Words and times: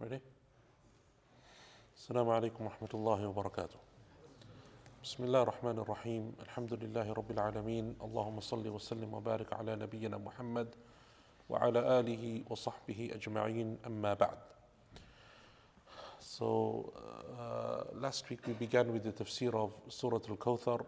Ready? 0.00 0.20
السلام 1.96 2.28
عليكم 2.28 2.64
ورحمة 2.64 2.88
الله 2.94 3.26
وبركاته. 3.28 3.78
بسم 5.04 5.24
الله 5.24 5.42
الرحمن 5.42 5.78
الرحيم، 5.78 6.32
الحمد 6.40 6.72
لله 6.74 7.12
رب 7.12 7.30
العالمين، 7.30 7.96
اللهم 8.00 8.40
صل 8.40 8.68
وسلم 8.68 9.14
وبارك 9.14 9.52
على 9.52 9.76
نبينا 9.76 10.16
محمد 10.16 10.74
وعلى 11.48 12.00
آله 12.00 12.44
وصحبه 12.48 13.10
أجمعين 13.12 13.78
أما 13.86 14.14
بعد. 14.14 14.38
So, 16.18 16.92
uh, 17.36 17.84
last 17.92 18.30
week 18.30 18.40
we 18.46 18.54
began 18.54 18.92
with 18.92 19.04
the 19.04 19.12
tafsir 19.12 19.52
of 19.54 19.72
Surah 19.88 20.20
Al 20.30 20.36
Kawthar 20.36 20.80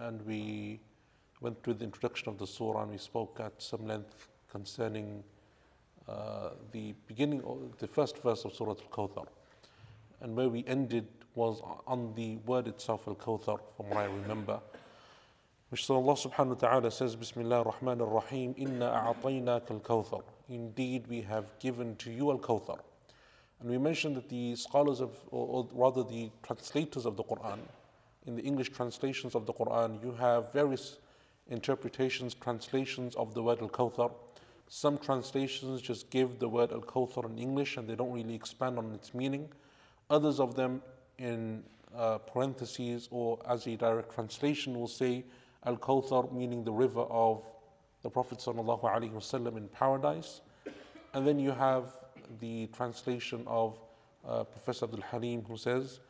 and 0.00 0.26
we 0.26 0.80
went 1.40 1.62
through 1.62 1.74
the 1.74 1.84
introduction 1.84 2.30
of 2.30 2.38
the 2.38 2.46
surah 2.48 2.82
and 2.82 2.90
we 2.90 2.98
spoke 2.98 3.38
at 3.38 3.62
some 3.62 3.86
length 3.86 4.26
concerning 4.50 5.22
uh, 6.08 6.50
the 6.72 6.94
beginning 7.06 7.42
of 7.42 7.76
the 7.78 7.86
first 7.86 8.18
verse 8.22 8.44
of 8.44 8.54
Surah 8.54 8.70
Al 8.70 9.08
Kawthar. 9.08 9.26
And 10.20 10.36
where 10.36 10.48
we 10.48 10.64
ended 10.66 11.06
was 11.34 11.60
on 11.86 12.14
the 12.14 12.36
word 12.46 12.66
itself, 12.66 13.06
Al 13.06 13.14
Kawthar, 13.14 13.58
from 13.76 13.90
what 13.90 13.98
I 13.98 14.04
remember. 14.04 14.60
Which 15.68 15.90
Allah 15.90 16.14
subhanahu 16.14 16.48
wa 16.48 16.54
ta'ala 16.54 16.90
says, 16.90 17.16
Bismillah 17.16 17.58
ar-Rahman 17.58 18.00
ar-Rahim, 18.00 18.54
Inna 18.56 18.86
a'ataynaka 18.86 19.72
al-Kawthar. 19.72 20.22
Indeed, 20.48 21.08
we 21.08 21.22
have 21.22 21.46
given 21.58 21.96
to 21.96 22.10
you 22.10 22.30
al-Kawthar. 22.30 22.78
And 23.60 23.70
we 23.70 23.76
mentioned 23.76 24.16
that 24.16 24.28
the 24.28 24.54
scholars 24.54 25.00
of, 25.00 25.10
or, 25.30 25.46
or 25.46 25.68
rather 25.72 26.04
the 26.04 26.30
translators 26.42 27.04
of 27.04 27.16
the 27.16 27.24
Quran, 27.24 27.58
in 28.26 28.36
the 28.36 28.42
English 28.42 28.70
translations 28.70 29.34
of 29.34 29.44
the 29.44 29.52
Quran, 29.52 30.02
you 30.04 30.12
have 30.12 30.52
various 30.52 30.98
interpretations, 31.48 32.34
translations 32.34 33.16
of 33.16 33.34
the 33.34 33.42
word 33.42 33.60
Al 33.60 33.68
Kawthar. 33.68 34.12
Some 34.68 34.98
translations 34.98 35.80
just 35.80 36.10
give 36.10 36.38
the 36.38 36.48
word 36.48 36.72
Al 36.72 36.80
Kawthar 36.80 37.24
in 37.26 37.38
English 37.38 37.76
and 37.76 37.88
they 37.88 37.94
don't 37.94 38.12
really 38.12 38.34
expand 38.34 38.78
on 38.78 38.92
its 38.92 39.14
meaning. 39.14 39.48
Others 40.10 40.40
of 40.40 40.54
them, 40.54 40.82
in 41.18 41.62
uh, 41.96 42.18
parentheses 42.18 43.08
or 43.10 43.38
as 43.48 43.66
a 43.66 43.76
direct 43.76 44.12
translation, 44.12 44.78
will 44.78 44.88
say 44.88 45.24
Al 45.64 45.76
Kawthar, 45.76 46.32
meaning 46.32 46.64
the 46.64 46.72
river 46.72 47.02
of 47.02 47.44
the 48.02 48.10
Prophet 48.10 48.38
ﷺ 48.38 49.56
in 49.56 49.68
paradise. 49.68 50.40
And 51.14 51.26
then 51.26 51.38
you 51.38 51.52
have 51.52 51.96
the 52.40 52.66
translation 52.68 53.44
of 53.46 53.78
uh, 54.26 54.44
Professor 54.44 54.84
Abdul 54.84 55.02
Halim 55.02 55.44
who 55.44 55.56
says, 55.56 56.00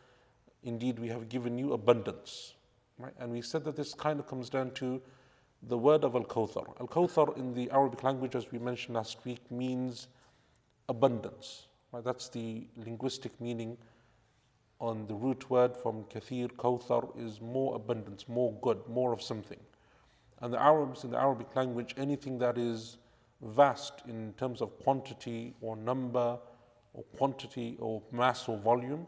Indeed, 0.63 0.99
we 0.99 1.09
have 1.09 1.29
given 1.29 1.59
you 1.59 1.75
abundance. 1.75 2.55
Right? 2.99 3.13
And 3.21 3.31
we 3.31 3.43
said 3.43 3.65
that 3.65 3.77
this 3.77 3.95
kind 3.95 4.19
of 4.19 4.27
comes 4.27 4.49
down 4.49 4.73
to 4.73 5.01
the 5.63 5.79
word 5.79 6.05
of 6.05 6.15
Al 6.15 6.25
Kawthar. 6.25 6.67
Al 6.81 6.89
Kawthar 6.89 7.37
in 7.37 7.55
the 7.55 7.71
Arabic 7.71 8.03
language, 8.03 8.35
as 8.35 8.51
we 8.53 8.59
mentioned 8.59 8.97
last 8.97 9.25
week, 9.25 9.51
means 9.51 10.09
abundance. 10.89 11.67
Right? 11.93 12.05
That's 12.05 12.29
the 12.29 12.67
linguistic 12.77 13.41
meaning 13.41 13.77
on 14.81 15.07
the 15.07 15.15
root 15.15 15.49
word 15.49 15.77
from 15.77 16.05
Kathir, 16.05 16.53
Kawthar 16.53 17.09
is 17.19 17.41
more 17.41 17.77
abundance, 17.77 18.29
more 18.29 18.53
good, 18.61 18.79
more 18.89 19.13
of 19.13 19.23
something. 19.23 19.59
And 20.41 20.53
the 20.53 20.61
Arabs 20.61 21.05
in 21.05 21.11
the 21.11 21.19
Arabic 21.19 21.55
language, 21.57 21.95
anything 21.97 22.39
that 22.39 22.59
is 22.59 22.99
vast 23.41 24.03
in 24.07 24.35
terms 24.35 24.61
of 24.61 24.79
quantity 24.81 25.55
or 25.61 25.77
number 25.77 26.39
or 26.93 27.03
quantity 27.17 27.77
or 27.81 28.03
mass 28.13 28.49
or 28.49 28.59
volume, 28.59 29.07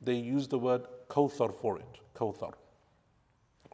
they 0.00 0.14
use 0.14 0.46
the 0.46 0.58
word 0.58 0.86
Kawthar 1.08 1.52
for 1.52 1.78
it, 1.78 2.00
Kawthar. 2.14 2.52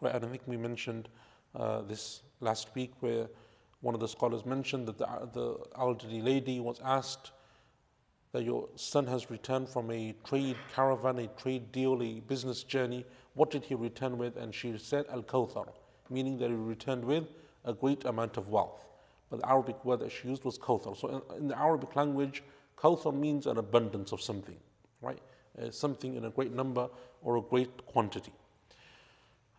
Right, 0.00 0.14
I 0.14 0.18
think 0.18 0.42
we 0.46 0.56
mentioned 0.56 1.08
uh, 1.56 1.82
this 1.82 2.22
last 2.40 2.68
week 2.74 2.92
where 3.00 3.26
one 3.80 3.94
of 3.94 4.00
the 4.00 4.08
scholars 4.08 4.44
mentioned 4.44 4.86
that 4.86 4.98
the, 4.98 5.06
the 5.32 5.56
elderly 5.78 6.20
lady 6.20 6.60
was 6.60 6.80
asked 6.84 7.32
that 8.32 8.44
your 8.44 8.68
son 8.76 9.06
has 9.06 9.30
returned 9.30 9.68
from 9.68 9.90
a 9.90 10.14
trade 10.24 10.56
caravan, 10.74 11.18
a 11.18 11.26
trade 11.28 11.72
deal, 11.72 12.02
a 12.02 12.20
business 12.20 12.62
journey. 12.62 13.04
What 13.34 13.50
did 13.50 13.64
he 13.64 13.74
return 13.74 14.18
with? 14.18 14.36
And 14.36 14.54
she 14.54 14.76
said, 14.76 15.06
Al 15.10 15.22
Kawthar, 15.22 15.68
meaning 16.10 16.36
that 16.38 16.50
he 16.50 16.56
returned 16.56 17.04
with 17.04 17.24
a 17.64 17.72
great 17.72 18.04
amount 18.04 18.36
of 18.36 18.48
wealth. 18.48 18.84
But 19.30 19.40
the 19.40 19.48
Arabic 19.48 19.82
word 19.84 20.00
that 20.00 20.12
she 20.12 20.28
used 20.28 20.44
was 20.44 20.58
Kawthar. 20.58 20.96
So 21.00 21.08
in, 21.30 21.38
in 21.38 21.48
the 21.48 21.58
Arabic 21.58 21.96
language, 21.96 22.42
Kawthar 22.76 23.14
means 23.14 23.46
an 23.46 23.56
abundance 23.56 24.12
of 24.12 24.20
something, 24.20 24.56
right? 25.00 25.18
Uh, 25.60 25.70
something 25.70 26.14
in 26.14 26.26
a 26.26 26.30
great 26.30 26.52
number 26.52 26.88
or 27.22 27.36
a 27.36 27.40
great 27.40 27.86
quantity. 27.86 28.32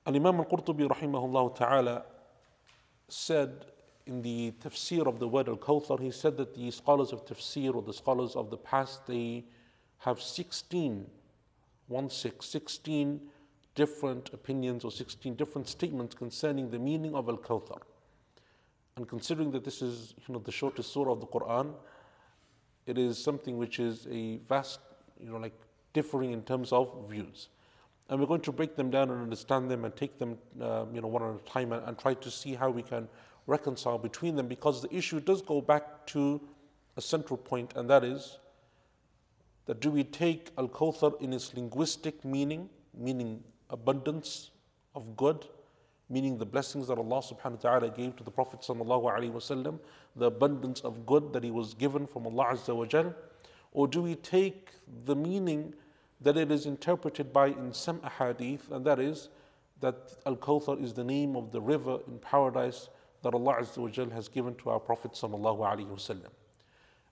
And 0.07 0.15
Imam 0.15 0.39
al-Qurtubi 0.39 0.87
rahimahullah 0.87 1.53
ta'ala 1.57 2.05
said 3.09 3.65
in 4.05 4.21
the 4.21 4.53
tafsir 4.63 5.05
of 5.05 5.19
the 5.19 5.27
word 5.27 5.49
al-Kawthar, 5.49 5.99
he 5.99 6.11
said 6.11 6.37
that 6.37 6.55
the 6.55 6.71
scholars 6.71 7.11
of 7.11 7.25
tafsir 7.25 7.75
or 7.75 7.81
the 7.81 7.91
scholars 7.91 8.37
of 8.37 8.49
the 8.49 8.55
past, 8.55 9.05
they 9.05 9.43
have 9.97 10.21
16, 10.21 11.05
one 11.89 12.09
six, 12.09 12.45
16 12.45 13.19
different 13.75 14.33
opinions 14.33 14.85
or 14.85 14.91
16 14.91 15.35
different 15.35 15.67
statements 15.67 16.15
concerning 16.15 16.71
the 16.71 16.79
meaning 16.79 17.13
of 17.13 17.27
al-Kawthar. 17.27 17.81
And 18.95 19.09
considering 19.09 19.51
that 19.51 19.65
this 19.65 19.81
is 19.81 20.13
you 20.25 20.35
know, 20.35 20.39
the 20.39 20.53
shortest 20.53 20.93
surah 20.93 21.11
of 21.11 21.19
the 21.19 21.27
Quran, 21.27 21.73
it 22.85 22.97
is 22.97 23.21
something 23.21 23.57
which 23.57 23.77
is 23.81 24.07
a 24.09 24.37
vast, 24.47 24.79
you 25.19 25.29
know, 25.29 25.37
like 25.37 25.59
differing 25.91 26.31
in 26.31 26.43
terms 26.43 26.71
of 26.71 27.09
views. 27.09 27.49
And 28.09 28.19
we're 28.19 28.27
going 28.27 28.41
to 28.41 28.51
break 28.51 28.75
them 28.75 28.89
down 28.89 29.09
and 29.09 29.21
understand 29.21 29.69
them 29.69 29.83
and 29.83 29.95
take 29.95 30.17
them, 30.17 30.37
uh, 30.61 30.85
you 30.93 31.01
know, 31.01 31.07
one 31.07 31.23
at 31.23 31.35
a 31.35 31.49
time 31.49 31.73
and, 31.73 31.83
and 31.85 31.97
try 31.97 32.13
to 32.13 32.31
see 32.31 32.53
how 32.53 32.69
we 32.69 32.81
can 32.81 33.07
reconcile 33.47 33.97
between 33.97 34.35
them 34.35 34.47
because 34.47 34.81
the 34.81 34.93
issue 34.93 35.19
does 35.19 35.41
go 35.41 35.61
back 35.61 36.05
to 36.07 36.41
a 36.95 37.01
central 37.01 37.37
point, 37.37 37.73
and 37.75 37.89
that 37.89 38.03
is 38.03 38.39
that 39.65 39.79
do 39.79 39.91
we 39.91 40.03
take 40.03 40.51
Al 40.57 40.67
Kawthar 40.67 41.21
in 41.21 41.33
its 41.33 41.53
linguistic 41.53 42.23
meaning, 42.25 42.69
meaning 42.97 43.43
abundance 43.69 44.51
of 44.95 45.15
good, 45.15 45.45
meaning 46.09 46.37
the 46.37 46.45
blessings 46.45 46.87
that 46.87 46.97
Allah 46.97 47.21
subhanahu 47.21 47.63
wa 47.63 47.69
ta'ala 47.69 47.89
gave 47.89 48.15
to 48.15 48.23
the 48.23 48.31
Prophet 48.31 48.61
sallallahu 48.61 49.13
alaihi 49.13 49.31
wasallam, 49.31 49.79
the 50.15 50.25
abundance 50.25 50.81
of 50.81 51.05
good 51.05 51.33
that 51.33 51.43
he 51.43 51.51
was 51.51 51.73
given 51.73 52.07
from 52.07 52.25
Allah 52.25 52.53
Azza 52.53 52.75
wa 52.75 52.85
Jal, 52.85 53.13
or 53.73 53.87
do 53.87 54.01
we 54.01 54.15
take 54.15 54.69
the 55.05 55.15
meaning 55.15 55.73
that 56.21 56.37
it 56.37 56.51
is 56.51 56.65
interpreted 56.65 57.31
by 57.31 57.47
in 57.47 57.73
some 57.73 57.99
ahadith, 57.99 58.71
and 58.71 58.85
that 58.85 58.99
is 58.99 59.29
that 59.81 60.15
Al 60.25 60.35
Kawthar 60.35 60.81
is 60.83 60.93
the 60.93 61.03
name 61.03 61.35
of 61.35 61.51
the 61.51 61.61
river 61.61 61.99
in 62.07 62.17
paradise 62.19 62.89
that 63.21 63.33
Allah 63.33 63.57
Azza 63.59 64.11
has 64.11 64.27
given 64.27 64.55
to 64.55 64.69
our 64.69 64.79
Prophet. 64.79 65.21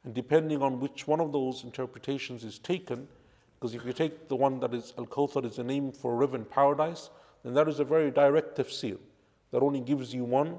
And 0.03 0.13
depending 0.13 0.61
on 0.61 0.79
which 0.79 1.07
one 1.07 1.19
of 1.19 1.31
those 1.31 1.63
interpretations 1.63 2.43
is 2.43 2.59
taken, 2.59 3.07
because 3.59 3.73
if 3.75 3.85
you 3.85 3.93
take 3.93 4.27
the 4.27 4.35
one 4.35 4.59
that 4.59 4.73
is 4.73 4.93
Al 4.97 5.05
Kawthar 5.05 5.45
is 5.45 5.59
a 5.59 5.63
name 5.63 5.91
for 5.91 6.13
a 6.13 6.15
river 6.15 6.37
in 6.37 6.45
paradise, 6.45 7.09
then 7.43 7.53
that 7.53 7.67
is 7.67 7.79
a 7.79 7.83
very 7.83 8.11
direct 8.11 8.57
tafsir 8.57 8.97
that 9.51 9.61
only 9.61 9.79
gives 9.79 10.13
you 10.13 10.23
one 10.23 10.57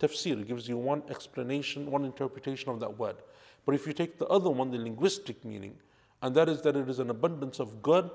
tafsir, 0.00 0.40
it 0.40 0.48
gives 0.48 0.68
you 0.68 0.76
one 0.76 1.02
explanation, 1.10 1.90
one 1.90 2.04
interpretation 2.04 2.70
of 2.70 2.80
that 2.80 2.98
word. 2.98 3.16
But 3.64 3.74
if 3.74 3.86
you 3.86 3.92
take 3.92 4.18
the 4.18 4.26
other 4.26 4.50
one, 4.50 4.70
the 4.70 4.78
linguistic 4.78 5.44
meaning, 5.44 5.76
and 6.22 6.34
that 6.36 6.48
is 6.48 6.62
that 6.62 6.76
it 6.76 6.88
is 6.88 7.00
an 7.00 7.10
abundance 7.10 7.58
of 7.58 7.82
good, 7.82 8.08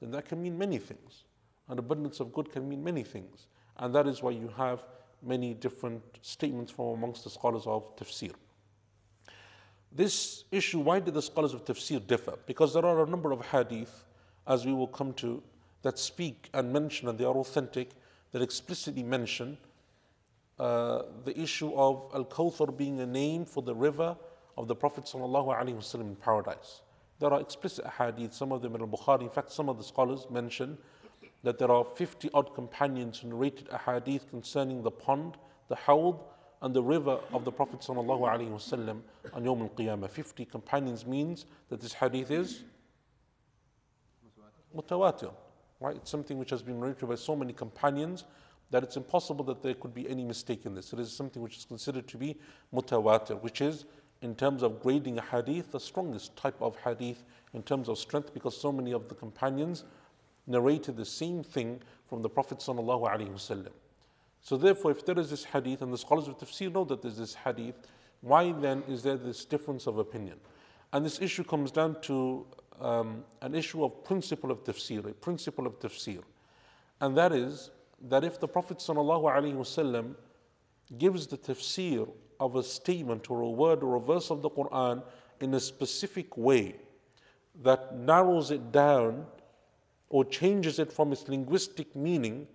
then 0.00 0.10
that 0.10 0.28
can 0.28 0.42
mean 0.42 0.58
many 0.58 0.78
things. 0.78 1.24
An 1.68 1.78
abundance 1.78 2.20
of 2.20 2.32
good 2.32 2.52
can 2.52 2.68
mean 2.68 2.82
many 2.82 3.04
things. 3.04 3.46
And 3.78 3.94
that 3.94 4.06
is 4.06 4.22
why 4.22 4.32
you 4.32 4.52
have 4.56 4.84
many 5.22 5.54
different 5.54 6.02
statements 6.20 6.72
from 6.72 6.86
amongst 6.86 7.24
the 7.24 7.30
scholars 7.30 7.62
of 7.66 7.96
tafsir. 7.96 8.32
This 9.90 10.44
issue, 10.50 10.80
why 10.80 10.98
did 10.98 11.14
the 11.14 11.22
scholars 11.22 11.54
of 11.54 11.64
tafsir 11.64 12.04
differ? 12.04 12.34
Because 12.46 12.74
there 12.74 12.84
are 12.84 13.04
a 13.04 13.06
number 13.06 13.30
of 13.30 13.46
hadith, 13.46 14.04
as 14.46 14.66
we 14.66 14.72
will 14.72 14.88
come 14.88 15.12
to, 15.14 15.42
that 15.82 15.98
speak 15.98 16.50
and 16.52 16.72
mention, 16.72 17.08
and 17.08 17.18
they 17.18 17.24
are 17.24 17.36
authentic, 17.36 17.90
that 18.32 18.42
explicitly 18.42 19.04
mention 19.04 19.56
uh, 20.58 21.02
the 21.24 21.38
issue 21.40 21.72
of 21.74 22.10
Al 22.14 22.24
Kawthar 22.24 22.76
being 22.76 23.00
a 23.00 23.06
name 23.06 23.44
for 23.44 23.62
the 23.62 23.74
river 23.74 24.16
of 24.56 24.66
the 24.66 24.74
Prophet 24.74 25.04
ﷺ 25.04 26.00
in 26.00 26.16
paradise. 26.16 26.80
There 27.20 27.32
are 27.32 27.40
explicit 27.40 27.86
hadith, 27.98 28.34
some 28.34 28.52
of 28.52 28.62
them 28.62 28.74
in 28.74 28.80
Al 28.80 28.88
Bukhari. 28.88 29.22
In 29.22 29.30
fact, 29.30 29.52
some 29.52 29.68
of 29.68 29.78
the 29.78 29.84
scholars 29.84 30.26
mention 30.30 30.78
that 31.42 31.58
there 31.58 31.70
are 31.70 31.84
50 31.84 32.30
odd 32.34 32.54
companions 32.54 33.18
who 33.20 33.28
narrated 33.28 33.68
a 33.70 33.78
hadith 33.78 34.28
concerning 34.30 34.82
the 34.82 34.90
pond, 34.90 35.36
the 35.68 35.76
hawd, 35.76 36.18
and 36.62 36.74
the 36.74 36.82
river 36.82 37.18
of 37.32 37.44
the 37.44 37.52
Prophet 37.52 37.80
ﷺ 37.80 39.00
on 39.32 39.44
Yawm 39.44 39.60
al 39.60 39.68
Qiyamah. 39.68 40.10
50 40.10 40.46
companions 40.46 41.06
means 41.06 41.44
that 41.68 41.80
this 41.80 41.92
hadith 41.92 42.30
is 42.30 42.64
mutawatir. 44.74 45.32
Right? 45.80 45.96
It's 45.96 46.10
something 46.10 46.38
which 46.38 46.50
has 46.50 46.62
been 46.62 46.80
narrated 46.80 47.06
by 47.08 47.16
so 47.16 47.36
many 47.36 47.52
companions 47.52 48.24
that 48.70 48.82
it's 48.82 48.96
impossible 48.96 49.44
that 49.44 49.62
there 49.62 49.74
could 49.74 49.92
be 49.92 50.08
any 50.08 50.24
mistake 50.24 50.64
in 50.64 50.74
this. 50.74 50.92
It 50.92 50.98
is 50.98 51.12
something 51.12 51.42
which 51.42 51.58
is 51.58 51.64
considered 51.66 52.08
to 52.08 52.16
be 52.16 52.36
mutawatir, 52.72 53.40
which 53.42 53.60
is 53.60 53.84
in 54.24 54.34
terms 54.34 54.62
of 54.62 54.82
grading 54.82 55.18
a 55.18 55.20
hadith, 55.20 55.70
the 55.70 55.78
strongest 55.78 56.34
type 56.34 56.56
of 56.62 56.76
hadith 56.76 57.22
in 57.52 57.62
terms 57.62 57.90
of 57.90 57.98
strength, 57.98 58.32
because 58.32 58.58
so 58.58 58.72
many 58.72 58.92
of 58.92 59.06
the 59.10 59.14
companions 59.14 59.84
narrated 60.46 60.96
the 60.96 61.04
same 61.04 61.44
thing 61.44 61.78
from 62.08 62.22
the 62.22 62.28
Prophet. 62.30 62.62
So 62.62 64.56
therefore, 64.56 64.90
if 64.92 65.04
there 65.04 65.18
is 65.18 65.28
this 65.28 65.44
hadith, 65.44 65.82
and 65.82 65.92
the 65.92 65.98
scholars 65.98 66.26
of 66.26 66.38
tafsir 66.38 66.72
know 66.72 66.84
that 66.84 67.02
there's 67.02 67.18
this 67.18 67.34
hadith, 67.34 67.74
why 68.22 68.52
then 68.52 68.82
is 68.88 69.02
there 69.02 69.18
this 69.18 69.44
difference 69.44 69.86
of 69.86 69.98
opinion? 69.98 70.40
And 70.94 71.04
this 71.04 71.20
issue 71.20 71.44
comes 71.44 71.70
down 71.70 72.00
to 72.02 72.46
um, 72.80 73.24
an 73.42 73.54
issue 73.54 73.84
of 73.84 74.04
principle 74.04 74.50
of 74.50 74.64
tafsir, 74.64 75.04
a 75.04 75.12
principle 75.12 75.66
of 75.66 75.78
tafsir. 75.78 76.22
And 76.98 77.14
that 77.18 77.32
is 77.32 77.70
that 78.08 78.24
if 78.24 78.40
the 78.40 78.48
Prophet 78.48 78.78
ﷺ 78.78 80.14
gives 80.96 81.26
the 81.26 81.36
tafsir 81.36 82.08
of 82.44 82.56
a 82.56 82.62
statement 82.62 83.30
or 83.30 83.40
a 83.40 83.48
word 83.48 83.82
or 83.82 83.96
a 83.96 84.00
verse 84.00 84.30
of 84.30 84.42
the 84.42 84.50
Quran 84.50 85.02
in 85.40 85.54
a 85.54 85.60
specific 85.60 86.36
way 86.36 86.74
that 87.62 87.96
narrows 87.96 88.50
it 88.50 88.70
down 88.70 89.26
or 90.10 90.24
changes 90.24 90.78
it 90.78 90.92
from 90.92 91.10
its 91.10 91.26
linguistic 91.26 91.96
meaning, 91.96 92.46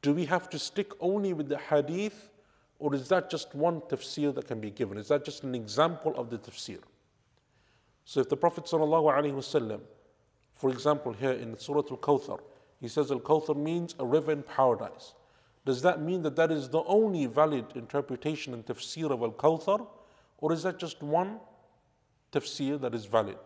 do 0.00 0.14
we 0.14 0.24
have 0.24 0.48
to 0.48 0.58
stick 0.58 0.92
only 1.00 1.34
with 1.34 1.48
the 1.48 1.58
hadith 1.58 2.30
or 2.78 2.94
is 2.94 3.08
that 3.08 3.30
just 3.30 3.54
one 3.54 3.82
tafsir 3.82 4.34
that 4.34 4.48
can 4.48 4.60
be 4.60 4.70
given? 4.70 4.96
Is 4.96 5.08
that 5.08 5.24
just 5.24 5.44
an 5.44 5.54
example 5.54 6.14
of 6.16 6.30
the 6.30 6.38
tafsir? 6.38 6.80
So 8.06 8.20
if 8.20 8.28
the 8.30 8.36
Prophet 8.36 8.66
for 10.54 10.70
example, 10.70 11.12
here 11.12 11.32
in 11.32 11.58
Surah 11.58 11.82
Al 11.90 11.98
Kawthar, 11.98 12.40
he 12.80 12.88
says 12.88 13.10
Al 13.10 13.20
Kawthar 13.20 13.56
means 13.56 13.94
a 13.98 14.06
river 14.06 14.32
in 14.32 14.42
paradise. 14.42 15.14
Does 15.64 15.80
that 15.82 16.00
mean 16.00 16.22
that 16.22 16.36
that 16.36 16.50
is 16.50 16.68
the 16.68 16.82
only 16.84 17.26
valid 17.26 17.66
interpretation 17.74 18.52
and 18.52 18.64
tafsir 18.66 19.10
of 19.10 19.22
Al 19.22 19.32
Kawthar? 19.32 19.86
Or 20.38 20.52
is 20.52 20.62
that 20.64 20.78
just 20.78 21.02
one 21.02 21.40
tafsir 22.32 22.80
that 22.80 22.94
is 22.94 23.06
valid? 23.06 23.38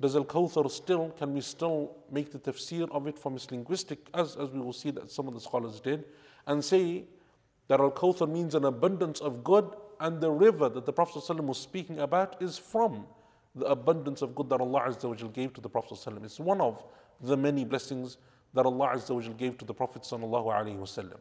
Does 0.00 0.16
Al 0.16 0.24
Kawthar 0.24 0.68
still, 0.70 1.10
can 1.10 1.34
we 1.34 1.40
still 1.40 1.96
make 2.10 2.32
the 2.32 2.38
tafsir 2.38 2.90
of 2.90 3.06
it 3.06 3.18
from 3.18 3.36
its 3.36 3.50
linguistic, 3.50 4.08
as, 4.14 4.36
as 4.36 4.50
we 4.50 4.60
will 4.60 4.72
see 4.72 4.90
that 4.90 5.10
some 5.10 5.28
of 5.28 5.34
the 5.34 5.40
scholars 5.40 5.78
did, 5.78 6.04
and 6.46 6.64
say 6.64 7.04
that 7.68 7.80
Al 7.80 7.90
Kawthar 7.92 8.28
means 8.28 8.54
an 8.54 8.64
abundance 8.64 9.20
of 9.20 9.44
good, 9.44 9.70
and 10.00 10.20
the 10.20 10.30
river 10.30 10.68
that 10.68 10.86
the 10.86 10.92
Prophet 10.92 11.22
ﷺ 11.22 11.40
was 11.42 11.58
speaking 11.58 12.00
about 12.00 12.40
is 12.42 12.56
from 12.56 13.06
the 13.54 13.66
abundance 13.66 14.22
of 14.22 14.34
good 14.34 14.48
that 14.48 14.60
Allah 14.60 14.96
gave 15.32 15.52
to 15.52 15.60
the 15.60 15.68
Prophet. 15.68 15.94
ﷺ. 15.94 16.24
It's 16.24 16.40
one 16.40 16.60
of 16.60 16.82
the 17.20 17.36
many 17.36 17.64
blessings 17.64 18.16
that 18.54 18.66
Allah 18.66 18.92
Azza 18.94 19.14
wa 19.14 19.20
gave 19.34 19.58
to 19.58 19.64
the 19.64 19.74
Prophet. 19.74 20.02
ﷺ. 20.02 21.12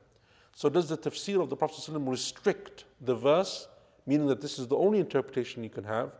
So, 0.55 0.69
does 0.69 0.89
the 0.89 0.97
tafsir 0.97 1.41
of 1.41 1.49
the 1.49 1.55
Prophet 1.55 1.77
ﷺ 1.77 2.09
restrict 2.09 2.85
the 3.01 3.15
verse, 3.15 3.67
meaning 4.05 4.27
that 4.27 4.41
this 4.41 4.59
is 4.59 4.67
the 4.67 4.75
only 4.75 4.99
interpretation 4.99 5.63
you 5.63 5.69
can 5.69 5.83
have, 5.83 6.11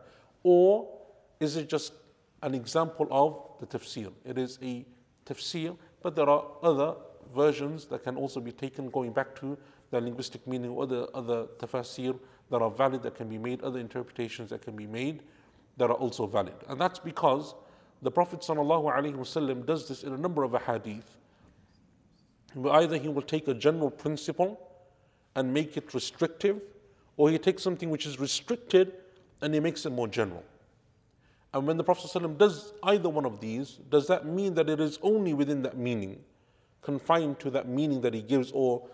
or 0.42 0.88
is 1.40 1.56
it 1.56 1.68
just 1.68 1.92
an 2.42 2.54
example 2.54 3.06
of 3.10 3.40
the 3.60 3.66
tafsir? 3.66 4.12
It 4.24 4.38
is 4.38 4.58
a 4.62 4.84
tafsir, 5.26 5.76
but 6.02 6.16
there 6.16 6.28
are 6.28 6.44
other 6.62 6.94
versions 7.34 7.86
that 7.86 8.04
can 8.04 8.16
also 8.16 8.40
be 8.40 8.52
taken 8.52 8.90
going 8.90 9.12
back 9.12 9.34
to 9.40 9.56
the 9.90 10.00
linguistic 10.00 10.46
meaning 10.46 10.70
or 10.70 10.86
the 10.86 11.08
other 11.08 11.46
tafsir 11.58 12.18
that 12.50 12.62
are 12.62 12.70
valid 12.70 13.02
that 13.02 13.14
can 13.14 13.28
be 13.28 13.38
made, 13.38 13.62
other 13.62 13.78
interpretations 13.78 14.50
that 14.50 14.62
can 14.62 14.76
be 14.76 14.86
made 14.86 15.22
that 15.76 15.90
are 15.90 15.94
also 15.96 16.26
valid. 16.26 16.54
And 16.68 16.80
that's 16.80 16.98
because 16.98 17.54
the 18.01 18.11
Prophet 18.11 18.41
ﷺ 18.41 19.65
does 19.65 19.87
this 19.87 20.03
in 20.03 20.13
a 20.13 20.17
number 20.17 20.43
of 20.43 20.51
ahadith. 20.51 21.03
Either 22.71 22.97
he 22.97 23.07
will 23.07 23.21
take 23.21 23.47
a 23.47 23.53
general 23.53 23.89
principle 23.89 24.59
and 25.35 25.53
make 25.53 25.75
it 25.75 25.93
restrictive, 25.93 26.61
or 27.17 27.29
he 27.29 27.37
takes 27.37 27.63
something 27.63 27.89
which 27.89 28.05
is 28.05 28.19
restricted 28.19 28.93
and 29.41 29.53
he 29.53 29.59
makes 29.59 29.85
it 29.85 29.91
more 29.91 30.07
general. 30.07 30.43
And 31.53 31.65
when 31.65 31.77
the 31.77 31.83
Prophet 31.83 32.11
ﷺ 32.11 32.37
does 32.37 32.73
either 32.83 33.09
one 33.09 33.25
of 33.25 33.39
these, 33.39 33.79
does 33.89 34.07
that 34.07 34.25
mean 34.25 34.53
that 34.55 34.69
it 34.69 34.79
is 34.79 34.99
only 35.01 35.33
within 35.33 35.61
that 35.63 35.77
meaning, 35.77 36.19
confined 36.81 37.39
to 37.39 37.49
that 37.51 37.67
meaning 37.67 38.01
that 38.01 38.13
he 38.13 38.21
gives, 38.21 38.51
or 38.51 38.87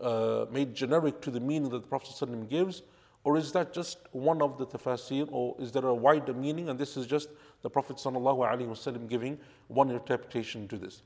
uh, 0.00 0.46
made 0.50 0.74
generic 0.74 1.20
to 1.22 1.30
the 1.30 1.40
meaning 1.40 1.70
that 1.70 1.82
the 1.82 1.88
Prophet 1.88 2.10
ﷺ 2.10 2.48
gives? 2.48 2.82
Or 3.26 3.36
is 3.36 3.52
that 3.52 3.72
just 3.72 3.98
one 4.10 4.42
of 4.42 4.58
the 4.58 4.66
tafsir, 4.66 5.28
or 5.30 5.54
is 5.60 5.70
there 5.70 5.86
a 5.86 5.94
wider 5.94 6.34
meaning? 6.34 6.68
And 6.68 6.78
this 6.78 6.96
is 6.96 7.06
just 7.06 7.28
the 7.62 7.70
Prophet 7.70 7.96
ﷺ 7.96 9.08
giving 9.08 9.38
one 9.68 9.90
interpretation 9.90 10.66
to 10.68 10.76
this. 10.76 11.02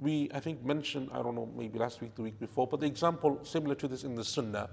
We, 0.00 0.28
I 0.34 0.40
think, 0.40 0.64
mentioned, 0.64 1.10
I 1.12 1.22
don't 1.22 1.36
know, 1.36 1.48
maybe 1.56 1.78
last 1.78 2.00
week, 2.00 2.16
the 2.16 2.22
week 2.22 2.38
before, 2.40 2.66
but 2.66 2.80
the 2.80 2.86
example 2.86 3.38
similar 3.44 3.76
to 3.76 3.88
this 3.88 4.02
in 4.02 4.16
the 4.16 4.24
Sunnah, 4.24 4.68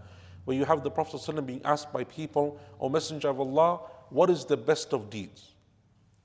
where 0.45 0.57
you 0.57 0.65
have 0.65 0.83
the 0.83 0.89
Prophet 0.91 1.21
ﷺ 1.21 1.45
being 1.45 1.61
asked 1.63 1.93
by 1.93 2.03
people, 2.03 2.59
O 2.79 2.89
Messenger 2.89 3.29
of 3.29 3.39
Allah, 3.39 3.81
what 4.09 4.29
is 4.29 4.45
the 4.45 4.57
best 4.57 4.93
of 4.93 5.09
deeds? 5.09 5.53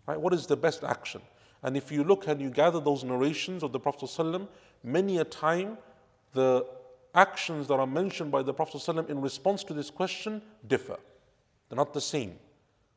Right? 0.06 0.18
What 0.18 0.32
is 0.32 0.46
the 0.46 0.56
best 0.56 0.82
action? 0.82 1.20
And 1.62 1.76
if 1.76 1.92
you 1.92 2.04
look 2.04 2.26
and 2.26 2.40
you 2.40 2.50
gather 2.50 2.80
those 2.80 3.04
narrations 3.04 3.62
of 3.62 3.72
the 3.72 3.80
Prophet 3.80 4.06
ﷺ, 4.06 4.48
many 4.82 5.18
a 5.18 5.24
time 5.24 5.76
the 6.32 6.64
actions 7.15 7.67
that 7.67 7.75
are 7.75 7.87
mentioned 7.87 8.31
by 8.31 8.41
the 8.41 8.53
Prophet 8.53 8.77
ﷺ 8.77 9.09
in 9.09 9.21
response 9.21 9.63
to 9.65 9.73
this 9.73 9.89
question 9.89 10.41
differ. 10.67 10.97
They're 11.69 11.77
not 11.77 11.93
the 11.93 12.01
same. 12.01 12.35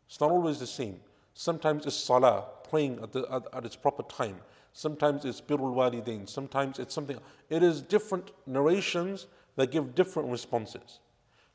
It's 0.07 0.21
not 0.21 0.31
always 0.31 0.59
the 0.59 0.67
same. 0.67 1.01
Sometimes 1.35 1.87
it's 1.87 1.97
salah, 1.97 2.45
praying 2.69 3.01
at, 3.03 3.13
the, 3.13 3.27
at, 3.31 3.43
at 3.53 3.65
its 3.65 3.77
proper 3.77 4.03
time. 4.05 4.37
Sometimes 4.73 5.25
it's 5.25 5.41
birrul 5.41 5.75
walidain. 5.75 6.29
Sometimes 6.29 6.79
it's 6.79 6.95
something. 6.95 7.19
It 7.51 7.63
is 7.63 7.81
different 7.81 8.31
narrations 8.47 9.27
that 9.57 9.71
give 9.71 9.95
different 9.95 10.31
responses. 10.31 11.01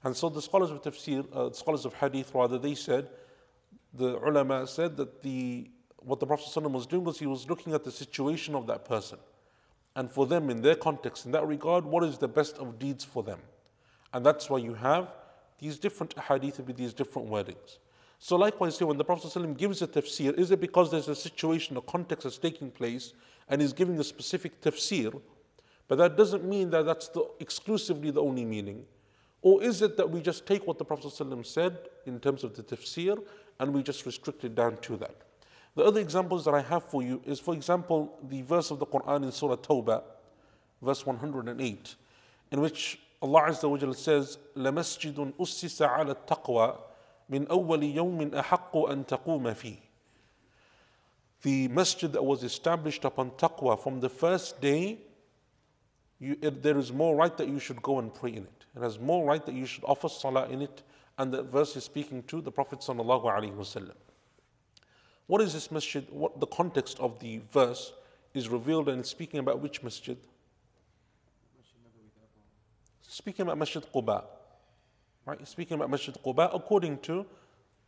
And 0.04 0.16
so 0.16 0.30
the 0.30 0.42
scholars 0.42 0.72
of 0.72 0.82
tafsir, 0.82 1.26
uh, 1.36 1.52
scholars 1.54 1.86
of 1.86 1.94
hadith 1.94 2.34
rather, 2.34 2.58
they 2.58 2.76
said, 2.76 3.10
the 3.94 4.18
ulama 4.20 4.66
said 4.68 4.98
that 4.98 5.22
the 5.22 5.70
what 5.98 6.20
the 6.20 6.26
Prophet 6.26 6.48
ﷺ 6.48 6.72
was 6.72 6.88
doing 6.88 7.04
was 7.04 7.20
he 7.20 7.28
was 7.28 7.48
looking 7.48 7.74
at 7.74 7.84
the 7.84 7.92
situation 7.92 8.56
of 8.56 8.66
that 8.68 8.86
person. 8.86 9.20
And 9.96 10.10
for 10.10 10.26
them, 10.26 10.50
in 10.50 10.62
their 10.62 10.76
context, 10.76 11.26
in 11.26 11.32
that 11.34 11.46
regard, 11.46 11.86
what 11.86 12.04
is 12.04 12.18
the 12.18 12.28
best 12.28 12.58
of 12.58 12.80
deeds 12.80 13.04
for 13.04 13.24
them? 13.24 13.40
And 14.14 14.26
that's 14.26 14.50
why 14.50 14.58
you 14.60 14.74
have 14.74 15.10
these 15.60 15.78
different 15.78 16.18
hadith 16.18 16.60
with 16.60 16.78
these 16.78 16.94
different 16.94 17.30
wordings. 17.30 17.78
So, 18.20 18.36
likewise, 18.36 18.78
here, 18.78 18.88
when 18.88 18.98
the 18.98 19.04
Prophet 19.04 19.32
ﷺ 19.32 19.58
gives 19.58 19.82
a 19.82 19.88
tafsir, 19.88 20.38
is 20.38 20.52
it 20.52 20.62
because 20.62 20.92
there's 20.92 21.08
a 21.08 21.16
situation, 21.16 21.76
a 21.76 21.82
context 21.82 22.24
that's 22.24 22.38
taking 22.38 22.70
place, 22.70 23.14
and 23.50 23.62
he's 23.62 23.74
giving 23.74 24.00
a 24.00 24.04
specific 24.04 24.62
tafsir? 24.62 25.20
But 25.88 25.98
that 25.98 26.16
doesn't 26.16 26.46
mean 26.46 26.70
that 26.70 26.86
that's 26.86 27.10
the, 27.10 27.26
exclusively 27.40 28.12
the 28.12 28.22
only 28.22 28.46
meaning. 28.46 28.86
Or 29.42 29.64
is 29.64 29.82
it 29.82 29.98
that 29.98 30.10
we 30.10 30.22
just 30.22 30.46
take 30.46 30.68
what 30.68 30.78
the 30.78 30.86
Prophet 30.86 31.08
ﷺ 31.08 31.46
said 31.46 31.78
in 32.06 32.20
terms 32.20 32.44
of 32.44 32.56
the 32.56 32.64
tafsir 32.64 33.22
and 33.60 33.74
we 33.74 33.82
just 33.82 34.06
restrict 34.06 34.44
it 34.46 34.56
down 34.56 34.78
to 34.78 34.98
that? 34.98 35.16
The 35.75 35.85
other 35.85 36.01
examples 36.01 36.45
that 36.47 36.55
I 36.55 36.63
have 36.63 36.85
for 36.85 37.03
you 37.03 37.21
is, 37.27 37.39
for 37.39 37.55
example, 37.55 38.19
the 38.23 38.43
verse 38.43 38.71
of 38.71 38.79
the 38.79 38.87
Quran 38.87 39.25
in 39.25 39.33
Surah 39.33 39.57
Tawbah, 39.57 40.03
verse 40.81 41.05
108, 41.05 41.95
in 42.51 42.61
which 42.61 42.99
Allah 43.21 43.43
Azza 43.49 43.69
wa 43.69 43.77
Jalla 43.77 43.95
says, 43.95 44.39
لَمَسْجِدٌ 44.57 45.35
أُسِّسَ 45.35 45.87
عَلَى 45.87 46.17
التَّقْوَى 46.17 46.79
مِنْ 47.31 47.47
أَوَّلِ 47.49 47.95
يَوْمٍ 47.95 48.31
أَحَقُّ 48.31 48.73
أَن 48.73 49.07
تَقُومَ 49.07 49.43
فِيهِ 49.55 49.79
The 51.43 51.69
masjid 51.69 52.11
that 52.13 52.25
was 52.25 52.43
established 52.43 53.05
upon 53.05 53.33
taqwa 53.33 53.79
from 53.79 54.01
the 54.01 54.09
first 54.09 54.61
day, 54.61 54.99
you, 56.19 56.39
it, 56.41 56.63
there 56.63 56.79
is 56.79 56.93
more 56.93 57.15
right 57.17 57.37
that 57.37 57.49
you 57.49 57.59
should 57.59 57.83
go 57.83 57.99
and 57.99 58.15
pray 58.15 58.31
in 58.31 58.45
it. 58.45 58.65
It 58.75 58.83
has 58.83 58.99
more 58.99 59.27
right 59.27 59.45
that 59.45 59.55
you 59.55 59.67
should 59.67 59.85
offer 59.85 60.09
salah 60.09 60.49
in 60.49 60.63
it. 60.63 60.83
And 61.19 61.33
the 61.33 61.43
verse 61.43 61.77
is 61.77 61.85
speaking 61.85 62.23
to 62.25 62.41
the 62.41 62.53
Prophet 62.53 62.81
sallallahu 62.81 63.25
alaihi 63.25 63.55
wasallam. 63.55 63.95
What 65.32 65.40
is 65.40 65.54
this 65.54 65.72
masjid? 65.72 66.06
What 66.10 66.42
the 66.42 66.46
context 66.46 67.00
of 67.00 67.18
the 67.22 67.40
verse 67.54 67.94
is 68.34 68.50
revealed 68.50 68.90
and 68.90 69.00
it's 69.00 69.10
speaking 69.10 69.40
about 69.40 69.62
which 69.62 69.82
masjid? 69.82 70.18
Speaking 73.02 73.44
about 73.44 73.58
Masjid 73.58 73.82
Quba. 73.96 74.26
Right? 75.26 75.48
Speaking 75.48 75.76
about 75.76 75.90
Masjid 75.90 76.14
Quba 76.22 76.54
according 76.54 76.98
to 77.04 77.26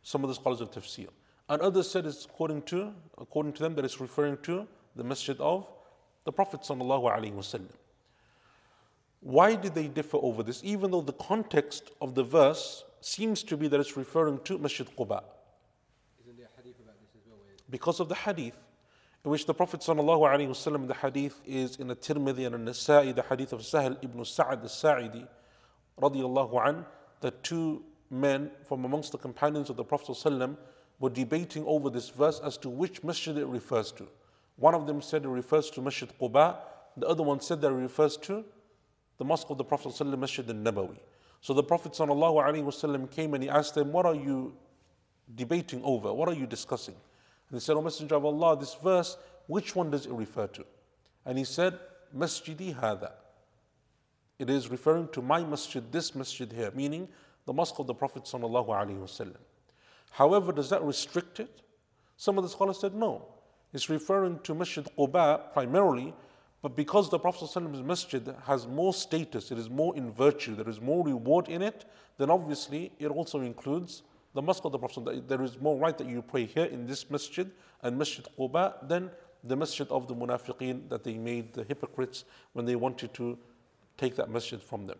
some 0.02 0.24
of 0.24 0.28
the 0.28 0.34
scholars 0.34 0.62
of 0.62 0.70
tafsir. 0.70 1.08
And 1.50 1.60
others 1.60 1.90
said 1.90 2.06
it's 2.06 2.24
according 2.24 2.62
to, 2.62 2.94
according 3.18 3.52
to 3.52 3.62
them, 3.62 3.74
that 3.74 3.84
it's 3.84 4.00
referring 4.00 4.38
to 4.44 4.66
the 4.96 5.04
masjid 5.04 5.38
of 5.38 5.66
the 6.24 6.32
Prophet. 6.32 6.66
Why 9.20 9.54
did 9.54 9.74
they 9.74 9.88
differ 9.88 10.16
over 10.22 10.42
this? 10.42 10.64
Even 10.64 10.92
though 10.92 11.02
the 11.02 11.12
context 11.12 11.90
of 12.00 12.14
the 12.14 12.24
verse 12.24 12.84
seems 13.02 13.42
to 13.42 13.58
be 13.58 13.68
that 13.68 13.78
it's 13.78 13.98
referring 13.98 14.38
to 14.44 14.56
Masjid 14.56 14.88
Quba 14.96 15.24
because 17.73 17.99
of 17.99 18.09
the 18.09 18.15
hadith 18.15 18.55
in 19.25 19.31
which 19.31 19.45
the 19.45 19.53
Prophet 19.53 19.81
ﷺ, 19.81 20.87
the 20.87 20.93
hadith 20.93 21.41
is 21.45 21.75
in 21.75 21.87
the 21.87 21.95
Tirmidhi 21.95 22.45
and 22.45 22.67
the 22.67 22.71
Nasa'i, 22.71 23.13
the 23.13 23.23
hadith 23.23 23.51
of 23.51 23.65
Sahel 23.65 23.97
ibn 24.01 24.23
Sa'ad 24.23 24.61
al-Sa'idi, 24.61 25.27
radiallahu 26.01 26.67
an, 26.67 26.85
that 27.19 27.43
two 27.43 27.83
men 28.09 28.49
from 28.63 28.85
amongst 28.85 29.11
the 29.11 29.17
companions 29.17 29.69
of 29.69 29.75
the 29.75 29.83
Prophet 29.83 30.13
ﷺ 30.13 30.55
were 30.99 31.09
debating 31.09 31.65
over 31.65 31.89
this 31.89 32.09
verse 32.09 32.39
as 32.43 32.57
to 32.57 32.69
which 32.69 33.03
masjid 33.03 33.37
it 33.37 33.45
refers 33.45 33.91
to. 33.91 34.07
One 34.55 34.73
of 34.73 34.87
them 34.87 35.01
said 35.01 35.25
it 35.25 35.29
refers 35.29 35.69
to 35.71 35.81
Masjid 35.81 36.09
Quba, 36.19 36.57
the 36.97 37.07
other 37.07 37.23
one 37.23 37.39
said 37.39 37.61
that 37.61 37.67
it 37.67 37.75
refers 37.75 38.17
to 38.17 38.43
the 39.17 39.25
mosque 39.25 39.49
of 39.49 39.57
the 39.57 39.63
Prophet 39.63 39.89
ﷺ, 39.89 40.17
Masjid 40.17 40.49
al-Nabawi. 40.49 40.97
So 41.41 41.53
the 41.53 41.63
Prophet 41.63 41.91
ﷺ 41.93 43.11
came 43.11 43.33
and 43.33 43.43
he 43.43 43.49
asked 43.49 43.75
them, 43.75 43.91
what 43.91 44.05
are 44.05 44.15
you 44.15 44.53
debating 45.35 45.81
over? 45.83 46.13
What 46.13 46.27
are 46.29 46.33
you 46.33 46.47
discussing? 46.47 46.95
And 47.50 47.58
he 47.58 47.60
said, 47.60 47.76
O 47.76 47.82
Messenger 47.82 48.16
of 48.16 48.24
Allah, 48.24 48.58
this 48.58 48.74
verse, 48.74 49.16
which 49.46 49.76
one 49.76 49.90
does 49.90 50.06
it 50.06 50.12
refer 50.12 50.46
to? 50.48 50.64
And 51.26 51.38
he 51.38 51.44
said, 51.44 51.78
Masjidi 52.16 52.74
hada. 52.74 53.12
It 54.38 54.50
is 54.50 54.68
referring 54.68 55.08
to 55.08 55.22
my 55.22 55.42
masjid, 55.44 55.82
this 55.92 56.14
masjid 56.14 56.50
here, 56.52 56.72
meaning 56.74 57.08
the 57.46 57.52
mosque 57.52 57.78
of 57.78 57.86
the 57.86 57.94
Prophet. 57.94 58.30
However, 60.10 60.52
does 60.52 60.70
that 60.70 60.82
restrict 60.82 61.40
it? 61.40 61.62
Some 62.16 62.38
of 62.38 62.44
the 62.44 62.50
scholars 62.50 62.78
said 62.80 62.94
no. 62.94 63.26
It's 63.72 63.90
referring 63.90 64.38
to 64.44 64.54
Masjid 64.54 64.86
Quba 64.96 65.52
primarily, 65.52 66.14
but 66.62 66.76
because 66.76 67.10
the 67.10 67.18
Prophet's 67.18 67.56
masjid 67.56 68.34
has 68.46 68.66
more 68.66 68.94
status, 68.94 69.50
it 69.50 69.58
is 69.58 69.68
more 69.68 69.94
in 69.96 70.12
virtue, 70.12 70.54
there 70.54 70.68
is 70.68 70.80
more 70.80 71.04
reward 71.04 71.48
in 71.48 71.60
it, 71.60 71.84
then 72.16 72.30
obviously 72.30 72.92
it 72.98 73.08
also 73.08 73.40
includes 73.40 74.02
the 74.34 74.42
mosque 74.42 74.64
of 74.64 74.72
the 74.72 74.78
Prophet. 74.78 75.28
There 75.28 75.42
is 75.42 75.60
more 75.60 75.78
right 75.78 75.96
that 75.96 76.08
you 76.08 76.20
pray 76.20 76.44
here 76.44 76.64
in 76.64 76.86
this 76.86 77.08
masjid 77.10 77.50
and 77.82 77.96
Masjid 77.96 78.26
Quba 78.38 78.86
than 78.88 79.10
the 79.44 79.56
masjid 79.56 79.88
of 79.88 80.08
the 80.08 80.14
munafiqeen 80.14 80.88
that 80.88 81.04
they 81.04 81.14
made 81.14 81.52
the 81.52 81.64
hypocrites 81.64 82.24
when 82.52 82.64
they 82.64 82.76
wanted 82.76 83.12
to 83.14 83.38
take 83.96 84.16
that 84.16 84.30
masjid 84.30 84.60
from 84.60 84.86
them. 84.86 84.98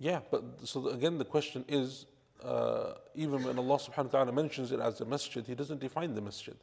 Yeah, 0.00 0.20
but 0.30 0.44
so 0.62 0.88
again, 0.90 1.18
the 1.18 1.24
question 1.24 1.64
is 1.66 2.06
uh, 2.42 2.94
even 3.16 3.42
when 3.42 3.58
Allah 3.58 3.78
subhanahu 3.78 4.14
wa 4.14 4.22
ta'ala 4.22 4.32
mentions 4.32 4.70
it 4.70 4.78
as 4.78 5.00
a 5.00 5.04
masjid, 5.04 5.44
He 5.44 5.56
doesn't 5.56 5.80
define 5.80 6.14
the 6.14 6.20
masjid. 6.20 6.54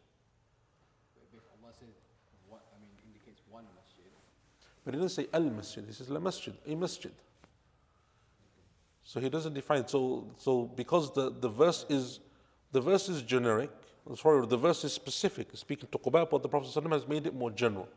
Allah 1.59 1.73
says, 1.75 1.91
what, 2.47 2.63
I 2.71 2.79
mean, 2.79 2.95
indicates 3.03 3.41
one 3.49 3.65
masjid. 3.75 4.07
But 4.85 4.93
He 4.93 5.01
doesn't 5.01 5.23
say 5.23 5.29
al 5.33 5.49
masjid, 5.49 5.83
He 5.85 5.93
says 5.93 6.09
la 6.09 6.19
masjid, 6.19 6.53
a 6.65 6.75
masjid. 6.75 7.11
So 9.03 9.19
He 9.19 9.29
doesn't 9.29 9.53
define. 9.53 9.87
So, 9.87 10.27
so 10.37 10.63
because 10.63 11.13
the, 11.13 11.31
the 11.31 11.49
verse 11.49 11.85
is 11.89 12.21
the 12.71 12.81
verse 12.81 13.09
is 13.09 13.21
generic, 13.21 13.71
sorry, 14.15 14.45
the 14.47 14.57
verse 14.57 14.83
is 14.83 14.93
specific, 14.93 15.47
speaking 15.53 15.89
to 15.91 15.97
Quba, 15.97 16.29
but 16.29 16.43
the 16.43 16.49
Prophet 16.49 16.73
has 16.91 17.07
made 17.07 17.25
it 17.25 17.33
more 17.33 17.51
general 17.51 17.87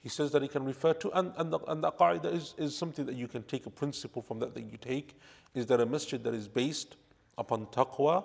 he 0.00 0.08
says 0.08 0.30
that 0.30 0.42
he 0.42 0.48
can 0.48 0.64
refer 0.64 0.94
to, 0.94 1.10
and, 1.12 1.32
and 1.36 1.52
the, 1.52 1.58
and 1.66 1.82
the 1.82 1.90
qaida 1.90 2.32
is, 2.32 2.54
is 2.56 2.76
something 2.76 3.04
that 3.06 3.16
you 3.16 3.26
can 3.26 3.42
take 3.42 3.66
a 3.66 3.70
principle 3.70 4.22
from 4.22 4.38
that 4.38 4.54
that 4.54 4.62
you 4.62 4.78
take, 4.80 5.18
is 5.54 5.66
that 5.66 5.80
a 5.80 5.86
masjid 5.86 6.22
that 6.22 6.34
is 6.34 6.46
based 6.46 6.96
upon 7.36 7.66
taqwa 7.66 8.24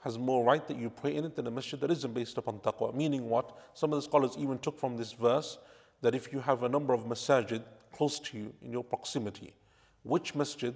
has 0.00 0.18
more 0.18 0.44
right 0.44 0.66
that 0.66 0.76
you 0.76 0.90
pray 0.90 1.14
in 1.14 1.24
it 1.24 1.36
than 1.36 1.46
a 1.46 1.50
masjid 1.50 1.80
that 1.80 1.90
isn't 1.90 2.12
based 2.12 2.36
upon 2.36 2.58
taqwa. 2.58 2.92
Meaning 2.92 3.28
what? 3.28 3.56
Some 3.74 3.92
of 3.92 3.98
the 3.98 4.02
scholars 4.02 4.34
even 4.36 4.58
took 4.58 4.78
from 4.78 4.96
this 4.96 5.12
verse 5.12 5.58
that 6.02 6.14
if 6.14 6.32
you 6.32 6.40
have 6.40 6.62
a 6.62 6.68
number 6.68 6.92
of 6.92 7.06
masajid 7.06 7.62
close 7.92 8.18
to 8.18 8.36
you 8.36 8.52
in 8.62 8.72
your 8.72 8.84
proximity, 8.84 9.54
which 10.02 10.34
masjid 10.34 10.74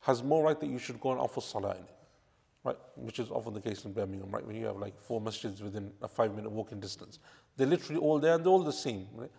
has 0.00 0.22
more 0.22 0.44
right 0.44 0.58
that 0.58 0.68
you 0.68 0.78
should 0.78 1.00
go 1.00 1.10
and 1.12 1.20
offer 1.20 1.40
salah 1.40 1.72
in 1.72 1.82
it? 1.82 1.98
right? 2.64 2.76
Which 2.96 3.18
is 3.18 3.30
often 3.30 3.54
the 3.54 3.60
case 3.60 3.84
in 3.84 3.92
Birmingham, 3.92 4.30
right? 4.30 4.46
When 4.46 4.56
you 4.56 4.66
have 4.66 4.76
like 4.76 4.98
four 5.00 5.20
masjids 5.20 5.62
within 5.62 5.92
a 6.02 6.08
five 6.08 6.34
minute 6.34 6.50
walking 6.50 6.80
distance. 6.80 7.18
They're 7.56 7.66
literally 7.66 8.00
all 8.00 8.18
there 8.18 8.34
and 8.34 8.44
they're 8.44 8.52
all 8.52 8.62
the 8.62 8.72
same, 8.72 9.06
right? 9.14 9.30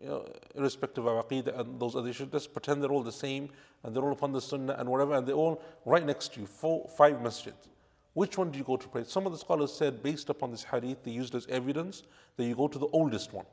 You 0.00 0.08
know, 0.08 0.28
irrespective 0.54 1.06
of 1.06 1.26
aqidah 1.26 1.58
and 1.58 1.80
those 1.80 1.96
other 1.96 2.08
issues, 2.08 2.28
just 2.30 2.52
pretend 2.52 2.82
they're 2.82 2.92
all 2.92 3.02
the 3.02 3.12
same 3.12 3.48
and 3.82 3.94
they're 3.94 4.02
all 4.02 4.12
upon 4.12 4.32
the 4.32 4.40
sunnah 4.40 4.76
and 4.78 4.88
whatever, 4.88 5.14
and 5.16 5.26
they're 5.26 5.34
all 5.34 5.62
right 5.84 6.04
next 6.04 6.34
to 6.34 6.40
you, 6.40 6.46
four, 6.46 6.88
five 6.96 7.16
masjids. 7.16 7.68
Which 8.14 8.38
one 8.38 8.50
do 8.50 8.58
you 8.58 8.64
go 8.64 8.76
to 8.76 8.88
pray? 8.88 9.04
Some 9.04 9.26
of 9.26 9.32
the 9.32 9.38
scholars 9.38 9.72
said, 9.72 10.02
based 10.02 10.28
upon 10.28 10.50
this 10.50 10.64
hadith, 10.64 11.02
they 11.04 11.10
used 11.10 11.34
as 11.34 11.46
evidence 11.48 12.04
that 12.36 12.44
you 12.44 12.54
go 12.54 12.68
to 12.68 12.78
the 12.78 12.88
oldest 12.88 13.32
one. 13.32 13.46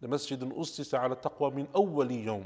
The 0.00 0.08
masjid 0.08 0.42
al 0.42 0.50
ustisa 0.50 1.02
ala 1.02 1.16
taqwa 1.16 1.54
min 1.54 1.66
awwali 1.68 2.24
yawm. 2.24 2.44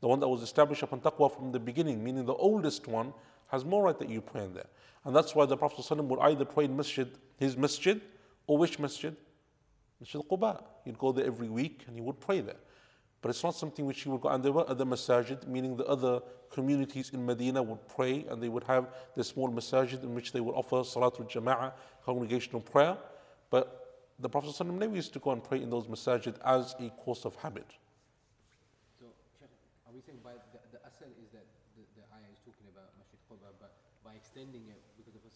The 0.00 0.08
one 0.08 0.20
that 0.20 0.28
was 0.28 0.42
established 0.42 0.82
upon 0.82 1.00
taqwa 1.00 1.34
from 1.34 1.52
the 1.52 1.58
beginning, 1.58 2.02
meaning 2.04 2.24
the 2.24 2.34
oldest 2.34 2.86
one 2.86 3.12
has 3.48 3.64
more 3.64 3.84
right 3.84 3.98
that 3.98 4.08
you 4.08 4.20
pray 4.20 4.44
in 4.44 4.54
there. 4.54 4.66
And 5.04 5.14
that's 5.14 5.34
why 5.34 5.46
the 5.46 5.56
Prophet 5.56 5.84
ﷺ 5.84 6.04
would 6.04 6.20
either 6.20 6.44
pray 6.44 6.64
in 6.64 6.76
masjid, 6.76 7.08
his 7.38 7.56
masjid, 7.56 8.00
or 8.46 8.58
which 8.58 8.78
masjid? 8.78 9.14
Masjid 10.00 10.20
Quba. 10.20 10.62
He'd 10.84 10.98
go 10.98 11.12
there 11.12 11.26
every 11.26 11.48
week 11.48 11.84
and 11.86 11.96
he 11.96 12.02
would 12.02 12.20
pray 12.20 12.40
there. 12.40 12.56
But 13.22 13.30
it's 13.30 13.42
not 13.42 13.54
something 13.54 13.86
which 13.86 14.02
he 14.02 14.08
would 14.10 14.20
go. 14.20 14.28
And 14.28 14.44
there 14.44 14.52
were 14.52 14.68
other 14.68 14.84
masajid, 14.84 15.46
meaning 15.46 15.76
the 15.76 15.86
other 15.86 16.20
communities 16.50 17.10
in 17.10 17.24
Medina 17.24 17.62
would 17.62 17.88
pray 17.88 18.26
and 18.28 18.42
they 18.42 18.48
would 18.48 18.64
have 18.64 18.88
the 19.16 19.24
small 19.24 19.50
masajid 19.50 20.02
in 20.02 20.14
which 20.14 20.32
they 20.32 20.40
would 20.40 20.54
offer 20.54 20.76
Salatul 20.76 21.30
Jama'ah, 21.30 21.72
congregational 22.04 22.60
prayer. 22.60 22.96
But 23.50 23.83
the 24.18 24.28
Prophet 24.28 24.50
ﷺ 24.50 24.78
never 24.78 24.94
used 24.94 25.12
to 25.12 25.18
go 25.18 25.32
and 25.32 25.42
pray 25.42 25.62
in 25.62 25.70
those 25.70 25.86
masajid 25.86 26.36
as 26.44 26.74
a 26.78 26.90
course 27.02 27.24
of 27.24 27.34
habit. 27.36 27.66
So, 29.00 29.06
are 29.86 29.92
we 29.92 30.00
saying 30.00 30.18
by 30.22 30.38
the, 30.52 30.60
the 30.70 30.80
asal 30.86 31.10
is 31.18 31.30
that 31.32 31.46
the, 31.74 31.82
the 31.98 32.04
ayah 32.14 32.30
is 32.30 32.38
talking 32.46 32.68
about 32.70 32.94
Masjid 32.98 33.18
Quba, 33.26 33.50
but 33.58 33.74
by 34.04 34.14
extending 34.14 34.62
it 34.70 34.84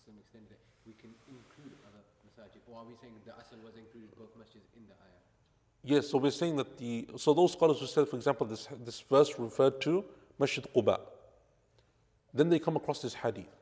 some 0.09 0.17
extent 0.17 0.49
that 0.49 0.59
we 0.87 0.95
can 0.97 1.13
include 1.29 1.77
other 1.85 2.01
masajid? 2.25 2.65
Or 2.73 2.81
are 2.81 2.87
we 2.89 2.97
saying 2.97 3.13
the 3.27 3.37
asal 3.37 3.59
was 3.63 3.77
included 3.77 4.09
both 4.17 4.33
masjids 4.41 4.73
in 4.73 4.89
the 4.89 4.97
ayah? 5.05 5.23
Yes, 5.85 6.09
so 6.09 6.17
we're 6.19 6.31
saying 6.31 6.57
that 6.57 6.79
the 6.79 7.07
so 7.17 7.35
those 7.35 7.53
scholars 7.53 7.79
who 7.81 7.87
said, 7.87 8.09
for 8.09 8.17
example, 8.17 8.47
this 8.47 8.69
this 8.85 9.01
verse 9.01 9.39
referred 9.39 9.81
to 9.83 10.05
Masjid 10.39 10.65
Quba. 10.75 10.99
Then 12.33 12.49
they 12.49 12.59
come 12.59 12.77
across 12.77 13.03
this 13.03 13.15
hadith, 13.15 13.53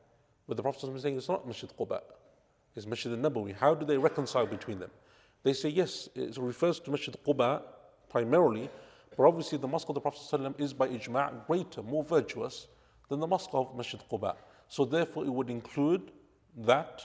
where 0.45 0.55
the 0.55 0.63
Prophet 0.63 0.87
is 0.87 1.01
saying 1.01 1.17
it's 1.17 1.29
not 1.29 1.45
Masjid 1.45 1.69
Quba, 1.77 1.99
it's 2.75 2.85
Masjid 2.85 3.11
al-Nabawi. 3.11 3.55
How 3.55 3.75
do 3.75 3.85
they 3.85 3.97
reconcile 3.97 4.45
between 4.45 4.79
them? 4.79 4.91
They 5.47 5.53
say 5.53 5.69
yes, 5.69 6.09
it 6.13 6.37
refers 6.37 6.77
to 6.81 6.91
Masjid 6.91 7.15
Quba 7.25 7.61
primarily, 8.09 8.69
but 9.15 9.23
obviously 9.23 9.57
the 9.57 9.67
mosque 9.69 9.87
of 9.87 9.95
the 9.95 10.01
Prophet 10.01 10.55
is 10.57 10.73
by 10.73 10.89
ijma' 10.89 11.47
greater, 11.47 11.81
more 11.81 12.03
virtuous 12.03 12.67
than 13.07 13.21
the 13.21 13.27
mosque 13.27 13.51
of 13.53 13.73
Masjid 13.73 13.97
Quba. 14.11 14.35
So 14.67 14.83
therefore 14.83 15.23
it 15.23 15.29
would 15.29 15.49
include 15.49 16.11
that 16.57 17.01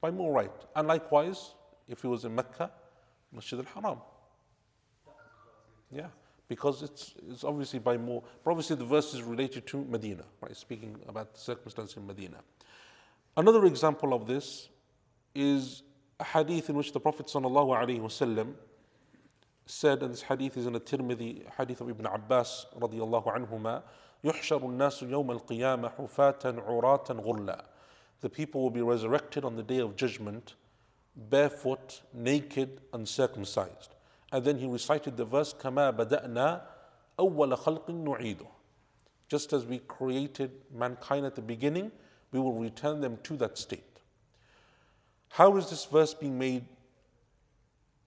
by 0.00 0.12
more 0.12 0.32
right. 0.32 0.52
And 0.76 0.86
likewise, 0.86 1.54
if 1.88 2.02
he 2.02 2.06
was 2.06 2.24
in 2.24 2.36
Mecca, 2.36 2.70
Masjid 3.32 3.58
al-Haram. 3.58 3.98
Yeah, 5.90 6.06
because 6.46 6.84
it's, 6.84 7.16
it's 7.28 7.42
obviously 7.42 7.80
by 7.80 7.96
more, 7.96 8.22
but 8.44 8.52
obviously 8.52 8.76
the 8.76 8.84
verse 8.84 9.12
is 9.12 9.22
related 9.22 9.66
to 9.66 9.84
Medina, 9.86 10.22
right? 10.40 10.56
Speaking 10.56 11.00
about 11.08 11.34
the 11.34 11.40
circumstance 11.40 11.96
in 11.96 12.06
Medina. 12.06 12.36
Another 13.36 13.64
example 13.64 14.14
of 14.14 14.28
this 14.28 14.68
is 15.34 15.82
a 16.19 16.23
hadith 16.23 16.69
in 16.69 16.75
which 16.75 16.93
the 16.93 16.99
Prophet 16.99 17.27
ﷺ 17.27 18.53
said, 19.65 20.03
and 20.03 20.13
this 20.13 20.21
hadith 20.21 20.57
is 20.57 20.65
in 20.65 20.75
a 20.75 20.79
Tirmidhi, 20.79 21.43
hadith 21.57 21.81
of 21.81 21.89
Ibn 21.89 22.05
Abbas 22.05 22.67
radiallahu 22.79 23.35
anhuma, 23.35 23.83
يحشر 24.23 24.61
الناس 24.61 25.03
يوم 25.03 25.39
القيامة 25.39 25.91
حفاة 25.97 26.63
عراة 26.65 27.07
غرلا 27.07 27.65
the 28.25 28.29
people 28.29 28.61
will 28.61 28.71
be 28.71 28.81
resurrected 28.81 29.45
on 29.45 29.55
the 29.55 29.61
day 29.61 29.77
of 29.77 29.95
judgment, 29.95 30.55
barefoot, 31.15 32.01
naked, 32.11 32.81
uncircumcised. 32.91 33.93
And 34.31 34.43
then 34.43 34.57
he 34.57 34.65
recited 34.65 35.17
the 35.17 35.25
verse, 35.25 35.53
كَمَا 35.53 35.95
بَدَأْنَا 35.95 36.61
أَوَّلَ 37.19 37.55
خَلْقٍ 37.55 37.85
نُعِيدُ 37.87 38.45
Just 39.27 39.53
as 39.53 39.67
we 39.67 39.77
created 39.77 40.51
mankind 40.73 41.25
at 41.25 41.35
the 41.35 41.41
beginning, 41.43 41.91
we 42.31 42.39
will 42.39 42.53
return 42.53 43.01
them 43.01 43.19
to 43.21 43.37
that 43.37 43.59
state. 43.59 43.88
How 45.30 45.56
is 45.56 45.70
this 45.70 45.84
verse 45.84 46.12
being 46.12 46.38
made 46.38 46.64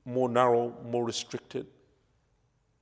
more 0.05 0.29
narrow, 0.29 0.73
more 0.85 1.05
restricted? 1.05 1.65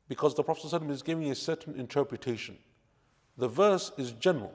Because 0.08 0.36
the 0.36 0.44
Prophet 0.44 0.74
is 0.90 1.04
giving 1.04 1.32
a 1.32 1.36
certain 1.36 1.80
interpretation. 1.80 2.58
The 3.38 3.48
verse 3.48 3.92
is 3.98 4.12
general. 4.14 4.52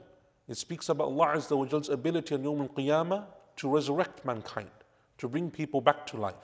It 0.49 0.57
speaks 0.57 0.88
about 0.88 1.05
Allah 1.05 1.37
Azza 1.37 1.57
wa 1.57 1.64
Jall's 1.64 1.88
ability 1.88 2.35
on 2.35 2.43
Yawm 2.43 2.61
al-Qiyamah 2.61 3.25
to 3.57 3.69
resurrect 3.69 4.25
mankind, 4.25 4.71
to 5.19 5.28
bring 5.28 5.50
people 5.50 5.81
back 5.81 6.07
to 6.09 6.16
life. 6.16 6.35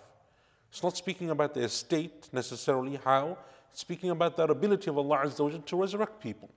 It's 0.71 0.83
not 0.83 0.97
speaking 0.97 1.31
about 1.31 1.53
their 1.53 1.69
state 1.69 2.29
necessarily, 2.33 2.99
how. 3.05 3.37
It's 3.71 3.81
speaking 3.81 4.11
about 4.11 4.37
that 4.37 4.51
ability 4.51 4.89
of 4.89 4.99
Allah 4.99 5.25
Azza 5.27 5.65
to 5.67 5.77
resurrect 5.77 6.23
people. 6.23 6.49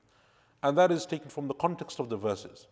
And 0.63 0.77
that 0.77 0.91
is 0.91 1.05
taken 1.05 1.29
from 1.29 1.47
the 1.47 1.53
context 1.55 1.99
of 1.99 2.09
the 2.09 2.17
verses. 2.17 2.67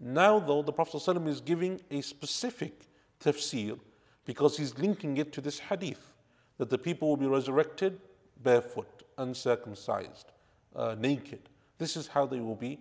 Now, 0.00 0.38
though, 0.38 0.62
the 0.62 0.72
Prophet 0.72 0.96
ﷺ 0.96 1.26
is 1.26 1.40
giving 1.40 1.80
a 1.90 2.00
specific 2.00 2.88
tafsir 3.20 3.78
because 4.24 4.56
he's 4.56 4.78
linking 4.78 5.16
it 5.16 5.32
to 5.32 5.40
this 5.40 5.58
hadith 5.58 6.14
that 6.58 6.70
the 6.70 6.78
people 6.78 7.08
will 7.08 7.16
be 7.16 7.26
resurrected 7.26 8.00
barefoot, 8.42 9.02
uncircumcised, 9.16 10.32
uh, 10.76 10.94
naked. 10.98 11.48
This 11.78 11.96
is 11.96 12.08
how 12.08 12.26
they 12.26 12.40
will 12.40 12.56
be 12.56 12.78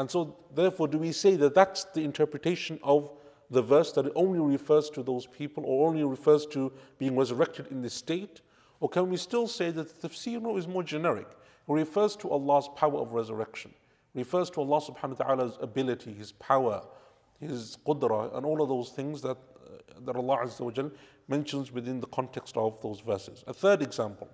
and 0.00 0.10
so, 0.10 0.34
therefore, 0.54 0.88
do 0.88 0.96
we 0.96 1.12
say 1.12 1.36
that 1.36 1.54
that's 1.54 1.84
the 1.84 2.02
interpretation 2.02 2.78
of 2.82 3.12
the 3.50 3.60
verse, 3.60 3.92
that 3.92 4.06
it 4.06 4.12
only 4.14 4.38
refers 4.38 4.88
to 4.90 5.02
those 5.02 5.26
people 5.26 5.62
or 5.66 5.90
only 5.90 6.02
refers 6.04 6.46
to 6.46 6.72
being 6.98 7.14
resurrected 7.16 7.66
in 7.70 7.82
this 7.82 7.92
state? 7.92 8.40
Or 8.80 8.88
can 8.88 9.10
we 9.10 9.18
still 9.18 9.46
say 9.46 9.70
that 9.72 10.00
the 10.00 10.08
tafsir 10.08 10.56
is 10.56 10.66
more 10.66 10.82
generic? 10.82 11.26
It 11.68 11.72
refers 11.72 12.16
to 12.16 12.30
Allah's 12.30 12.66
power 12.76 12.98
of 12.98 13.12
resurrection, 13.12 13.72
it 14.14 14.18
refers 14.18 14.48
to 14.50 14.60
Allah 14.60 14.80
subhanahu 14.80 15.18
wa 15.18 15.24
ta'ala's 15.26 15.58
ability, 15.60 16.14
His 16.14 16.32
power, 16.32 16.82
His 17.38 17.76
qudra, 17.86 18.34
and 18.34 18.46
all 18.46 18.62
of 18.62 18.70
those 18.70 18.88
things 18.88 19.20
that, 19.20 19.36
that 20.05 20.15
Allah 20.15 20.37
Azza 20.43 20.61
wa 20.61 20.71
Jal 20.71 20.91
mentions 21.27 21.71
within 21.71 21.99
the 21.99 22.07
context 22.07 22.55
of 22.57 22.81
those 22.81 22.99
verses. 22.99 23.43
A 23.47 23.53
third 23.53 23.81
example 23.81 24.29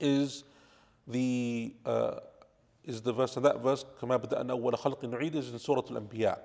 is 0.00 0.44
the 1.06 1.74
uh, 1.84 2.20
is 2.84 3.02
the 3.02 3.12
verse, 3.12 3.36
and 3.36 3.44
that 3.44 3.60
verse, 3.60 3.84
كما 4.00 4.16
بدأنا 4.18 4.52
أول 4.52 4.74
خلق 4.74 5.04
نعيد, 5.04 5.34
is 5.34 5.50
in 5.50 5.58
Surah 5.58 5.82
Al-Anbiya. 5.90 6.38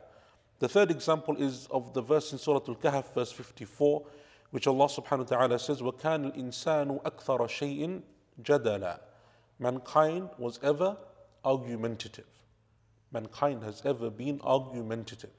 The 0.60 0.68
third 0.68 0.92
example 0.92 1.36
is 1.38 1.68
of 1.72 1.94
the 1.94 2.02
verse 2.02 2.32
in 2.32 2.38
Surah 2.38 2.62
Al-Kahf, 2.68 3.14
verse 3.14 3.32
54, 3.32 4.06
which 4.52 4.68
Allah 4.68 4.86
subhanahu 4.86 5.32
wa 5.32 5.38
ta'ala 5.38 5.60
says, 5.60 5.82
وَكَانَ 5.82 6.36
الْإِنسَانُ 6.36 7.02
أَكْثَرَ 7.04 7.40
شَيْءٍ 7.48 8.02
جَدَلًا 8.44 9.00
Mankind 9.60 10.30
was 10.38 10.60
ever 10.64 10.98
argumentative. 11.44 12.26
Mankind 13.12 13.64
has 13.64 13.82
ever 13.86 14.10
been 14.10 14.40
argumentative. 14.44 15.32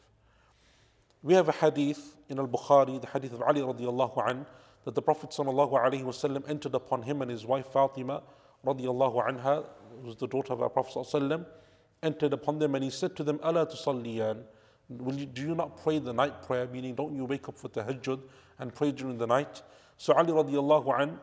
We 1.23 1.33
have 1.33 1.49
a 1.49 1.51
hadith 1.51 2.15
in 2.29 2.39
Al-Bukhari, 2.39 3.01
the 3.01 3.07
hadith 3.07 3.33
of 3.33 3.41
Ali 3.41 3.61
radiallahu 3.61 4.29
an, 4.29 4.45
that 4.85 4.95
the 4.95 5.01
Prophet 5.01 5.31
wasallam 5.31 6.47
entered 6.49 6.75
upon 6.75 7.01
him 7.01 7.21
and 7.21 7.31
his 7.31 7.45
wife 7.45 7.67
Fatima 7.67 8.21
radiallahu 8.65 9.27
anha, 9.27 9.65
who 10.01 10.07
was 10.07 10.15
the 10.17 10.27
daughter 10.27 10.53
of 10.53 10.61
our 10.61 10.69
Prophet 10.69 10.93
sallallahu 10.93 11.45
entered 12.03 12.33
upon 12.33 12.59
them 12.59 12.75
and 12.75 12.83
he 12.83 12.89
said 12.89 13.15
to 13.15 13.23
them, 13.23 13.39
Allah 13.41 13.65
tusalliyan, 13.65 14.43
will 14.89 15.15
you, 15.15 15.25
do 15.25 15.41
you 15.41 15.55
not 15.55 15.81
pray 15.81 15.99
the 15.99 16.13
night 16.13 16.43
prayer? 16.43 16.67
Meaning, 16.67 16.95
don't 16.95 17.15
you 17.15 17.25
wake 17.25 17.49
up 17.49 17.57
for 17.57 17.69
tahajjud 17.69 18.21
and 18.59 18.73
pray 18.73 18.91
during 18.91 19.17
the 19.17 19.27
night? 19.27 19.63
So 19.97 20.13
Ali 20.13 20.31
radiallahu 20.31 21.01
an 21.01 21.19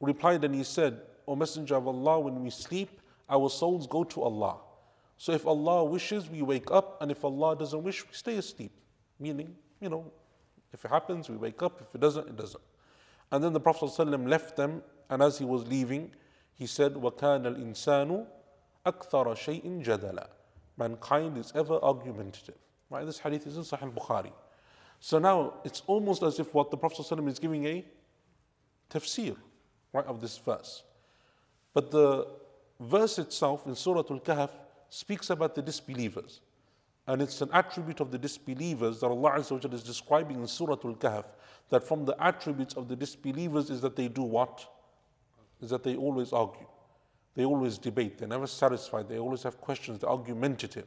replied 0.00 0.44
and 0.44 0.54
he 0.54 0.64
said, 0.64 1.00
O 1.26 1.36
Messenger 1.36 1.76
of 1.76 1.88
Allah, 1.88 2.20
when 2.20 2.42
we 2.42 2.50
sleep, 2.50 3.00
our 3.28 3.50
souls 3.50 3.86
go 3.86 4.04
to 4.04 4.22
Allah. 4.22 4.58
So 5.16 5.32
if 5.32 5.46
Allah 5.46 5.84
wishes, 5.84 6.30
we 6.30 6.42
wake 6.42 6.70
up, 6.70 7.02
and 7.02 7.10
if 7.10 7.24
Allah 7.24 7.54
doesn't 7.56 7.82
wish, 7.82 8.06
we 8.06 8.12
stay 8.12 8.36
asleep. 8.36 8.72
Meaning, 9.19 9.55
you 9.79 9.89
know, 9.89 10.11
if 10.73 10.83
it 10.83 10.89
happens, 10.89 11.29
we 11.29 11.37
wake 11.37 11.61
up. 11.61 11.81
If 11.81 11.95
it 11.95 12.01
doesn't, 12.01 12.27
it 12.27 12.35
doesn't. 12.35 12.63
And 13.31 13.43
then 13.43 13.53
the 13.53 13.59
Prophet 13.59 13.85
ﷺ 13.85 14.27
left 14.27 14.55
them, 14.55 14.83
and 15.09 15.21
as 15.21 15.37
he 15.37 15.45
was 15.45 15.67
leaving, 15.67 16.11
he 16.53 16.67
said, 16.67 16.93
وَكَانَ 16.93 17.43
الْإِنسَانُ 17.43 18.25
أَكْثَرَ 18.85 19.25
شَيْءٍ 19.35 19.83
جَدَلًا 19.83 20.27
Mankind 20.77 21.37
is 21.37 21.51
ever 21.55 21.79
argumentative. 21.81 22.55
Right? 22.89 23.05
This 23.05 23.19
hadith 23.19 23.47
is 23.47 23.57
in 23.57 23.63
Sahih 23.63 23.93
Bukhari. 23.93 24.31
So 24.99 25.19
now 25.19 25.55
it's 25.63 25.81
almost 25.87 26.23
as 26.23 26.39
if 26.39 26.53
what 26.53 26.71
the 26.71 26.77
Prophet 26.77 27.05
ﷺ 27.05 27.27
is 27.29 27.39
giving 27.39 27.65
a 27.65 27.85
tafsir 28.89 29.35
right, 29.93 30.05
of 30.05 30.21
this 30.21 30.37
verse. 30.37 30.83
But 31.73 31.91
the 31.91 32.27
verse 32.79 33.17
itself 33.19 33.65
in 33.67 33.75
Surah 33.75 34.03
Al 34.09 34.19
Kahf 34.19 34.49
speaks 34.89 35.29
about 35.29 35.55
the 35.55 35.61
disbelievers. 35.61 36.41
And 37.10 37.20
it's 37.20 37.40
an 37.40 37.50
attribute 37.52 37.98
of 37.98 38.12
the 38.12 38.18
disbelievers 38.18 39.00
that 39.00 39.08
Allah 39.08 39.32
Azza 39.32 39.74
is 39.74 39.82
describing 39.82 40.36
in 40.42 40.46
Surah 40.46 40.76
Al 40.84 40.94
Kahf. 40.94 41.24
That 41.70 41.82
from 41.82 42.04
the 42.04 42.14
attributes 42.22 42.74
of 42.74 42.86
the 42.86 42.94
disbelievers 42.94 43.68
is 43.68 43.80
that 43.80 43.96
they 43.96 44.06
do 44.06 44.22
what? 44.22 44.64
Is 45.60 45.70
that 45.70 45.82
they 45.82 45.96
always 45.96 46.32
argue. 46.32 46.68
They 47.34 47.44
always 47.44 47.78
debate. 47.78 48.18
They're 48.18 48.28
never 48.28 48.46
satisfied. 48.46 49.08
They 49.08 49.18
always 49.18 49.42
have 49.42 49.60
questions. 49.60 49.98
They're 49.98 50.08
argumentative. 50.08 50.86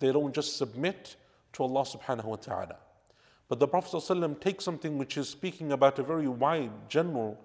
They 0.00 0.10
don't 0.10 0.34
just 0.34 0.56
submit 0.56 1.14
to 1.52 1.62
Allah 1.62 1.82
subhanahu 1.82 2.24
wa 2.24 2.36
ta'ala. 2.36 2.76
But 3.48 3.60
the 3.60 3.68
Prophet 3.68 3.96
ﷺ 3.96 4.40
takes 4.40 4.64
something 4.64 4.98
which 4.98 5.16
is 5.16 5.28
speaking 5.28 5.70
about 5.70 6.00
a 6.00 6.02
very 6.02 6.26
wide, 6.26 6.72
general 6.88 7.38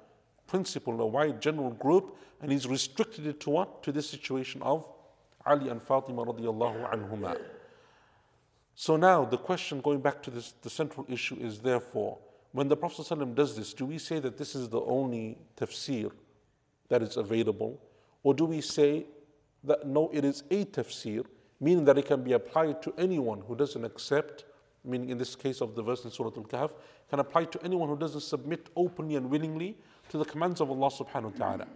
principle, 0.48 1.00
a 1.00 1.05
wide, 1.05 1.39
general 1.39 1.70
group, 1.70 2.17
and 2.41 2.51
he's 2.51 2.65
restricted 2.65 3.27
it 3.27 3.39
to 3.41 3.51
what? 3.51 3.84
To 3.84 3.91
this 3.91 4.10
situation 4.10 4.63
of 4.63 4.88
Ali 5.46 5.70
and 5.70 5.79
Fatima 5.79 6.25
radiallahu 6.25 6.91
anhuma. 6.91 7.38
So 8.75 8.98
now 8.98 9.24
the 9.24 9.38
question 9.38 9.79
going 9.79 10.01
back 10.01 10.22
to 10.24 10.29
this, 10.29 10.53
the 10.62 10.70
central 10.70 11.05
issue 11.10 11.38
is 11.39 11.60
therefore, 11.60 12.17
when 12.51 12.67
the 12.67 12.75
Prophet 12.75 13.05
ﷺ 13.05 13.34
does 13.34 13.55
this, 13.55 13.74
do 13.74 13.86
we 13.86 13.98
say 13.98 14.20
that 14.20 14.38
this 14.38 14.55
is 14.55 14.70
the 14.70 14.82
only 14.82 15.38
tafsir 15.58 16.12
that 16.89 17.01
is 17.01 17.17
available? 17.17 17.79
Or 18.24 18.34
do 18.34 18.46
we 18.46 18.62
say 18.62 19.05
that 19.63 19.88
no, 19.88 20.10
it 20.13 20.25
is 20.25 20.44
a 20.51 20.65
tafsir, 20.65 21.25
meaning 21.60 21.86
that 21.86 21.98
it 21.98 22.05
can 22.05 22.24
be 22.24 22.34
applied 22.34 22.82
to 22.84 22.94
anyone 22.98 23.41
who 23.48 23.55
doesn't 23.55 23.84
accept, 23.84 24.46
meaning 24.84 25.10
in 25.10 25.17
this 25.17 25.36
case 25.36 25.62
of 25.62 25.75
the 25.75 25.82
verse 25.82 26.03
in 26.05 26.12
Surah 26.12 26.32
Al 26.36 26.44
Kahf, 26.44 26.72
can 27.10 27.20
apply 27.20 27.46
to 27.46 27.64
anyone 27.64 27.88
who 27.88 27.98
doesn't 27.98 28.22
submit 28.22 28.70
openly 28.75 29.16
and 29.16 29.29
willingly 29.29 29.77
to 30.09 30.18
the 30.18 30.25
commands 30.25 30.59
of 30.59 30.70
Allah 30.70 30.90
subhanahu 30.90 31.40
wa 31.40 31.46
ta'ala. 31.46 31.68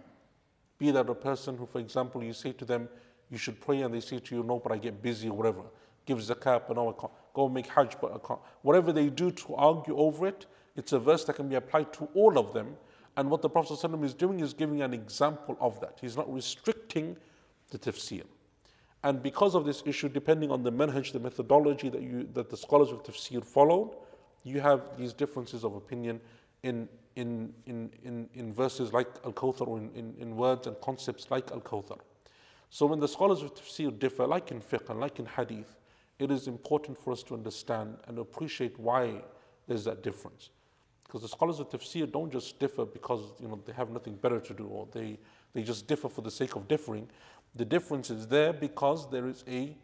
Be 0.78 0.90
that 0.90 1.08
a 1.08 1.14
person 1.14 1.56
who, 1.56 1.66
for 1.66 1.78
example, 1.78 2.22
you 2.22 2.32
say 2.32 2.52
to 2.52 2.64
them, 2.64 2.88
you 3.30 3.38
should 3.38 3.60
pray, 3.60 3.82
and 3.82 3.92
they 3.92 4.00
say 4.00 4.18
to 4.18 4.34
you, 4.34 4.42
no, 4.42 4.58
but 4.58 4.72
I 4.72 4.78
get 4.78 5.02
busy 5.02 5.28
or 5.28 5.36
whatever. 5.36 5.62
Give 6.06 6.18
zakat, 6.18 6.62
but 6.66 6.76
no, 6.76 6.90
I 6.90 7.00
can't. 7.00 7.12
Go 7.34 7.48
make 7.48 7.66
hajj, 7.66 7.96
but 8.00 8.12
I 8.12 8.26
can't. 8.26 8.40
Whatever 8.62 8.92
they 8.92 9.08
do 9.08 9.30
to 9.30 9.54
argue 9.54 9.96
over 9.96 10.26
it, 10.26 10.46
it's 10.76 10.92
a 10.92 10.98
verse 10.98 11.24
that 11.24 11.34
can 11.34 11.48
be 11.48 11.56
applied 11.56 11.92
to 11.94 12.08
all 12.14 12.38
of 12.38 12.52
them. 12.52 12.76
And 13.16 13.30
what 13.30 13.42
the 13.42 13.50
Prophet 13.50 13.74
ﷺ 13.74 14.04
is 14.04 14.14
doing 14.14 14.40
is 14.40 14.54
giving 14.54 14.82
an 14.82 14.94
example 14.94 15.56
of 15.60 15.80
that. 15.80 15.98
He's 16.00 16.16
not 16.16 16.32
restricting 16.32 17.16
the 17.70 17.78
tafsir. 17.78 18.22
And 19.02 19.22
because 19.22 19.54
of 19.54 19.64
this 19.64 19.82
issue, 19.86 20.08
depending 20.08 20.50
on 20.50 20.62
the 20.62 20.72
manhaj, 20.72 21.12
the 21.12 21.20
methodology 21.20 21.88
that, 21.88 22.02
you, 22.02 22.28
that 22.34 22.50
the 22.50 22.56
scholars 22.56 22.90
of 22.90 23.02
tafsir 23.02 23.44
followed, 23.44 23.96
you 24.44 24.60
have 24.60 24.82
these 24.96 25.12
differences 25.12 25.64
of 25.64 25.74
opinion 25.74 26.20
in, 26.62 26.88
in, 27.16 27.52
in, 27.66 27.90
in, 28.04 28.28
in 28.34 28.52
verses 28.52 28.92
like 28.92 29.08
Al 29.24 29.32
Kawthar 29.32 29.66
or 29.66 29.78
in, 29.78 29.90
in, 29.94 30.14
in 30.18 30.36
words 30.36 30.66
and 30.66 30.78
concepts 30.80 31.30
like 31.30 31.50
Al 31.50 31.60
Kawthar. 31.60 31.98
So 32.68 32.86
when 32.86 33.00
the 33.00 33.08
scholars 33.08 33.42
of 33.42 33.54
tafsir 33.54 33.98
differ, 33.98 34.26
like 34.26 34.50
in 34.50 34.60
fiqh 34.60 34.88
and 34.90 35.00
like 35.00 35.18
in 35.18 35.26
hadith, 35.26 35.76
it 36.20 36.30
is 36.30 36.46
important 36.46 36.98
for 36.98 37.12
us 37.12 37.22
to 37.24 37.34
understand 37.34 37.96
and 38.06 38.18
appreciate 38.18 38.78
why 38.78 39.22
there's 39.66 39.84
that 39.84 40.02
difference. 40.02 40.50
Because 41.04 41.22
the 41.22 41.28
scholars 41.28 41.58
of 41.58 41.70
tafsir 41.70 42.10
don't 42.10 42.30
just 42.30 42.58
differ 42.60 42.84
because 42.84 43.32
you 43.40 43.48
know 43.48 43.58
they 43.64 43.72
have 43.72 43.90
nothing 43.90 44.14
better 44.14 44.38
to 44.38 44.54
do 44.54 44.66
or 44.66 44.86
they, 44.92 45.18
they 45.54 45.62
just 45.62 45.86
differ 45.88 46.08
for 46.08 46.20
the 46.20 46.30
sake 46.30 46.54
of 46.56 46.68
differing. 46.68 47.08
The 47.56 47.64
difference 47.64 48.10
is 48.10 48.28
there 48.28 48.52
because 48.52 49.10
there 49.10 49.26
is 49.26 49.42
a 49.48 49.76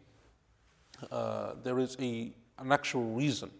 uh, 1.11 1.55
there 1.63 1.79
is 1.79 1.97
a 1.99 2.31
an 2.59 2.71
actual 2.71 3.03
reason, 3.03 3.51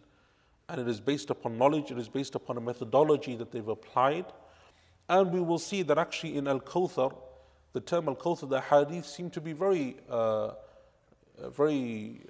and 0.69 0.79
it 0.79 0.87
is 0.87 0.99
based 0.99 1.29
upon 1.29 1.57
knowledge. 1.57 1.91
It 1.91 1.97
is 1.97 2.07
based 2.07 2.35
upon 2.35 2.57
a 2.57 2.61
methodology 2.61 3.35
that 3.35 3.51
they've 3.51 3.67
applied, 3.67 4.25
and 5.09 5.31
we 5.31 5.41
will 5.41 5.59
see 5.59 5.81
that 5.83 5.97
actually 5.97 6.37
in 6.37 6.47
Al 6.47 6.61
Kawthar, 6.61 7.13
the 7.73 7.81
term 7.81 8.07
Al 8.07 8.15
Kawthar, 8.15 8.49
the 8.49 8.61
Hadith 8.61 9.05
seem 9.05 9.29
to 9.31 9.41
be 9.41 9.53
very 9.53 9.97
uh, 10.09 10.51
very 11.45 12.21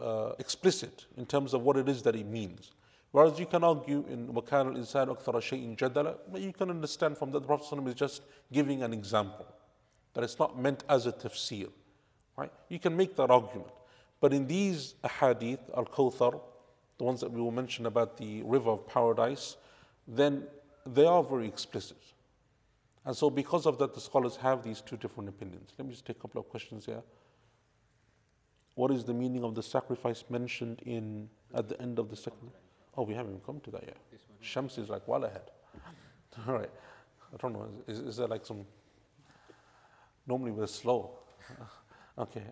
uh, 0.00 0.32
explicit 0.38 1.06
in 1.16 1.26
terms 1.26 1.54
of 1.54 1.62
what 1.62 1.76
it 1.76 1.88
is 1.88 2.02
that 2.02 2.16
it 2.16 2.26
means. 2.26 2.72
Whereas 3.12 3.38
you 3.38 3.46
can 3.46 3.64
argue 3.64 4.04
in 4.08 4.28
وَكَانَ 4.28 4.76
Insan 4.76 5.08
al-Khafar 5.08 5.76
جَدَلًا, 5.76 6.16
but 6.30 6.40
you 6.40 6.52
can 6.52 6.70
understand 6.70 7.18
from 7.18 7.32
that 7.32 7.40
the 7.40 7.46
Prophet 7.46 7.66
ﷺ 7.74 7.88
is 7.88 7.94
just 7.94 8.22
giving 8.52 8.82
an 8.82 8.92
example, 8.92 9.46
that 10.14 10.22
it's 10.22 10.38
not 10.38 10.58
meant 10.58 10.84
as 10.88 11.06
a 11.06 11.12
tafsir. 11.12 11.68
Right? 12.36 12.52
You 12.68 12.78
can 12.78 12.96
make 12.96 13.16
that 13.16 13.30
argument. 13.30 13.72
But 14.20 14.32
in 14.32 14.46
these 14.46 14.94
ahadith, 15.02 15.58
Al 15.76 15.86
Kawthar, 15.86 16.40
the 16.98 17.04
ones 17.04 17.20
that 17.20 17.32
we 17.32 17.40
will 17.40 17.50
mention 17.50 17.86
about 17.86 18.16
the 18.16 18.42
river 18.42 18.70
of 18.70 18.86
paradise, 18.86 19.56
then 20.06 20.44
they 20.86 21.06
are 21.06 21.22
very 21.22 21.48
explicit. 21.48 21.96
And 23.04 23.16
so 23.16 23.30
because 23.30 23.66
of 23.66 23.78
that, 23.78 23.94
the 23.94 24.00
scholars 24.00 24.36
have 24.36 24.62
these 24.62 24.80
two 24.82 24.96
different 24.96 25.28
opinions. 25.28 25.70
Let 25.78 25.86
me 25.86 25.92
just 25.92 26.06
take 26.06 26.18
a 26.18 26.20
couple 26.20 26.40
of 26.40 26.48
questions 26.48 26.86
here. 26.86 27.02
What 28.80 28.90
is 28.92 29.04
the 29.04 29.12
meaning 29.12 29.44
of 29.44 29.54
the 29.54 29.62
sacrifice 29.62 30.24
mentioned 30.30 30.80
in 30.86 31.28
at 31.54 31.68
the 31.68 31.78
end 31.82 31.98
of 31.98 32.08
the 32.08 32.16
second? 32.16 32.50
Oh, 32.96 33.02
we 33.02 33.12
haven't 33.12 33.32
even 33.32 33.44
come 33.44 33.60
to 33.60 33.70
that 33.72 33.82
yet. 33.84 33.98
Shams 34.40 34.78
is 34.78 34.88
like 34.88 35.06
well 35.06 35.22
ahead. 35.24 35.50
All 36.48 36.54
right. 36.54 36.70
I 37.34 37.36
don't 37.36 37.52
know. 37.52 37.68
Is, 37.86 37.98
is 37.98 38.16
there 38.16 38.26
like 38.26 38.46
some? 38.46 38.64
Normally 40.26 40.52
we're 40.52 40.66
slow. 40.66 41.10
okay. 42.18 42.44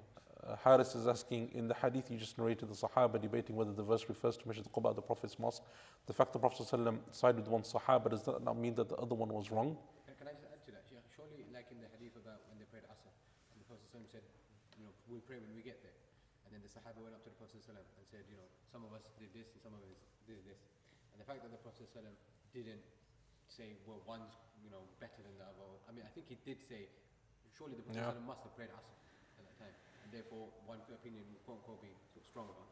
Uh, 0.47 0.57
Haris 0.63 0.95
is 0.95 1.07
asking 1.07 1.49
in 1.55 1.67
the 1.67 1.73
hadith 1.73 2.11
you 2.11 2.19
just 2.19 2.37
narrated 2.37 2.69
the 2.69 2.75
Sahaba 2.75 3.19
debating 3.19 3.57
whether 3.57 3.73
the 3.73 3.83
verse 3.83 4.05
refers 4.11 4.37
to 4.37 4.47
Masjid 4.47 4.71
Quba, 4.71 4.95
the 4.95 5.01
Prophet's 5.01 5.39
mosque. 5.39 5.63
The 6.07 6.13
fact 6.13 6.35
the 6.35 6.39
Prophet 6.39 6.67
ﷺ 6.71 6.99
sided 7.11 7.39
with 7.39 7.49
one 7.49 7.63
Sahaba 7.63 8.11
does 8.11 8.25
that 8.25 8.45
not 8.45 8.59
mean 8.59 8.75
that 8.75 8.91
the 8.91 8.97
other 8.97 9.15
one 9.15 9.31
was 9.33 9.51
wrong? 9.51 9.79
Can, 10.05 10.15
can 10.19 10.29
I 10.29 10.33
just 10.33 10.45
add 10.53 10.61
to 10.67 10.73
that? 10.73 10.85
Surely, 11.17 11.47
like 11.55 11.73
in 11.73 11.81
the 11.81 11.89
hadith 11.97 12.17
about 12.21 12.45
when 12.53 12.59
they 12.59 12.67
prayed 12.69 12.85
Asr, 12.85 13.09
and 13.09 13.65
the 13.65 13.65
Prophet 13.65 13.89
ﷺ 13.97 14.13
said, 14.13 14.25
you 14.77 14.85
know, 14.85 14.93
we'll 15.09 15.25
pray 15.25 15.41
when 15.41 15.57
we 15.57 15.63
get 15.63 15.81
there. 15.81 15.97
And 16.48 16.52
then 16.52 16.62
the 16.64 16.72
Sahaba 16.72 17.00
went 17.02 17.16
up 17.18 17.24
to 17.26 17.32
the 17.34 17.38
Prophet 17.40 17.60
ﷺ 17.64 17.76
and 17.80 18.06
said, 18.08 18.24
you 18.30 18.38
know, 18.38 18.48
some 18.70 18.84
of 18.86 18.92
us 18.94 19.04
did 19.18 19.32
this 19.34 19.50
and 19.56 19.60
some 19.64 19.74
of 19.74 19.82
us 19.84 19.96
did 20.28 20.40
this. 20.46 20.60
And 21.14 21.18
the 21.22 21.28
fact 21.28 21.42
that 21.46 21.52
the 21.54 21.62
Prophet 21.62 21.86
ﷺ 21.90 22.10
didn't 22.54 22.84
say, 23.50 23.74
well, 23.86 24.02
one's, 24.06 24.34
you 24.62 24.70
know, 24.74 24.84
better 25.02 25.22
than 25.26 25.34
the 25.38 25.46
other. 25.46 25.68
I 25.88 25.92
mean, 25.94 26.06
I 26.06 26.12
think 26.14 26.30
he 26.30 26.38
did 26.46 26.62
say, 26.66 26.90
surely 27.58 27.76
the 27.78 27.86
Prophet 27.86 28.02
Yeah. 28.02 28.14
ﷺ 28.18 28.26
must 28.26 28.42
have 28.46 28.54
prayed 28.58 28.72
Asr 28.74 28.94
at 29.40 29.44
that 29.50 29.58
time. 29.62 29.76
And 30.06 30.10
therefore, 30.14 30.50
one 30.66 30.80
opinion, 30.90 31.24
quote 31.46 31.62
unquote, 31.64 31.82
be 31.82 31.92
sort 32.14 32.22
of 32.22 32.30
stronger. 32.30 32.64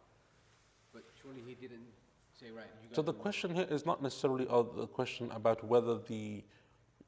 But 0.94 1.04
surely 1.22 1.42
he 1.46 1.56
didn't 1.56 1.88
say, 2.36 2.52
right, 2.52 2.68
you 2.82 2.90
guys 2.90 2.96
So 2.96 3.02
the 3.02 3.12
do 3.14 3.18
one." 3.18 3.24
question 3.24 3.56
here 3.56 3.68
is 3.70 3.86
not 3.86 4.02
necessarily 4.02 4.46
a 4.50 4.64
the 4.64 4.88
question 4.88 5.32
about 5.32 5.64
whether 5.64 5.98
the 6.12 6.44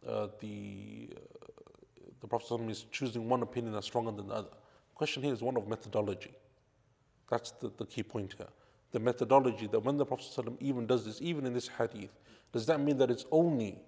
uh, 0.08 0.28
the 0.39 1.10
uh, 1.15 1.19
the 2.22 2.28
Prophet 2.28 2.48
ﷺ 2.50 2.69
is 2.69 2.86
choosing 2.91 3.28
one 3.28 3.41
opinion 3.41 3.74
that's 3.74 3.86
stronger 3.88 4.12
than 4.12 4.28
the 4.28 4.34
other. 4.36 4.50
The 4.50 4.96
question 4.96 5.24
here 5.24 5.34
is 5.34 5.41
one 5.41 5.58
of 5.58 5.67
methodology. 5.67 6.32
That's 7.31 7.51
the, 7.53 7.71
the 7.77 7.87
key 7.87 8.03
point 8.03 8.35
here. 8.37 8.49
The 8.93 9.01
methodology 9.01 9.67
that 9.69 9.81
when 9.81 9.97
the 9.97 10.07
Prophet 10.07 10.27
ﷺ 10.35 10.57
even 10.61 10.87
does 10.87 11.05
this, 11.05 11.21
even 11.21 11.47
in 11.47 11.53
this 11.53 11.69
hadith, 11.69 12.19
does 12.53 12.67
that 12.67 12.81
mean 12.81 12.97
that 12.99 13.11
it's 13.11 13.27
only 13.31 13.79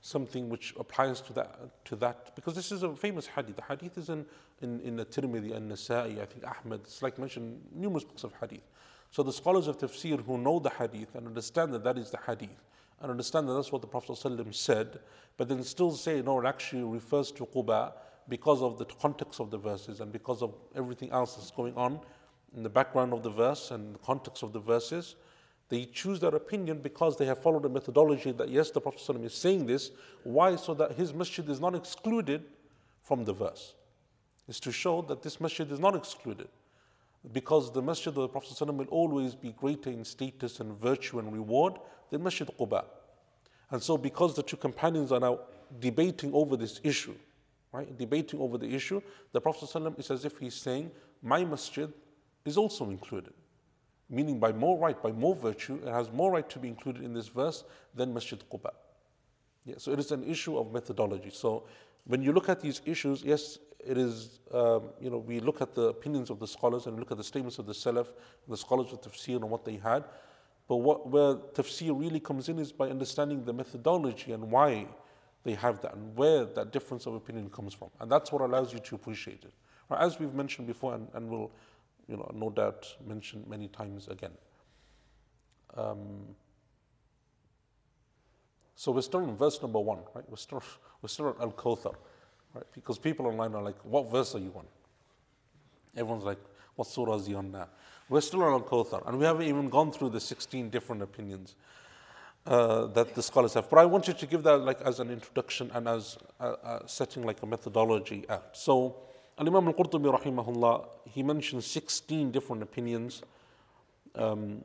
something 0.00 0.48
which 0.48 0.74
applies 0.78 1.20
to 1.22 1.32
that 1.32 1.84
to 1.86 1.96
that? 1.96 2.34
Because 2.36 2.54
this 2.54 2.70
is 2.70 2.84
a 2.84 2.94
famous 2.94 3.26
hadith. 3.26 3.56
The 3.56 3.62
hadith 3.62 3.98
is 3.98 4.08
in 4.08 4.24
in, 4.60 4.80
in 4.80 4.96
the 4.96 5.04
Tirmidhi 5.04 5.54
and 5.54 5.70
Nasa'i, 5.70 6.20
I 6.20 6.26
think 6.26 6.44
Ahmed. 6.44 6.80
It's 6.84 7.02
like 7.02 7.18
mentioned 7.18 7.60
numerous 7.74 8.04
books 8.04 8.24
of 8.24 8.32
hadith. 8.40 8.62
So 9.10 9.22
the 9.22 9.32
scholars 9.32 9.68
of 9.68 9.78
tafsir 9.78 10.24
who 10.24 10.38
know 10.38 10.58
the 10.58 10.70
hadith 10.70 11.14
and 11.14 11.26
understand 11.26 11.72
that 11.74 11.84
that 11.84 11.96
is 11.96 12.10
the 12.10 12.18
hadith, 12.26 12.64
and 13.00 13.10
understand 13.10 13.48
that 13.48 13.54
that's 13.54 13.72
what 13.72 13.80
the 13.80 13.88
Prophet 13.88 14.12
ﷺ 14.12 14.54
said, 14.54 14.98
but 15.36 15.48
then 15.48 15.62
still 15.62 15.92
say, 15.92 16.20
no, 16.20 16.40
it 16.40 16.46
actually 16.46 16.82
refers 16.82 17.30
to 17.32 17.46
Quba 17.46 17.92
because 18.28 18.60
of 18.60 18.78
the 18.78 18.84
context 18.84 19.40
of 19.40 19.50
the 19.50 19.56
verses 19.56 20.00
and 20.00 20.12
because 20.12 20.42
of 20.42 20.54
everything 20.76 21.10
else 21.10 21.36
that's 21.36 21.50
going 21.50 21.74
on 21.74 22.00
in 22.55 22.63
the 22.63 22.69
background 22.69 23.13
of 23.13 23.23
the 23.23 23.29
verse 23.29 23.71
and 23.71 23.95
the 23.95 23.99
context 23.99 24.43
of 24.43 24.53
the 24.53 24.59
verses. 24.59 25.15
They 25.69 25.85
choose 25.85 26.19
their 26.19 26.35
opinion 26.35 26.79
because 26.79 27.17
they 27.17 27.25
have 27.25 27.41
followed 27.41 27.65
a 27.65 27.69
methodology 27.69 28.31
that, 28.33 28.49
yes, 28.49 28.69
the 28.69 28.81
Prophet 28.81 29.01
ﷺ 29.01 29.25
is 29.25 29.33
saying 29.33 29.65
this. 29.65 29.91
Why? 30.23 30.55
So 30.55 30.73
that 30.75 30.91
his 30.93 31.13
masjid 31.13 31.47
is 31.49 31.59
not 31.59 31.73
excluded 31.73 32.43
from 33.01 33.25
the 33.25 33.33
verse. 33.33 33.73
It's 34.47 34.59
to 34.61 34.71
show 34.71 35.01
that 35.03 35.23
this 35.23 35.39
masjid 35.39 35.71
is 35.71 35.79
not 35.79 35.95
excluded 35.95 36.49
because 37.31 37.71
the 37.71 37.81
masjid 37.81 38.09
of 38.09 38.15
the 38.15 38.27
Prophet 38.27 38.49
ﷺ 38.51 38.75
will 38.75 38.85
always 38.87 39.33
be 39.33 39.53
greater 39.53 39.89
in 39.89 40.03
status 40.03 40.59
and 40.59 40.77
virtue 40.79 41.19
and 41.19 41.31
reward 41.31 41.75
than 42.09 42.21
Masjid 42.21 42.47
Quba. 42.59 42.83
And 43.71 43.81
so, 43.81 43.97
because 43.97 44.35
the 44.35 44.43
two 44.43 44.57
companions 44.57 45.11
are 45.11 45.19
now 45.19 45.39
debating 45.79 46.33
over 46.33 46.57
this 46.57 46.81
issue, 46.83 47.15
right, 47.71 47.97
debating 47.97 48.39
over 48.39 48.57
the 48.57 48.67
issue, 48.67 49.01
the 49.31 49.39
Prophet 49.39 49.69
ﷺ 49.69 49.99
is 49.99 50.11
as 50.11 50.25
if 50.25 50.37
he's 50.37 50.55
saying, 50.55 50.91
My 51.21 51.45
masjid 51.45 51.91
is 52.44 52.56
also 52.56 52.90
included. 52.90 53.34
Meaning, 54.10 54.38
by 54.38 54.52
more 54.52 54.78
right, 54.78 55.00
by 55.02 55.12
more 55.12 55.34
virtue, 55.34 55.80
it 55.84 55.90
has 55.90 56.10
more 56.10 56.32
right 56.32 56.48
to 56.48 56.58
be 56.58 56.68
included 56.68 57.04
in 57.04 57.12
this 57.12 57.28
verse 57.28 57.64
than 57.94 58.14
Masjid 58.14 58.42
Quba. 58.50 58.70
Yeah, 59.64 59.74
so, 59.76 59.92
it 59.92 59.98
is 59.98 60.12
an 60.12 60.24
issue 60.24 60.56
of 60.56 60.72
methodology. 60.72 61.30
So, 61.30 61.64
when 62.06 62.22
you 62.22 62.32
look 62.32 62.48
at 62.48 62.60
these 62.60 62.80
issues, 62.86 63.22
yes, 63.22 63.58
it 63.84 63.98
is, 63.98 64.40
um, 64.52 64.90
you 65.00 65.10
know, 65.10 65.18
we 65.18 65.40
look 65.40 65.60
at 65.60 65.74
the 65.74 65.88
opinions 65.88 66.30
of 66.30 66.38
the 66.38 66.46
scholars 66.46 66.86
and 66.86 66.98
look 66.98 67.10
at 67.10 67.18
the 67.18 67.24
statements 67.24 67.58
of 67.58 67.66
the 67.66 67.74
Salaf, 67.74 68.06
the 68.48 68.56
scholars 68.56 68.92
of 68.92 69.02
tafsir 69.02 69.36
and 69.36 69.50
what 69.50 69.64
they 69.64 69.76
had. 69.76 70.04
But 70.68 70.76
what, 70.76 71.08
where 71.08 71.34
tafsir 71.34 71.98
really 71.98 72.20
comes 72.20 72.48
in 72.48 72.58
is 72.58 72.72
by 72.72 72.88
understanding 72.88 73.44
the 73.44 73.52
methodology 73.52 74.32
and 74.32 74.50
why 74.50 74.86
they 75.44 75.54
have 75.54 75.80
that 75.82 75.94
and 75.94 76.16
where 76.16 76.44
that 76.44 76.72
difference 76.72 77.06
of 77.06 77.14
opinion 77.14 77.48
comes 77.50 77.72
from. 77.72 77.88
And 78.00 78.10
that's 78.10 78.32
what 78.32 78.42
allows 78.42 78.72
you 78.72 78.78
to 78.80 78.94
appreciate 78.94 79.44
it. 79.44 79.52
As 79.90 80.18
we've 80.18 80.34
mentioned 80.34 80.66
before 80.66 80.94
and, 80.94 81.08
and 81.14 81.28
will, 81.30 81.50
you 82.08 82.16
know, 82.16 82.30
no 82.34 82.50
doubt 82.50 82.96
mentioned 83.06 83.46
many 83.46 83.68
times 83.68 84.08
again. 84.08 84.32
Um, 85.76 86.34
so 88.74 88.92
we're 88.92 89.02
still 89.02 89.20
in 89.20 89.36
verse 89.36 89.60
number 89.60 89.80
one, 89.80 89.98
right? 90.14 90.24
We're 90.28 90.36
still, 90.36 90.62
we're 91.02 91.08
still 91.08 91.28
at 91.30 91.40
Al 91.40 91.52
Kawthar. 91.52 91.94
Right? 92.54 92.64
Because 92.72 92.98
people 92.98 93.26
online 93.26 93.54
are 93.54 93.62
like, 93.62 93.78
what 93.82 94.10
verse 94.10 94.34
are 94.34 94.38
you 94.38 94.52
on? 94.56 94.64
Everyone's 95.96 96.24
like, 96.24 96.38
what 96.76 96.86
surah 96.86 97.16
is 97.16 97.26
he 97.26 97.34
on 97.34 97.50
now? 97.50 97.68
We're 98.08 98.20
still 98.20 98.42
on 98.42 98.52
Al 98.52 98.62
Kawthar, 98.62 99.06
and 99.06 99.18
we 99.18 99.24
haven't 99.24 99.46
even 99.46 99.68
gone 99.68 99.92
through 99.92 100.10
the 100.10 100.20
16 100.20 100.70
different 100.70 101.02
opinions 101.02 101.56
uh, 102.46 102.86
that 102.86 103.14
the 103.14 103.22
scholars 103.22 103.54
have. 103.54 103.68
But 103.68 103.80
I 103.80 103.84
wanted 103.84 104.18
to 104.18 104.26
give 104.26 104.42
that 104.44 104.58
like 104.58 104.80
as 104.80 105.00
an 105.00 105.10
introduction 105.10 105.70
and 105.74 105.86
as 105.86 106.16
uh, 106.40 106.54
uh, 106.62 106.86
setting 106.86 107.24
like 107.24 107.42
a 107.42 107.46
methodology 107.46 108.24
out. 108.30 108.56
So, 108.56 108.96
Al 109.38 109.46
Imam 109.46 109.68
Al 109.68 109.74
Qurtubi, 109.74 110.12
rahimahullah, 110.20 110.86
he 111.04 111.22
mentions 111.22 111.66
16 111.66 112.30
different 112.30 112.62
opinions 112.62 113.22
um, 114.14 114.64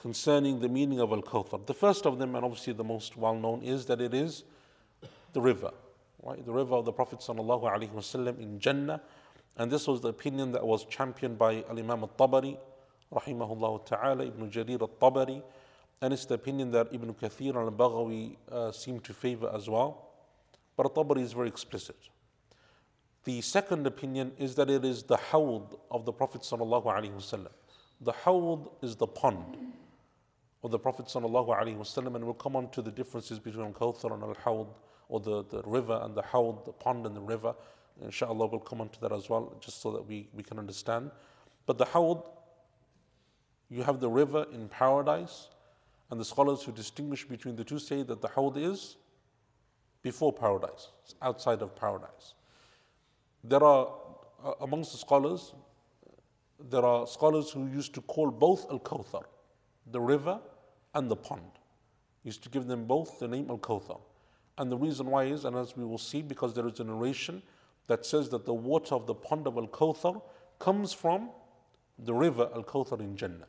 concerning 0.00 0.60
the 0.60 0.68
meaning 0.68 1.00
of 1.00 1.10
Al 1.12 1.22
Kawthar. 1.22 1.66
The 1.66 1.74
first 1.74 2.06
of 2.06 2.18
them, 2.18 2.34
and 2.34 2.44
obviously 2.44 2.72
the 2.72 2.84
most 2.84 3.16
well 3.16 3.34
known, 3.34 3.62
is 3.62 3.86
that 3.86 4.00
it 4.00 4.14
is 4.14 4.44
the 5.32 5.40
river 5.40 5.72
right? 6.22 6.44
The 6.44 6.52
river 6.52 6.74
of 6.74 6.84
the 6.84 6.92
Prophet 6.92 7.20
ﷺ 7.20 8.40
in 8.40 8.58
Jannah. 8.58 9.00
And 9.56 9.70
this 9.70 9.86
was 9.86 10.00
the 10.00 10.08
opinion 10.08 10.52
that 10.52 10.66
was 10.66 10.84
championed 10.84 11.38
by 11.38 11.64
Al 11.68 11.78
Imam 11.78 12.02
al 12.02 12.10
Tabari, 12.16 12.56
rahimahullah 13.12 13.86
ta'ala, 13.86 14.26
Ibn 14.26 14.50
Jarir 14.50 14.80
al 14.80 14.88
Tabari. 14.88 15.42
And 16.00 16.12
it's 16.12 16.26
the 16.26 16.34
opinion 16.34 16.70
that 16.72 16.88
Ibn 16.92 17.14
Kathir 17.14 17.56
al 17.56 17.70
Baghawi 17.70 18.36
uh, 18.50 18.70
seem 18.70 19.00
to 19.00 19.12
favor 19.12 19.50
as 19.54 19.68
well. 19.68 20.10
But 20.76 20.84
al 20.86 20.90
Tabari 21.04 21.22
is 21.22 21.32
very 21.32 21.48
explicit. 21.48 21.96
The 23.24 23.40
second 23.40 23.86
opinion 23.86 24.32
is 24.38 24.54
that 24.54 24.70
it 24.70 24.84
is 24.84 25.02
the 25.02 25.16
hawd 25.16 25.76
of 25.90 26.04
the 26.04 26.12
Prophet. 26.12 26.42
ﷺ. 26.42 27.48
The 28.00 28.12
hawd 28.12 28.70
is 28.80 28.96
the 28.96 29.06
pond 29.06 29.56
of 30.62 30.70
the 30.70 30.78
Prophet, 30.78 31.06
ﷺ, 31.06 32.14
and 32.14 32.24
we'll 32.24 32.34
come 32.34 32.56
on 32.56 32.70
to 32.70 32.82
the 32.82 32.90
differences 32.90 33.38
between 33.38 33.72
Kawthar 33.72 34.12
and 34.12 34.22
al 34.22 34.34
hawd 34.34 34.68
or 35.08 35.20
the, 35.20 35.44
the 35.44 35.62
river 35.62 36.00
and 36.02 36.14
the 36.14 36.22
hawd, 36.22 36.64
the 36.64 36.72
pond 36.72 37.06
and 37.06 37.16
the 37.16 37.20
river. 37.20 37.54
Inshallah, 38.02 38.46
we'll 38.46 38.60
come 38.60 38.80
on 38.80 38.88
to 38.90 39.00
that 39.00 39.12
as 39.12 39.28
well, 39.28 39.56
just 39.60 39.80
so 39.80 39.90
that 39.92 40.06
we, 40.06 40.28
we 40.32 40.42
can 40.42 40.58
understand. 40.58 41.10
But 41.66 41.78
the 41.78 41.84
hawd, 41.84 42.22
you 43.68 43.82
have 43.82 44.00
the 44.00 44.08
river 44.08 44.46
in 44.52 44.68
paradise, 44.68 45.48
and 46.10 46.20
the 46.20 46.24
scholars 46.24 46.62
who 46.62 46.72
distinguish 46.72 47.24
between 47.24 47.56
the 47.56 47.64
two 47.64 47.78
say 47.78 48.02
that 48.02 48.20
the 48.20 48.28
hawd 48.28 48.56
is 48.56 48.96
before 50.02 50.32
paradise, 50.32 50.88
outside 51.20 51.62
of 51.62 51.74
paradise. 51.74 52.34
There 53.48 53.64
are, 53.64 53.88
uh, 54.44 54.52
amongst 54.60 54.92
the 54.92 54.98
scholars, 54.98 55.54
there 56.60 56.84
are 56.84 57.06
scholars 57.06 57.50
who 57.50 57.66
used 57.66 57.94
to 57.94 58.02
call 58.02 58.30
both 58.30 58.70
Al 58.70 58.78
Kawthar, 58.78 59.22
the 59.90 60.00
river 60.00 60.38
and 60.94 61.10
the 61.10 61.16
pond. 61.16 61.50
Used 62.24 62.42
to 62.42 62.50
give 62.50 62.66
them 62.66 62.84
both 62.84 63.18
the 63.18 63.28
name 63.28 63.46
Al 63.48 63.56
Kawthar. 63.58 64.00
And 64.58 64.70
the 64.70 64.76
reason 64.76 65.06
why 65.06 65.24
is, 65.24 65.46
and 65.46 65.56
as 65.56 65.76
we 65.76 65.84
will 65.84 65.98
see, 65.98 66.20
because 66.20 66.52
there 66.52 66.66
is 66.66 66.78
a 66.80 66.84
narration 66.84 67.42
that 67.86 68.04
says 68.04 68.28
that 68.30 68.44
the 68.44 68.52
water 68.52 68.94
of 68.94 69.06
the 69.06 69.14
pond 69.14 69.46
of 69.46 69.56
Al 69.56 69.68
Kawthar 69.68 70.20
comes 70.58 70.92
from 70.92 71.30
the 71.98 72.12
river 72.12 72.50
Al 72.54 72.64
Kawthar 72.64 73.00
in 73.00 73.16
Jannah. 73.16 73.46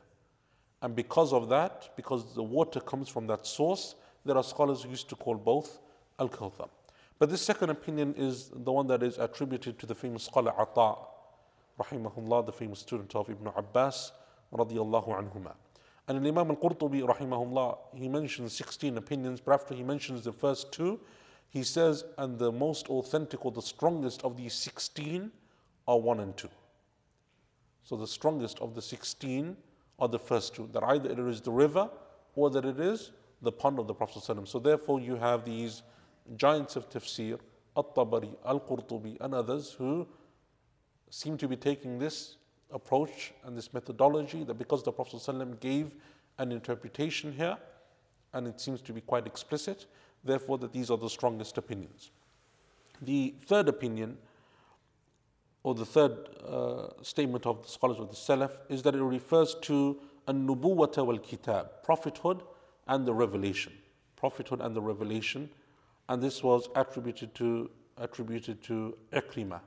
And 0.81 0.95
because 0.95 1.33
of 1.33 1.49
that, 1.49 1.89
because 1.97 2.33
the 2.35 2.43
water 2.43 2.79
comes 2.79 3.09
from 3.09 3.27
that 3.27 3.45
source, 3.45 3.95
there 4.23 4.37
are 4.37 4.43
scholars 4.43 4.83
who 4.83 4.91
used 4.91 5.09
to 5.09 5.17
call 5.17 5.35
both 5.35 5.79
Al 6.19 6.29
Kawthar. 6.29 6.69
But 7.19 7.29
this 7.29 7.41
second 7.41 7.69
opinion 7.69 8.15
is 8.17 8.49
the 8.53 8.71
one 8.71 8.87
that 8.87 9.03
is 9.03 9.17
attributed 9.17 9.77
to 9.79 9.85
the 9.85 9.93
famous 9.93 10.23
scholar 10.23 10.53
Ata, 10.57 11.01
rahimahullah, 11.77 12.45
the 12.45 12.53
famous 12.53 12.79
student 12.79 13.13
of 13.13 13.29
Ibn 13.29 13.51
Abbas, 13.57 14.13
radiallahu 14.53 15.09
anhumah. 15.09 15.53
And 16.07 16.25
Imam 16.25 16.49
al-Qurtubi, 16.49 17.05
rahimahullah, 17.05 17.77
he 17.93 18.07
mentions 18.07 18.53
16 18.55 18.97
opinions, 18.97 19.41
but 19.41 19.53
after 19.53 19.75
he 19.75 19.83
mentions 19.83 20.23
the 20.23 20.31
first 20.31 20.71
two, 20.71 20.99
he 21.49 21.61
says, 21.61 22.05
and 22.17 22.39
the 22.39 22.51
most 22.51 22.87
authentic 22.87 23.45
or 23.45 23.51
the 23.51 23.61
strongest 23.61 24.23
of 24.23 24.37
these 24.37 24.53
16 24.53 25.29
are 25.87 25.99
one 25.99 26.21
and 26.21 26.37
two. 26.37 26.49
So 27.83 27.97
the 27.97 28.07
strongest 28.07 28.59
of 28.59 28.75
the 28.75 28.81
16 28.81 29.57
are 29.99 30.07
the 30.07 30.19
first 30.19 30.55
two, 30.55 30.69
that 30.71 30.83
either 30.83 31.11
it 31.11 31.19
is 31.19 31.41
the 31.41 31.51
river 31.51 31.89
or 32.35 32.49
that 32.49 32.63
it 32.63 32.79
is 32.79 33.11
the 33.41 33.51
pond 33.51 33.77
of 33.77 33.87
the 33.87 33.93
Prophet. 33.93 34.47
So 34.47 34.59
therefore 34.59 35.01
you 35.01 35.15
have 35.17 35.43
these 35.43 35.83
giants 36.35 36.75
of 36.75 36.89
tafsir, 36.89 37.39
At-Tabari, 37.77 38.35
Al-Qurtubi 38.45 39.17
and 39.21 39.33
others 39.33 39.73
who 39.73 40.07
seem 41.09 41.37
to 41.37 41.47
be 41.47 41.55
taking 41.55 41.97
this 41.99 42.35
approach 42.71 43.33
and 43.43 43.57
this 43.57 43.73
methodology 43.73 44.43
that 44.43 44.55
because 44.55 44.83
the 44.83 44.91
Prophet 44.91 45.17
ﷺ 45.17 45.59
gave 45.59 45.91
an 46.37 46.51
interpretation 46.51 47.33
here, 47.33 47.57
and 48.33 48.47
it 48.47 48.61
seems 48.61 48.81
to 48.81 48.93
be 48.93 49.01
quite 49.01 49.25
explicit, 49.25 49.87
therefore 50.23 50.57
that 50.59 50.71
these 50.71 50.91
are 50.91 50.97
the 50.97 51.09
strongest 51.09 51.57
opinions. 51.57 52.11
The 53.01 53.33
third 53.45 53.69
opinion, 53.69 54.17
or 55.63 55.73
the 55.73 55.85
third 55.85 56.29
uh, 56.47 56.89
statement 57.01 57.45
of 57.45 57.63
the 57.63 57.69
scholars 57.69 57.99
of 57.99 58.09
the 58.09 58.15
Salaf, 58.15 58.51
is 58.69 58.83
that 58.83 58.95
it 58.95 59.01
refers 59.01 59.55
to 59.61 59.99
an-nubuwata 60.27 61.05
wal 61.05 61.17
kitab, 61.17 61.83
prophethood 61.83 62.43
and 62.87 63.05
the 63.05 63.13
revelation. 63.13 63.73
Prophethood 64.15 64.61
and 64.61 64.75
the 64.75 64.81
revelation. 64.81 65.49
And 66.09 66.21
this 66.21 66.43
was 66.43 66.67
attributed 66.75 67.33
to 67.35 67.69
attributed 67.99 68.63
to 68.63 68.97
Ikrimah, 69.13 69.59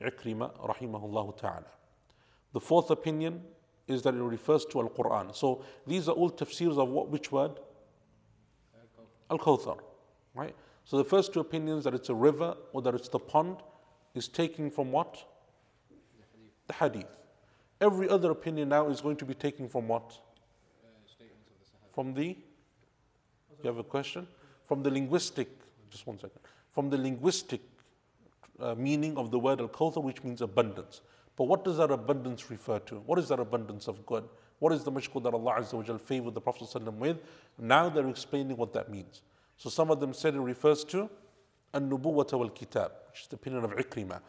Ikrimah 0.00 0.52
rahimahullah 0.68 1.36
ta'ala. 1.36 1.66
The 2.52 2.60
fourth 2.60 2.90
opinion 2.90 3.42
is 3.86 4.02
that 4.02 4.14
it 4.14 4.22
refers 4.22 4.64
to 4.66 4.80
Al 4.80 4.88
Quran. 4.88 5.34
So 5.34 5.64
these 5.86 6.08
are 6.08 6.12
all 6.12 6.30
tafsirs 6.30 6.78
of 6.78 6.88
what, 6.88 7.10
which 7.10 7.30
word? 7.30 7.52
Al 9.30 9.38
Kawthar. 9.38 9.78
Right? 10.34 10.54
So 10.84 10.96
the 10.96 11.04
first 11.04 11.32
two 11.32 11.40
opinions 11.40 11.84
that 11.84 11.94
it's 11.94 12.08
a 12.08 12.14
river 12.14 12.56
or 12.72 12.82
that 12.82 12.94
it's 12.94 13.08
the 13.08 13.18
pond 13.18 13.58
is 14.14 14.28
taken 14.28 14.70
from 14.70 14.92
what? 14.92 15.22
The 16.68 16.74
hadith. 16.74 17.06
Every 17.80 18.08
other 18.08 18.30
opinion 18.30 18.68
now 18.70 18.88
is 18.88 19.00
going 19.00 19.16
to 19.16 19.24
be 19.24 19.34
taken 19.34 19.68
from 19.68 19.88
what? 19.88 20.16
From 21.92 22.14
the. 22.14 22.38
You 23.62 23.66
have 23.66 23.78
a 23.78 23.84
question? 23.84 24.26
From 24.64 24.82
the 24.82 24.90
linguistic. 24.90 25.48
Just 25.94 26.08
one 26.08 26.18
second. 26.18 26.40
From 26.70 26.90
the 26.90 26.98
linguistic 26.98 27.60
uh, 28.58 28.74
meaning 28.74 29.16
of 29.16 29.30
the 29.30 29.38
word 29.38 29.60
al 29.60 29.68
kawthar, 29.68 30.02
which 30.02 30.24
means 30.24 30.42
abundance. 30.42 31.02
But 31.36 31.44
what 31.44 31.64
does 31.64 31.76
that 31.76 31.92
abundance 31.92 32.50
refer 32.50 32.80
to? 32.80 32.96
What 33.06 33.16
is 33.20 33.28
that 33.28 33.38
abundance 33.38 33.86
of 33.86 34.04
good? 34.04 34.24
What 34.58 34.72
is 34.72 34.82
the 34.82 34.90
mashkur 34.90 35.22
that 35.22 35.32
Allah 35.32 35.54
Azza 35.60 35.74
wa 35.74 35.84
Jal 35.84 35.98
favored 35.98 36.34
the 36.34 36.40
Prophet 36.40 36.82
with? 36.94 37.18
Now 37.60 37.88
they're 37.88 38.08
explaining 38.08 38.56
what 38.56 38.72
that 38.72 38.90
means. 38.90 39.22
So 39.56 39.70
some 39.70 39.92
of 39.92 40.00
them 40.00 40.12
said 40.12 40.34
it 40.34 40.40
refers 40.40 40.82
to 40.86 41.08
an-nubuwwata 41.74 42.36
wal 42.36 42.50
kitab, 42.50 42.90
which 43.10 43.22
is 43.22 43.28
the 43.28 43.36
opinion 43.36 43.62
of 43.62 43.70
Ikrimah. 43.70 44.20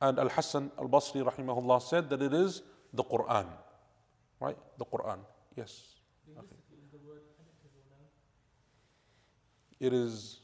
And 0.00 0.18
Al-Hassan 0.18 0.70
al-Basri 0.78 1.22
rahimahullah 1.22 1.82
said 1.82 2.08
that 2.08 2.22
it 2.22 2.32
is 2.32 2.62
the 2.94 3.04
Quran. 3.04 3.46
Right? 4.40 4.56
The 4.78 4.86
Quran. 4.86 5.18
Yes. 5.54 5.96
Okay. 6.38 6.56
It 9.80 9.92
is 9.92 10.39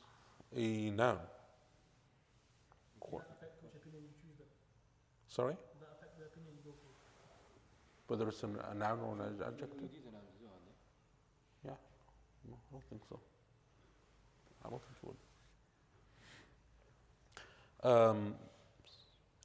a 0.54 0.90
noun. 0.90 1.18
Sorry? 5.36 5.56
Whether 8.06 8.28
it's 8.28 8.42
an, 8.42 8.56
a 8.70 8.74
noun 8.74 9.00
or 9.00 9.12
an 9.12 9.34
adjective? 9.46 9.90
These 9.92 10.06
are 10.06 10.12
nouns 10.12 10.30
as 10.32 10.40
well, 10.40 10.52
aren't 10.54 10.66
they? 10.66 11.68
Yeah. 11.68 11.76
No, 12.48 12.54
I 12.54 12.72
don't 12.72 12.84
think 12.88 13.02
so. 13.06 13.20
I 14.64 14.70
don't 14.70 14.82
think 14.82 14.96
it 15.02 15.06
would. 17.82 17.90
Um, 17.92 18.34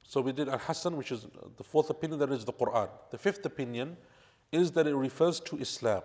so 0.02 0.20
we 0.22 0.32
did 0.32 0.48
Al 0.48 0.58
Hassan, 0.58 0.96
which 0.96 1.12
is 1.12 1.26
the 1.58 1.64
fourth 1.64 1.90
opinion, 1.90 2.18
that 2.20 2.30
is 2.30 2.44
the 2.44 2.52
Quran. 2.52 2.88
The 3.10 3.18
fifth 3.18 3.44
opinion 3.44 3.96
is 4.50 4.70
that 4.72 4.86
it 4.86 4.94
refers 4.94 5.40
to 5.40 5.58
Islam. 5.58 6.02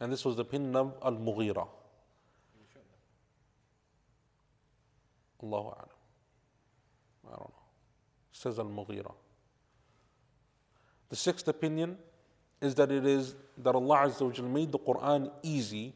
And 0.00 0.10
this 0.10 0.24
was 0.24 0.36
the 0.36 0.42
opinion 0.42 0.74
of 0.76 0.94
Al 1.02 1.16
Mughira. 1.16 1.68
Allahu 5.42 5.68
A'lam. 5.68 5.88
I 7.26 7.30
don't 7.30 7.40
know. 7.40 7.54
Says 8.32 8.58
Al 8.58 8.66
Mughira. 8.66 9.12
The 11.08 11.16
sixth 11.16 11.46
opinion 11.48 11.98
is 12.60 12.74
that 12.76 12.90
it 12.90 13.04
is 13.04 13.34
that 13.58 13.74
Allah 13.74 14.06
Azza 14.06 14.22
wa 14.22 14.48
made 14.48 14.72
the 14.72 14.78
Quran 14.78 15.30
easy 15.42 15.94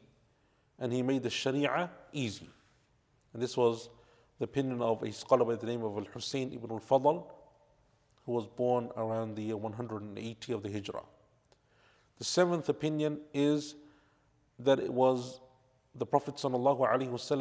and 0.78 0.92
He 0.92 1.02
made 1.02 1.22
the 1.22 1.30
Sharia 1.30 1.90
easy. 2.12 2.50
And 3.32 3.42
this 3.42 3.56
was 3.56 3.88
the 4.38 4.44
opinion 4.44 4.82
of 4.82 5.02
a 5.02 5.12
scholar 5.12 5.44
by 5.44 5.54
the 5.54 5.66
name 5.66 5.82
of 5.84 5.96
Al 5.96 6.04
Hussein 6.12 6.52
ibn 6.52 6.70
al 6.70 6.80
Fadl, 6.80 7.24
who 8.24 8.32
was 8.32 8.46
born 8.46 8.90
around 8.96 9.36
the 9.36 9.42
year 9.42 9.56
180 9.56 10.52
of 10.52 10.62
the 10.62 10.70
Hijrah. 10.70 11.04
The 12.18 12.24
seventh 12.24 12.68
opinion 12.68 13.20
is 13.32 13.74
that 14.58 14.80
it 14.80 14.92
was 14.92 15.40
the 15.94 16.06
Prophet 16.06 16.40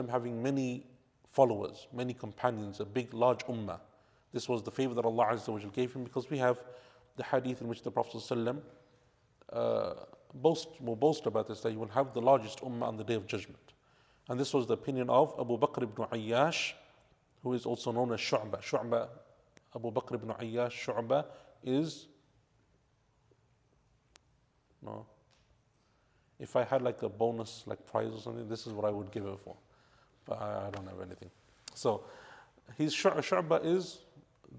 having 0.09 0.43
many 0.43 0.85
followers, 1.35 1.87
many 1.91 2.13
companions, 2.13 2.79
a 2.79 2.85
big, 2.85 3.13
large 3.13 3.45
ummah. 3.47 3.79
This 4.31 4.47
was 4.47 4.63
the 4.63 4.71
favor 4.71 4.93
that 4.93 5.03
Allah 5.03 5.25
Azza 5.33 5.49
wa 5.49 5.59
gave 5.73 5.93
him 5.93 6.05
because 6.05 6.29
we 6.29 6.37
have 6.37 6.57
the 7.17 7.23
hadith 7.23 7.61
in 7.61 7.67
which 7.67 7.81
the 7.83 7.91
Prophet 7.91 8.21
uh, 9.51 9.93
boast, 10.33 10.69
will 10.79 10.95
boast 10.95 11.25
about 11.25 11.47
this 11.47 11.59
that 11.59 11.73
you 11.73 11.79
will 11.79 11.89
have 11.99 12.13
the 12.13 12.21
largest 12.21 12.59
ummah 12.61 12.83
on 12.83 12.95
the 12.95 13.03
day 13.03 13.15
of 13.15 13.27
judgment. 13.27 13.73
And 14.29 14.39
this 14.39 14.53
was 14.53 14.65
the 14.65 14.73
opinion 14.75 15.09
of 15.09 15.35
Abu 15.37 15.57
Bakr 15.57 15.83
ibn 15.83 16.05
Ayyash, 16.05 16.71
who 17.43 17.53
is 17.53 17.65
also 17.65 17.91
known 17.91 18.13
as 18.13 18.19
Shu'bah. 18.21 18.61
Shu'bah, 18.61 19.09
Abu 19.75 19.91
Bakr 19.91 20.15
ibn 20.15 20.29
Ayyash, 20.29 20.85
Shu'bah 20.85 21.25
is. 21.63 22.07
No. 24.81 25.05
If 26.39 26.55
I 26.55 26.63
had 26.63 26.81
like 26.81 27.01
a 27.03 27.09
bonus, 27.09 27.63
like 27.65 27.85
prize 27.85 28.11
or 28.13 28.21
something, 28.21 28.47
this 28.47 28.65
is 28.67 28.73
what 28.73 28.85
I 28.85 28.89
would 28.89 29.11
give 29.11 29.25
it 29.25 29.39
for. 29.43 29.55
But 30.25 30.41
I, 30.41 30.67
I 30.67 30.69
don't 30.71 30.87
have 30.87 31.01
anything. 31.01 31.29
So, 31.73 32.03
his 32.77 32.93
Shu'bah 32.95 33.65
is 33.65 33.99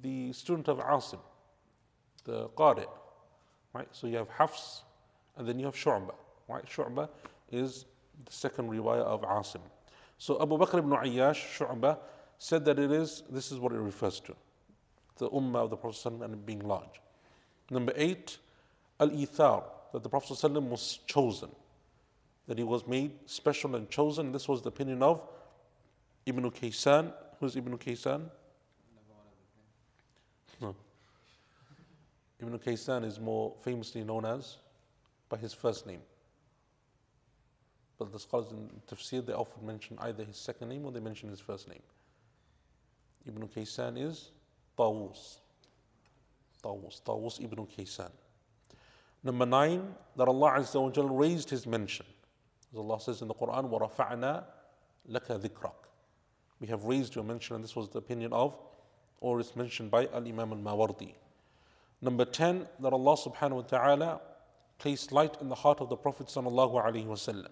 the 0.02 0.32
student 0.32 0.68
of 0.68 0.78
Asim 0.78 1.18
the 2.26 2.48
qari, 2.50 2.84
right? 3.72 3.88
So 3.92 4.06
you 4.06 4.16
have 4.16 4.28
Hafs 4.28 4.82
and 5.36 5.48
then 5.48 5.58
you 5.58 5.64
have 5.66 5.74
Shu'bah, 5.74 6.14
right? 6.48 6.66
Shu'bah 6.66 7.08
is 7.50 7.86
the 8.24 8.32
second 8.32 8.68
riwayah 8.68 9.02
of 9.02 9.22
Asim. 9.22 9.60
So 10.18 10.40
Abu 10.42 10.58
Bakr 10.58 10.78
ibn 10.78 10.90
Ayyash, 10.90 11.58
Shu'bah, 11.58 11.98
said 12.38 12.64
that 12.66 12.78
it 12.78 12.90
is, 12.90 13.22
this 13.30 13.50
is 13.50 13.58
what 13.58 13.72
it 13.72 13.78
refers 13.78 14.20
to, 14.20 14.34
the 15.18 15.30
ummah 15.30 15.64
of 15.64 15.70
the 15.70 15.76
Prophet 15.76 16.04
and 16.06 16.44
being 16.44 16.60
large. 16.60 17.00
Number 17.70 17.92
eight, 17.96 18.38
al-ithar, 19.00 19.64
that 19.92 20.02
the 20.02 20.08
Prophet 20.08 20.42
was 20.50 20.98
chosen, 21.06 21.50
that 22.46 22.58
he 22.58 22.64
was 22.64 22.86
made 22.86 23.12
special 23.26 23.76
and 23.76 23.88
chosen. 23.88 24.32
This 24.32 24.48
was 24.48 24.62
the 24.62 24.68
opinion 24.68 25.02
of 25.02 25.22
Ibn 26.25 26.51
Kaysan. 26.51 27.13
Who's 27.39 27.55
Ibn 27.55 27.77
Kaysan? 27.77 28.29
No. 30.61 30.75
Ibn 32.39 32.59
Kaysan 32.59 33.05
is 33.05 33.19
more 33.19 33.53
famously 33.61 34.03
known 34.03 34.25
as 34.25 34.57
by 35.29 35.37
his 35.37 35.53
first 35.53 35.87
name. 35.87 36.01
But 37.97 38.11
the 38.11 38.19
scholars 38.19 38.51
in 38.51 38.69
tafsir, 38.89 39.25
they 39.25 39.33
often 39.33 39.65
mention 39.65 39.97
either 40.01 40.23
his 40.23 40.37
second 40.37 40.69
name 40.69 40.85
or 40.85 40.91
they 40.91 40.99
mention 40.99 41.29
his 41.29 41.39
first 41.39 41.67
name. 41.67 41.83
Ibn 43.27 43.47
Kaysan 43.47 43.97
is 44.01 44.31
Tawus. 44.77 45.37
Tawus. 46.63 47.01
Tawus 47.03 47.43
Ibn 47.43 47.65
Kaysan. 47.67 48.11
Number 49.23 49.45
nine, 49.45 49.95
that 50.15 50.27
Allah 50.27 50.53
Azza 50.57 50.81
wa 50.81 50.89
Jal 50.89 51.09
raised 51.09 51.49
his 51.51 51.67
mention. 51.67 52.05
As 52.73 52.79
Allah 52.79 52.99
says 52.99 53.21
in 53.21 53.27
the 53.27 53.35
Quran, 53.35 53.69
وَرَفَعْنَا 53.69 54.43
لَكَ 55.09 55.39
ذِكْرَكَ 55.39 55.73
we 56.60 56.66
have 56.68 56.84
raised 56.84 57.14
your 57.14 57.24
mention, 57.24 57.56
and 57.56 57.64
this 57.64 57.76
was 57.76 57.88
the 57.88 57.98
opinion 57.98 58.32
of, 58.32 58.56
or 59.20 59.40
it's 59.40 59.56
mentioned 59.56 59.90
by 59.90 60.06
Al 60.06 60.26
Imam 60.26 60.52
al 60.52 60.58
Mawardi. 60.58 61.14
Number 62.00 62.24
10, 62.24 62.66
that 62.80 62.92
Allah 62.92 63.16
subhanahu 63.16 63.52
wa 63.52 63.62
ta'ala 63.62 64.20
placed 64.78 65.12
light 65.12 65.36
in 65.40 65.48
the 65.48 65.54
heart 65.54 65.80
of 65.80 65.88
the 65.88 65.96
Prophet 65.96 66.26
sallallahu 66.26 66.82
alaihi 66.84 67.06
wasallam. 67.06 67.48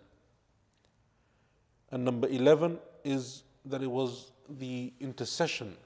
And 1.91 2.05
number 2.05 2.29
11 2.29 2.79
is 3.05 3.43
that 3.65 3.83
it 3.83 3.91
was 3.91 4.33
the 4.49 4.93
intercession 5.01 5.77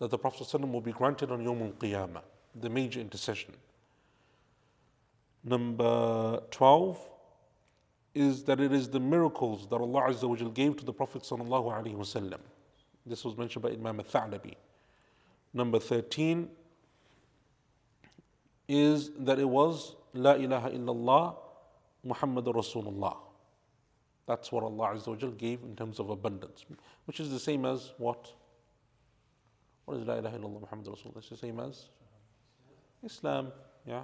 that 0.00 0.10
the 0.10 0.18
Prophet 0.18 0.48
ﷺ 0.48 0.72
will 0.72 0.80
be 0.80 0.92
granted 0.92 1.30
on 1.30 1.44
Yawm 1.44 1.60
al-Qiyamah, 1.60 2.22
the 2.58 2.70
major 2.70 3.00
intercession. 3.00 3.54
Number 5.44 6.40
12 6.50 6.98
is 8.14 8.44
that 8.44 8.60
it 8.60 8.72
is 8.72 8.88
the 8.90 9.00
miracles 9.00 9.68
that 9.68 9.76
Allah 9.76 10.02
Azza 10.08 10.28
wa 10.28 10.48
gave 10.50 10.76
to 10.78 10.84
the 10.84 10.92
Prophet 10.92 11.22
ﷺ. 11.22 12.38
This 13.06 13.24
was 13.24 13.36
mentioned 13.36 13.62
by 13.62 13.70
Imam 13.70 14.00
al-Tha'labi. 14.00 14.54
Number 15.54 15.78
13 15.78 16.48
is 18.68 19.10
that 19.18 19.38
it 19.38 19.48
was 19.48 19.96
La 20.14 20.34
ilaha 20.34 20.70
illallah 20.70 21.36
Muhammadur 22.06 22.54
Rasulullah. 22.54 23.16
That's 24.26 24.52
what 24.52 24.64
Allah 24.64 24.94
Azza 24.94 25.08
wa 25.08 25.30
gave 25.30 25.62
in 25.62 25.76
terms 25.76 25.98
of 25.98 26.10
abundance, 26.10 26.64
which 27.04 27.20
is 27.20 27.30
the 27.30 27.40
same 27.40 27.64
as 27.64 27.92
what? 27.98 28.32
What 29.84 29.98
is 29.98 30.06
La 30.06 30.14
ilaha 30.14 30.38
illallah 30.38 30.68
Muhammadur 30.68 30.96
Rasulullah? 30.96 31.18
It's 31.18 31.30
the 31.30 31.36
same 31.36 31.60
as 31.60 31.86
Islam, 33.04 33.52
yeah. 33.86 34.02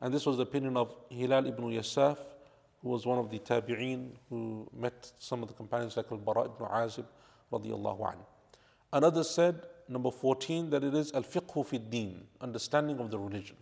And 0.00 0.12
this 0.12 0.26
was 0.26 0.36
the 0.36 0.42
opinion 0.42 0.76
of 0.76 0.94
Hilal 1.08 1.46
ibn 1.46 1.64
Yasaf, 1.64 2.18
who 2.84 2.90
was 2.90 3.06
one 3.06 3.18
of 3.18 3.30
the 3.30 3.38
tabi'een 3.38 4.10
who 4.28 4.68
met 4.78 5.10
some 5.18 5.42
of 5.42 5.48
the 5.48 5.54
companions 5.54 5.96
like 5.96 6.12
Al-Bara 6.12 6.42
ibn 6.44 6.66
Azib 6.66 7.06
radiallahu 7.50 8.12
an. 8.12 8.18
Another 8.92 9.24
said, 9.24 9.62
number 9.88 10.10
14, 10.10 10.68
that 10.68 10.84
it 10.84 10.94
is 10.94 11.10
al-fiqhu 11.12 11.66
fi 11.66 11.78
din, 11.78 12.26
understanding 12.42 12.98
of 12.98 13.10
the 13.10 13.18
religion. 13.18 13.56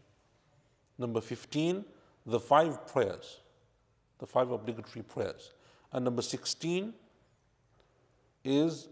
Number 0.99 1.21
15, 1.21 1.85
the 2.27 2.41
five 2.41 2.85
prayers, 2.89 3.39
the 4.19 4.27
five 4.27 4.51
obligatory 4.51 5.05
prayers. 5.05 5.53
And 5.93 6.05
number 6.05 6.23
16 6.23 6.93
is 8.45 8.89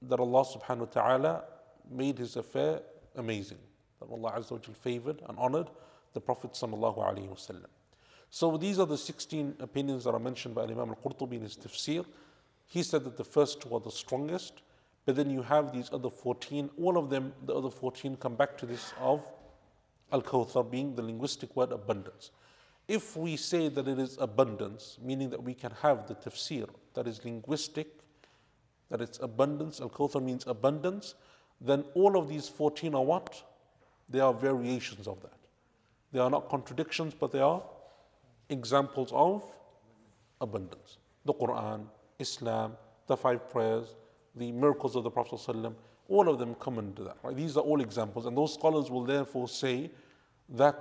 that 0.00 0.18
Allah 0.18 0.44
subhanahu 0.46 0.78
wa 0.78 1.02
ta'ala 1.02 1.44
made 1.90 2.18
his 2.18 2.36
affair 2.36 2.80
amazing. 3.16 3.58
That 4.00 4.10
Allah 4.10 4.32
Azza 4.38 4.52
wa 4.52 4.58
favored 4.82 5.20
and 5.28 5.38
honored 5.38 5.68
the 6.14 6.20
Prophet 6.20 6.52
sallallahu 6.52 6.98
alayhi 6.98 7.28
wasallam. 7.28 7.66
So 8.34 8.56
these 8.56 8.80
are 8.80 8.86
the 8.86 8.98
16 8.98 9.58
opinions 9.60 10.02
that 10.02 10.10
are 10.10 10.18
mentioned 10.18 10.56
by 10.56 10.64
Imam 10.64 10.88
al-Qurtubi 10.88 11.34
in 11.34 11.42
his 11.42 11.56
tafsir. 11.56 12.04
He 12.66 12.82
said 12.82 13.04
that 13.04 13.16
the 13.16 13.22
first 13.22 13.60
two 13.60 13.72
are 13.72 13.78
the 13.78 13.92
strongest, 13.92 14.54
but 15.06 15.14
then 15.14 15.30
you 15.30 15.42
have 15.42 15.72
these 15.72 15.88
other 15.92 16.10
14. 16.10 16.68
All 16.82 16.98
of 16.98 17.10
them, 17.10 17.32
the 17.46 17.54
other 17.54 17.70
14 17.70 18.16
come 18.16 18.34
back 18.34 18.58
to 18.58 18.66
this 18.66 18.92
of 19.00 19.24
Al 20.10 20.20
Kawthar 20.20 20.68
being 20.68 20.96
the 20.96 21.02
linguistic 21.02 21.54
word 21.54 21.70
abundance. 21.70 22.32
If 22.88 23.16
we 23.16 23.36
say 23.36 23.68
that 23.68 23.86
it 23.86 24.00
is 24.00 24.18
abundance, 24.20 24.98
meaning 25.00 25.30
that 25.30 25.40
we 25.40 25.54
can 25.54 25.70
have 25.80 26.08
the 26.08 26.16
tafsir 26.16 26.68
that 26.94 27.06
is 27.06 27.24
linguistic, 27.24 27.86
that 28.90 29.00
it's 29.00 29.20
abundance, 29.20 29.80
Al 29.80 29.90
Kawthar 29.90 30.20
means 30.20 30.44
abundance, 30.48 31.14
then 31.60 31.84
all 31.94 32.18
of 32.18 32.28
these 32.28 32.48
14 32.48 32.96
are 32.96 33.04
what? 33.04 33.40
They 34.08 34.18
are 34.18 34.34
variations 34.34 35.06
of 35.06 35.22
that. 35.22 35.38
They 36.10 36.18
are 36.18 36.30
not 36.30 36.48
contradictions, 36.48 37.14
but 37.14 37.30
they 37.30 37.38
are 37.38 37.62
examples 38.54 39.10
of 39.12 39.42
abundance. 40.40 40.98
The 41.24 41.34
Quran, 41.34 41.84
Islam, 42.18 42.76
the 43.06 43.16
five 43.16 43.50
prayers, 43.50 43.94
the 44.34 44.50
miracles 44.52 44.96
of 44.96 45.04
the 45.04 45.10
Prophet 45.10 45.38
ﷺ, 45.38 45.74
all 46.08 46.28
of 46.28 46.38
them 46.38 46.54
come 46.56 46.78
into 46.78 47.04
that. 47.04 47.16
Right? 47.22 47.36
These 47.36 47.56
are 47.56 47.60
all 47.60 47.80
examples, 47.80 48.26
and 48.26 48.36
those 48.36 48.54
scholars 48.54 48.90
will 48.90 49.04
therefore 49.04 49.48
say 49.48 49.90
that 50.50 50.80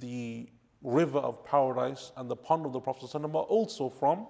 the 0.00 0.48
river 0.82 1.18
of 1.18 1.44
paradise 1.44 2.12
and 2.16 2.30
the 2.30 2.36
pond 2.36 2.66
of 2.66 2.72
the 2.72 2.80
Prophet 2.80 3.10
ﷺ 3.10 3.34
are 3.34 3.48
also 3.58 3.88
from 3.88 4.26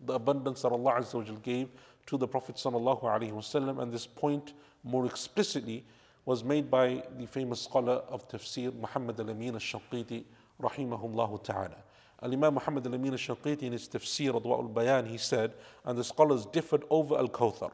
the 0.00 0.14
abundance 0.14 0.62
that 0.62 0.70
Allah 0.70 1.00
Azza 1.00 1.42
gave 1.42 1.68
to 2.06 2.16
the 2.16 2.28
Prophet 2.28 2.56
ﷺ. 2.56 3.82
And 3.82 3.92
this 3.92 4.06
point 4.06 4.52
more 4.84 5.06
explicitly 5.06 5.84
was 6.24 6.44
made 6.44 6.70
by 6.70 7.02
the 7.18 7.26
famous 7.26 7.62
scholar 7.62 8.02
of 8.08 8.28
tafsir, 8.28 8.74
Muhammad 8.74 9.18
al-Amin 9.18 9.54
al-Shanqiti, 9.54 10.24
rahimahullah 10.60 11.42
ta'ala. 11.42 11.76
Al 12.20 12.32
Imam 12.32 12.54
Muhammad 12.54 12.86
al 12.86 12.94
Amin 12.94 13.12
al 13.12 13.18
Shanqiti 13.18 13.62
in 13.62 13.72
his 13.72 13.88
tafsir, 13.88 14.34
al 14.34 14.68
Bayan, 14.68 15.06
he 15.06 15.18
said, 15.18 15.54
and 15.84 15.96
the 15.96 16.04
scholars 16.04 16.46
differed 16.46 16.82
over 16.90 17.16
Al 17.16 17.28
Kawthar. 17.28 17.70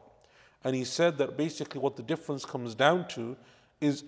And 0.63 0.75
he 0.75 0.83
said 0.83 1.17
that 1.17 1.37
basically 1.37 1.79
what 1.79 1.95
the 1.95 2.03
difference 2.03 2.45
comes 2.45 2.75
down 2.75 3.07
to 3.09 3.35
is, 3.81 4.03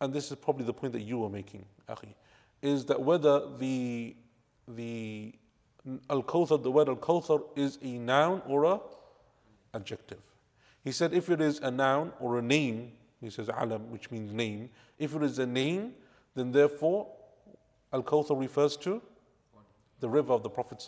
and 0.00 0.12
this 0.12 0.30
is 0.30 0.36
probably 0.36 0.64
the 0.64 0.74
point 0.74 0.92
that 0.92 1.02
you 1.02 1.18
were 1.18 1.30
making, 1.30 1.64
Akhi, 1.88 2.14
is 2.60 2.84
that 2.86 3.00
whether 3.00 3.56
the, 3.58 4.14
the 4.68 5.34
Al 6.10 6.22
Kawthar, 6.22 6.62
the 6.62 6.70
word 6.70 6.88
Al 6.88 6.96
Kawthar 6.96 7.42
is 7.56 7.78
a 7.82 7.98
noun 7.98 8.42
or 8.46 8.64
a 8.64 8.80
adjective. 9.72 10.20
He 10.82 10.92
said 10.92 11.14
if 11.14 11.30
it 11.30 11.40
is 11.40 11.58
a 11.60 11.70
noun 11.70 12.12
or 12.20 12.38
a 12.38 12.42
name, 12.42 12.92
he 13.20 13.30
says 13.30 13.48
alam, 13.48 13.90
which 13.90 14.10
means 14.10 14.32
name, 14.32 14.68
if 14.98 15.14
it 15.14 15.22
is 15.22 15.38
a 15.38 15.46
name, 15.46 15.94
then 16.34 16.52
therefore 16.52 17.08
Al 17.92 18.02
Kawthar 18.02 18.38
refers 18.38 18.76
to 18.78 19.00
the 20.04 20.10
river 20.10 20.34
of 20.34 20.42
the 20.42 20.50
Prophet. 20.50 20.86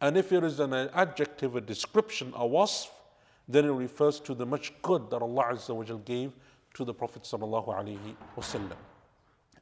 And 0.00 0.16
if 0.16 0.32
it 0.32 0.42
is 0.42 0.58
an 0.58 0.72
adjective, 0.72 1.54
a 1.54 1.60
description, 1.60 2.32
a 2.34 2.46
wasf, 2.46 2.88
then 3.46 3.66
it 3.66 3.72
refers 3.72 4.20
to 4.20 4.32
the 4.34 4.46
much 4.46 4.72
good 4.80 5.10
that 5.10 5.20
Allah 5.20 5.48
Azza 5.52 6.04
gave 6.06 6.32
to 6.72 6.84
the 6.86 6.94
Prophet. 6.94 7.24
Alaihi 7.24 8.14
wasallam. 8.34 8.78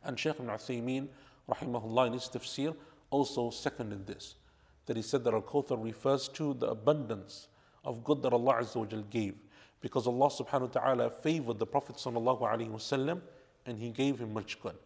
And 0.05 0.17
Shaykh 0.17 0.37
ibn 0.39 0.47
Uthaymeen, 0.47 1.09
rahimahullah, 1.51 2.07
in 2.07 2.13
his 2.13 2.31
tafsir, 2.33 2.77
also 3.11 3.51
seconded 3.51 4.07
this. 4.07 4.37
That 4.85 4.95
he 4.95 5.03
said 5.03 5.25
that 5.25 5.35
Al 5.35 5.43
Kawthar 5.43 5.83
refers 5.83 6.29
to 6.29 6.55
the 6.55 6.69
abundance 6.69 7.49
of 7.85 8.05
good 8.05 8.23
that 8.23 8.33
Allah 8.33 8.61
Azza 8.61 9.11
gave. 9.11 9.35
Because 9.81 10.07
Allah 10.07 10.29
subhanahu 10.29 10.75
wa 10.75 10.81
ta'ala 10.81 11.11
favored 11.11 11.59
the 11.59 11.67
Prophet 11.67 11.97
sallallahu 11.97 12.43
alayhi 12.43 12.71
wasallam 12.71 13.21
and 13.67 13.77
He 13.81 13.91
gave 13.91 14.21
him 14.21 14.33
much 14.33 14.61
good. 14.63 14.77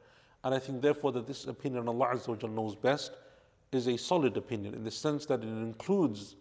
And 0.43 0.55
I 0.55 0.59
think 0.59 0.81
therefore 0.81 1.13
that 1.13 1.27
this 1.27 1.45
opinion 1.47 1.89
Allah 1.89 2.13
Azza 2.15 2.29
wa 2.29 2.49
knows 2.49 2.75
best 2.75 3.13
is 3.73 3.87
a 3.87 3.97
solid 3.97 4.37
opinion 4.37 4.75
in 4.75 4.85
the 4.85 4.91
sense 4.91 5.27
that 5.27 5.41
it 5.41 5.47
includes, 5.47 6.37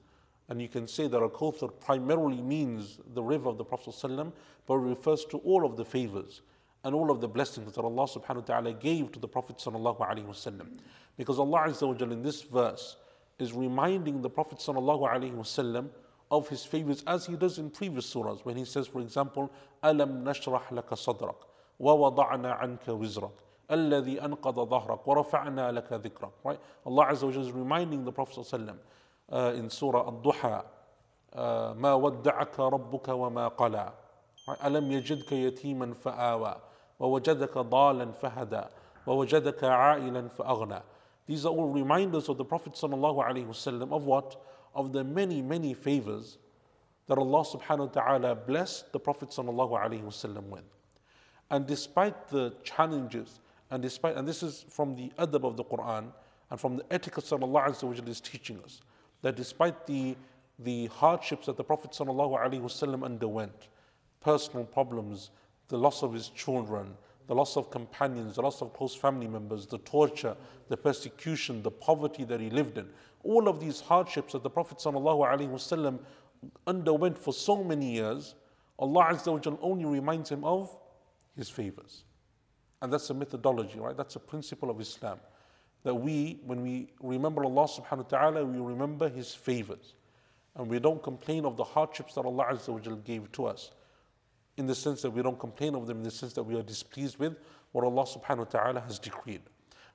and 0.48 0.62
you 0.62 0.68
can 0.68 0.88
say 0.88 1.08
that 1.08 1.22
Al 1.22 1.30
Kawthar 1.30 1.72
primarily 1.80 2.42
means 2.42 3.00
the 3.14 3.22
river 3.22 3.50
of 3.50 3.58
the 3.58 3.66
Prophet 3.66 3.94
ﷺ, 3.94 4.32
but 4.66 4.78
refers 4.78 5.26
to 5.26 5.38
all 5.40 5.66
of 5.66 5.76
the 5.78 5.86
favors 5.86 6.42
and 6.84 6.96
all 6.96 7.12
of 7.12 7.20
the 7.20 7.28
blessings 7.28 7.74
that 7.74 7.84
Allah 7.84 8.06
subhanahu 8.06 8.36
wa 8.36 8.42
ta'ala 8.42 8.74
gave 8.74 9.12
to 9.12 9.20
the 9.20 9.28
Prophet 9.28 9.58
sallallahu 9.58 10.00
alaihi 10.00 10.26
wasallam. 10.26 10.80
Because 11.18 11.38
Allah 11.38 11.66
Azza 11.68 11.88
wa 11.88 12.12
in 12.12 12.24
this 12.24 12.42
verse 12.44 12.96
is 13.38 13.54
reminding 13.54 14.22
the 14.22 14.30
Prophet 14.30 14.60
sallallahu 14.60 15.10
alaihi 15.10 15.34
wasallam 15.34 15.90
of 16.32 16.48
his 16.48 16.64
favors 16.64 17.04
as 17.06 17.26
he 17.26 17.36
does 17.36 17.58
in 17.58 17.70
previous 17.70 18.14
surahs 18.14 18.46
when 18.46 18.56
he 18.56 18.64
says, 18.64 18.88
for 18.88 19.02
example, 19.02 19.52
Alam 19.84 20.24
nashrah 20.24 20.64
laka 20.68 20.94
sadrak 20.94 21.36
wa 21.78 21.96
wada'na 21.96 22.62
anka 22.64 22.88
wizrak 22.88 23.32
الذي 23.72 24.26
أنقض 24.26 24.70
ظهرك 24.70 25.08
ورفعنا 25.08 25.72
لك 25.72 25.94
ذكرك 25.94 26.32
right 26.46 26.60
Allah 26.86 27.06
Azza 27.12 27.24
wa 27.24 27.42
is 27.42 27.52
reminding 27.52 28.04
the 28.04 28.12
Prophet 28.12 28.40
ﷺ 28.40 28.76
uh, 29.32 29.54
in 29.56 29.70
Surah 29.70 30.06
Al-Duha 30.08 30.66
uh, 31.34 31.74
ما 31.78 31.94
ودعك 31.94 32.60
ربك 32.60 33.08
وما 33.10 33.48
قلى 33.56 33.92
right? 34.48 34.66
ألم 34.66 34.92
يجدك 34.92 35.32
يتيما 35.32 35.94
فآوى 35.94 36.56
ووجدك 37.00 37.58
ضالا 37.58 38.12
فهدى 38.12 38.64
ووجدك 39.08 39.64
عائلا 39.64 40.28
فأغنى 40.28 40.82
These 41.28 41.46
are 41.46 41.50
all 41.54 41.70
reminders 41.70 42.28
of 42.28 42.38
the 42.38 42.44
Prophet 42.46 42.74
ﷺ 42.74 43.92
of 43.92 44.06
what? 44.06 44.44
Of 44.74 44.94
the 44.94 45.04
many, 45.04 45.44
many 45.44 45.76
favors 45.76 46.40
that 47.06 47.20
Allah 47.20 47.44
subhanahu 47.44 47.96
wa 47.96 48.02
ta'ala 48.02 48.36
blessed 48.36 48.92
the 48.94 49.00
Prophet 49.00 49.30
ﷺ 49.30 50.44
with. 50.46 50.64
And 51.52 51.68
despite 51.68 52.30
the 52.30 52.56
challenges 52.64 53.40
and 53.72 53.82
despite, 53.84 54.16
and 54.16 54.28
this 54.28 54.42
is 54.44 54.66
from 54.70 54.96
the 54.96 55.12
adab 55.20 55.44
of 55.44 55.58
the 55.58 55.64
Quran 55.64 56.12
and 56.50 56.60
from 56.60 56.78
the 56.78 56.86
etiquette 56.92 57.26
that 57.26 57.44
Allah 57.44 57.66
Azza 57.70 57.84
wa 57.84 57.94
is 58.10 58.22
teaching 58.22 58.60
us, 58.64 58.82
that 59.22 59.36
despite 59.36 59.86
the, 59.86 60.16
the 60.58 60.88
hardships 60.88 61.46
that 61.46 61.58
the 61.58 61.64
Prophet 61.64 61.92
ﷺ 61.92 63.04
underwent, 63.04 63.68
personal 64.22 64.66
problems, 64.66 65.30
the 65.68 65.78
loss 65.78 66.02
of 66.02 66.14
his 66.14 66.30
children, 66.30 66.96
the 67.28 67.36
loss 67.36 67.58
of 67.58 67.70
companions, 67.70 68.36
the 68.36 68.42
loss 68.42 68.62
of 68.62 68.74
close 68.74 68.96
family 68.96 69.28
members, 69.28 69.68
the 69.68 69.78
torture, 69.80 70.36
the 70.68 70.78
persecution, 70.78 71.62
the 71.62 71.70
poverty 71.70 72.24
that 72.24 72.40
he 72.40 72.50
lived 72.50 72.80
in, 72.80 72.88
all 73.24 73.48
of 73.48 73.60
these 73.60 73.82
hardships 73.82 74.34
that 74.34 74.42
the 74.42 74.50
Prophet 74.50 74.80
ﷺ 74.80 76.00
underwent 76.66 77.18
for 77.18 77.34
so 77.34 77.64
many 77.64 77.92
years, 77.92 78.34
Allah 78.80 79.10
Azza 79.12 79.32
wa 79.32 79.58
only 79.62 79.86
reminds 79.86 80.32
him 80.32 80.44
of 80.44 80.76
his 81.36 81.50
favors. 81.50 82.04
And 82.82 82.92
that's 82.94 83.10
a 83.10 83.14
methodology, 83.14 83.80
right? 83.80 83.96
That's 83.96 84.16
a 84.16 84.20
principle 84.20 84.70
of 84.70 84.80
Islam. 84.80 85.20
That 85.84 85.96
we, 85.96 86.40
when 86.46 86.62
we 86.62 86.92
remember 87.02 87.44
Allah 87.44 87.68
subhanahu 87.68 88.12
wa 88.12 88.18
ta'ala, 88.18 88.46
we 88.46 88.60
remember 88.60 89.10
His 89.10 89.34
favors. 89.34 89.96
And 90.56 90.68
we 90.68 90.80
don't 90.80 91.02
complain 91.02 91.46
of 91.46 91.58
the 91.58 91.64
hardships 91.64 92.16
that 92.16 92.26
Allah 92.26 92.48
Azza 92.52 92.70
wa 92.70 92.96
gave 93.04 93.32
to 93.34 93.46
us. 93.46 93.72
In 94.58 94.68
the 94.68 94.76
sense 94.76 95.02
that 95.04 95.12
we 95.12 95.22
don't 95.22 95.40
complain 95.40 95.76
of 95.76 95.88
them, 95.88 95.98
in 95.98 96.04
the 96.04 96.12
sense 96.12 96.34
that 96.34 96.44
we 96.44 96.56
are 96.56 96.64
displeased 96.64 97.18
with 97.18 97.38
what 97.72 97.86
Allah 97.86 98.04
subhanahu 98.04 98.40
wa 98.40 98.44
ta'ala 98.46 98.82
has 98.82 99.00
decreed. 99.00 99.42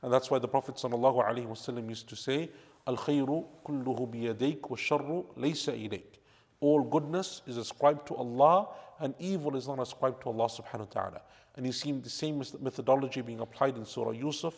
And 0.02 0.12
that's 0.12 0.30
why 0.30 0.38
the 0.38 0.48
Prophet 0.48 0.76
sallallahu 0.76 1.24
alaihi 1.24 1.46
wasallam 1.46 1.88
used 1.88 2.08
to 2.10 2.16
say, 2.16 2.50
Al 2.86 2.96
khayru 2.96 3.46
kulluhu 3.66 4.08
biyadayk 4.10 4.68
wa 4.68 4.76
sharru 4.76 5.24
laysa 5.36 5.72
ilayk. 5.72 6.18
All 6.60 6.82
goodness 6.82 7.42
is 7.46 7.56
ascribed 7.56 8.06
to 8.08 8.14
Allah 8.14 8.68
and 9.00 9.14
evil 9.18 9.56
is 9.56 9.66
not 9.66 9.80
ascribed 9.80 10.22
to 10.22 10.28
Allah 10.28 10.46
subhanahu 10.46 10.94
wa 10.94 11.02
ta'ala. 11.02 11.22
And 11.56 11.64
you 11.66 11.72
see 11.72 11.92
the 11.92 12.10
same 12.10 12.42
methodology 12.60 13.20
being 13.20 13.40
applied 13.40 13.76
in 13.76 13.84
Surah 13.84 14.10
Yusuf 14.10 14.54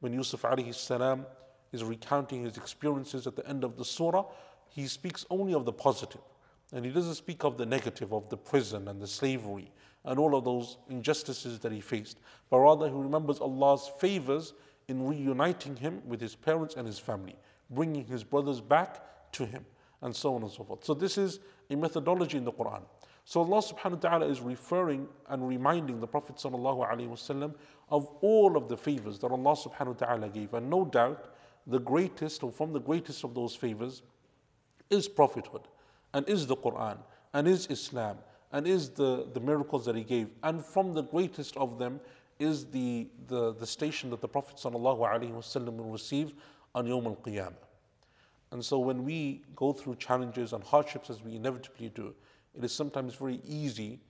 when 0.00 0.12
Yusuf 0.12 0.42
alayhi 0.42 0.74
salam 0.74 1.26
is 1.72 1.84
recounting 1.84 2.44
his 2.44 2.56
experiences 2.56 3.26
at 3.26 3.36
the 3.36 3.46
end 3.46 3.64
of 3.64 3.76
the 3.76 3.84
surah. 3.84 4.24
He 4.68 4.86
speaks 4.86 5.26
only 5.30 5.54
of 5.54 5.64
the 5.64 5.72
positive 5.72 6.22
and 6.72 6.84
he 6.84 6.90
doesn't 6.90 7.14
speak 7.14 7.44
of 7.44 7.56
the 7.56 7.66
negative 7.66 8.12
of 8.12 8.28
the 8.28 8.36
prison 8.36 8.88
and 8.88 9.00
the 9.00 9.06
slavery 9.06 9.70
and 10.04 10.18
all 10.18 10.36
of 10.36 10.44
those 10.44 10.78
injustices 10.88 11.58
that 11.60 11.72
he 11.72 11.80
faced, 11.80 12.18
but 12.50 12.58
rather 12.58 12.88
he 12.88 12.94
remembers 12.94 13.40
Allah's 13.40 13.90
favors 13.98 14.54
in 14.86 15.06
reuniting 15.06 15.76
him 15.76 16.02
with 16.06 16.20
his 16.20 16.34
parents 16.34 16.76
and 16.76 16.86
his 16.86 16.98
family, 16.98 17.36
bringing 17.70 18.06
his 18.06 18.24
brothers 18.24 18.60
back 18.60 19.02
to 19.32 19.44
him, 19.44 19.64
and 20.02 20.14
so 20.14 20.34
on 20.34 20.42
and 20.42 20.50
so 20.50 20.64
forth. 20.64 20.84
So, 20.84 20.94
this 20.94 21.18
is 21.18 21.40
a 21.68 21.76
methodology 21.76 22.38
in 22.38 22.44
the 22.44 22.52
Quran. 22.52 22.82
So 23.28 23.42
Allah 23.42 23.58
subhanahu 23.58 24.02
wa 24.02 24.08
ta'ala 24.08 24.26
is 24.26 24.40
referring 24.40 25.06
and 25.28 25.46
reminding 25.46 26.00
the 26.00 26.06
Prophet 26.06 26.36
wasallam 26.36 27.54
of 27.90 28.08
all 28.22 28.56
of 28.56 28.70
the 28.70 28.76
favors 28.78 29.18
that 29.18 29.30
Allah 29.30 29.54
subhanahu 29.54 30.00
wa 30.00 30.06
ta'ala 30.06 30.28
gave. 30.30 30.54
And 30.54 30.70
no 30.70 30.86
doubt, 30.86 31.34
the 31.66 31.78
greatest 31.78 32.42
or 32.42 32.50
from 32.50 32.72
the 32.72 32.80
greatest 32.80 33.24
of 33.24 33.34
those 33.34 33.54
favors 33.54 34.00
is 34.88 35.08
prophethood 35.08 35.60
and 36.14 36.26
is 36.26 36.46
the 36.46 36.56
Quran 36.56 36.96
and 37.34 37.46
is 37.46 37.66
Islam 37.66 38.16
and 38.50 38.66
is 38.66 38.88
the, 38.88 39.28
the 39.34 39.40
miracles 39.40 39.84
that 39.84 39.94
he 39.94 40.04
gave. 40.04 40.30
And 40.42 40.64
from 40.64 40.94
the 40.94 41.02
greatest 41.02 41.54
of 41.58 41.78
them 41.78 42.00
is 42.38 42.64
the, 42.64 43.08
the, 43.26 43.52
the 43.52 43.66
station 43.66 44.08
that 44.08 44.22
the 44.22 44.28
Prophet 44.28 44.56
wasallam 44.56 45.76
will 45.76 45.90
receive 45.90 46.32
on 46.74 46.86
Yawm 46.86 47.04
al 47.04 47.16
Qiyamah. 47.16 47.52
And 48.52 48.64
so 48.64 48.78
when 48.78 49.04
we 49.04 49.42
go 49.54 49.74
through 49.74 49.96
challenges 49.96 50.54
and 50.54 50.64
hardships 50.64 51.10
as 51.10 51.22
we 51.22 51.36
inevitably 51.36 51.90
do, 51.90 52.14
it 52.58 52.64
is 52.64 52.72
sometimes 52.72 53.14
very 53.14 53.40
easy 53.46 54.00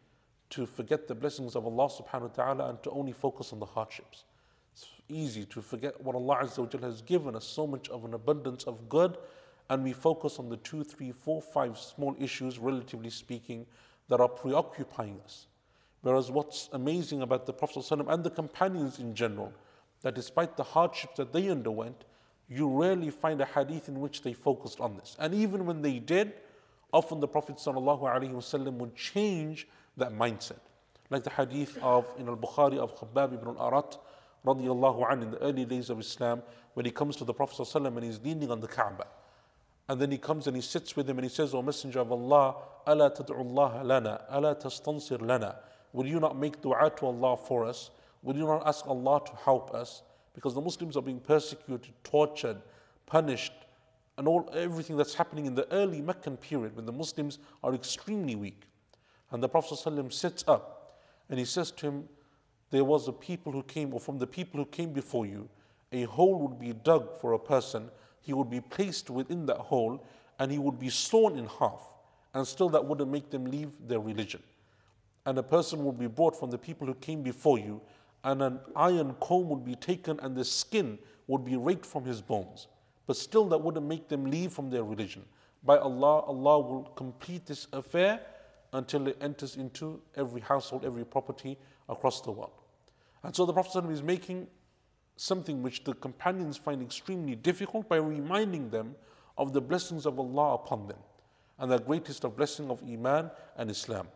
to 0.50 0.64
forget 0.64 1.06
the 1.06 1.14
blessings 1.14 1.54
of 1.54 1.66
Allah 1.66 1.88
subhanahu 1.88 2.22
wa 2.22 2.28
ta'ala 2.28 2.68
and 2.70 2.82
to 2.82 2.90
only 2.90 3.12
focus 3.12 3.52
on 3.52 3.60
the 3.60 3.66
hardships. 3.66 4.24
It's 4.72 4.86
easy 5.08 5.44
to 5.44 5.60
forget 5.60 6.02
what 6.02 6.16
Allah 6.16 6.38
Azza 6.42 6.58
wa 6.60 6.80
has 6.88 7.02
given 7.02 7.36
us 7.36 7.44
so 7.44 7.66
much 7.66 7.90
of 7.90 8.06
an 8.06 8.14
abundance 8.14 8.64
of 8.64 8.88
good, 8.88 9.18
and 9.68 9.84
we 9.84 9.92
focus 9.92 10.38
on 10.38 10.48
the 10.48 10.56
two, 10.56 10.82
three, 10.82 11.12
four, 11.12 11.42
five 11.42 11.76
small 11.76 12.16
issues, 12.18 12.58
relatively 12.58 13.10
speaking, 13.10 13.66
that 14.08 14.20
are 14.20 14.28
preoccupying 14.28 15.20
us. 15.24 15.46
Whereas 16.00 16.30
what's 16.30 16.70
amazing 16.72 17.20
about 17.20 17.44
the 17.44 17.52
Prophet 17.52 17.90
and 17.90 18.24
the 18.24 18.30
companions 18.30 18.98
in 18.98 19.14
general, 19.14 19.52
that 20.00 20.14
despite 20.14 20.56
the 20.56 20.62
hardships 20.62 21.18
that 21.18 21.34
they 21.34 21.50
underwent, 21.50 22.04
you 22.48 22.66
rarely 22.66 23.10
find 23.10 23.42
a 23.42 23.44
hadith 23.44 23.88
in 23.88 24.00
which 24.00 24.22
they 24.22 24.32
focused 24.32 24.80
on 24.80 24.96
this. 24.96 25.16
And 25.18 25.34
even 25.34 25.66
when 25.66 25.82
they 25.82 25.98
did, 25.98 26.32
often 26.91 27.19
the 27.19 27.27
Prophet 27.27 27.55
ﷺ 27.57 28.73
would 28.73 28.95
change 28.95 29.67
that 29.97 30.13
mindset. 30.13 30.59
Like 31.09 31.23
the 31.23 31.29
hadith 31.29 31.77
of 31.81 32.05
in 32.17 32.27
al-Bukhari 32.27 32.77
of 32.77 32.95
Khabbab 32.97 33.33
ibn 33.33 33.47
al-Arat 33.49 33.97
radiallahu 34.45 35.11
anh 35.11 35.23
in 35.23 35.31
the 35.31 35.39
early 35.39 35.65
days 35.65 35.89
of 35.89 35.99
Islam 35.99 36.41
when 36.73 36.85
he 36.85 36.91
comes 36.91 37.15
to 37.17 37.25
the 37.25 37.33
Prophet 37.33 37.63
ﷺ 37.63 37.85
and 37.85 38.03
he's 38.03 38.19
leaning 38.21 38.51
on 38.51 38.59
the 38.59 38.67
Kaaba. 38.67 39.07
And 39.89 39.99
then 39.99 40.11
he 40.11 40.17
comes 40.17 40.47
and 40.47 40.55
he 40.55 40.61
sits 40.61 40.95
with 40.95 41.09
him 41.09 41.17
and 41.17 41.25
he 41.25 41.29
says, 41.29 41.53
O 41.53 41.61
Messenger 41.61 41.99
of 41.99 42.11
Allah, 42.11 42.55
ألا 42.87 43.15
تدعو 43.15 43.41
الله 43.41 43.83
لنا 43.83 44.31
ألا 44.31 44.61
تستنصر 44.61 45.21
لنا 45.21 45.55
Will 45.93 46.07
you 46.07 46.19
not 46.19 46.37
make 46.37 46.61
dua 46.61 46.89
to 46.97 47.05
Allah 47.05 47.37
for 47.37 47.65
us? 47.65 47.91
Will 48.23 48.35
you 48.35 48.47
not 48.47 48.65
ask 48.65 48.87
Allah 48.87 49.21
to 49.25 49.31
help 49.43 49.73
us? 49.73 50.01
Because 50.33 50.55
the 50.55 50.61
Muslims 50.61 50.97
are 50.97 51.03
being 51.03 51.19
persecuted, 51.19 51.93
tortured, 52.03 52.57
punished, 53.05 53.53
and 54.18 54.26
all 54.26 54.50
everything 54.52 54.96
that's 54.96 55.14
happening 55.14 55.46
in 55.46 55.54
the 55.54 55.72
early 55.72 56.02
Meccan 56.02 56.36
period 56.36 56.74
when 56.76 56.84
the 56.84 56.92
Muslims 56.92 57.38
are 57.62 57.72
extremely 57.72 58.34
weak. 58.34 58.64
And 59.30 59.40
the 59.40 59.48
Prophet 59.48 59.78
ﷺ 59.78 60.12
sits 60.12 60.44
up 60.48 60.98
and 61.30 61.38
he 61.38 61.44
says 61.44 61.70
to 61.70 61.86
him, 61.86 62.08
There 62.70 62.84
was 62.84 63.06
a 63.06 63.12
people 63.12 63.52
who 63.52 63.62
came, 63.62 63.94
or 63.94 64.00
from 64.00 64.18
the 64.18 64.26
people 64.26 64.58
who 64.58 64.66
came 64.66 64.92
before 64.92 65.24
you, 65.24 65.48
a 65.92 66.02
hole 66.02 66.40
would 66.40 66.58
be 66.58 66.72
dug 66.72 67.20
for 67.20 67.34
a 67.34 67.38
person, 67.38 67.90
he 68.20 68.32
would 68.32 68.50
be 68.50 68.60
placed 68.60 69.08
within 69.08 69.46
that 69.46 69.58
hole, 69.58 70.04
and 70.40 70.50
he 70.50 70.58
would 70.58 70.78
be 70.78 70.90
sawn 70.90 71.38
in 71.38 71.46
half, 71.46 71.82
and 72.34 72.46
still 72.46 72.68
that 72.70 72.84
wouldn't 72.84 73.10
make 73.10 73.30
them 73.30 73.44
leave 73.44 73.70
their 73.86 74.00
religion. 74.00 74.42
And 75.26 75.38
a 75.38 75.42
person 75.42 75.84
would 75.84 75.98
be 75.98 76.08
brought 76.08 76.38
from 76.38 76.50
the 76.50 76.58
people 76.58 76.86
who 76.86 76.94
came 76.94 77.22
before 77.22 77.58
you, 77.58 77.80
and 78.24 78.42
an 78.42 78.60
iron 78.74 79.14
comb 79.20 79.48
would 79.48 79.64
be 79.64 79.76
taken, 79.76 80.18
and 80.20 80.34
the 80.34 80.44
skin 80.44 80.98
would 81.28 81.44
be 81.44 81.56
raked 81.56 81.86
from 81.86 82.04
his 82.04 82.20
bones. 82.20 82.66
But 83.08 83.16
still, 83.16 83.46
that 83.46 83.58
wouldn't 83.58 83.86
make 83.86 84.06
them 84.06 84.26
leave 84.26 84.52
from 84.52 84.68
their 84.68 84.84
religion. 84.84 85.24
By 85.64 85.78
Allah, 85.78 86.20
Allah 86.20 86.60
will 86.60 86.82
complete 86.94 87.46
this 87.46 87.66
affair 87.72 88.20
until 88.74 89.08
it 89.08 89.16
enters 89.22 89.56
into 89.56 90.00
every 90.14 90.42
household, 90.42 90.84
every 90.84 91.06
property 91.06 91.56
across 91.88 92.20
the 92.20 92.30
world. 92.30 92.52
And 93.22 93.34
so 93.34 93.46
the 93.46 93.52
Prophet 93.54 93.82
is 93.90 94.02
making 94.02 94.46
something 95.16 95.62
which 95.62 95.84
the 95.84 95.94
companions 95.94 96.58
find 96.58 96.82
extremely 96.82 97.34
difficult 97.34 97.88
by 97.88 97.96
reminding 97.96 98.68
them 98.68 98.94
of 99.38 99.54
the 99.54 99.60
blessings 99.62 100.04
of 100.04 100.18
Allah 100.18 100.54
upon 100.56 100.86
them 100.86 100.98
and 101.58 101.72
the 101.72 101.78
greatest 101.78 102.24
of 102.24 102.36
blessing 102.36 102.70
of 102.70 102.82
Iman 102.82 103.30
and 103.56 103.70
Islam. 103.70 104.06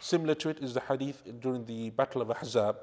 Similar 0.00 0.34
to 0.34 0.50
it 0.50 0.58
is 0.60 0.74
the 0.74 0.80
hadith 0.80 1.22
during 1.40 1.64
the 1.64 1.88
Battle 1.90 2.20
of 2.20 2.30
Ahzab 2.30 2.76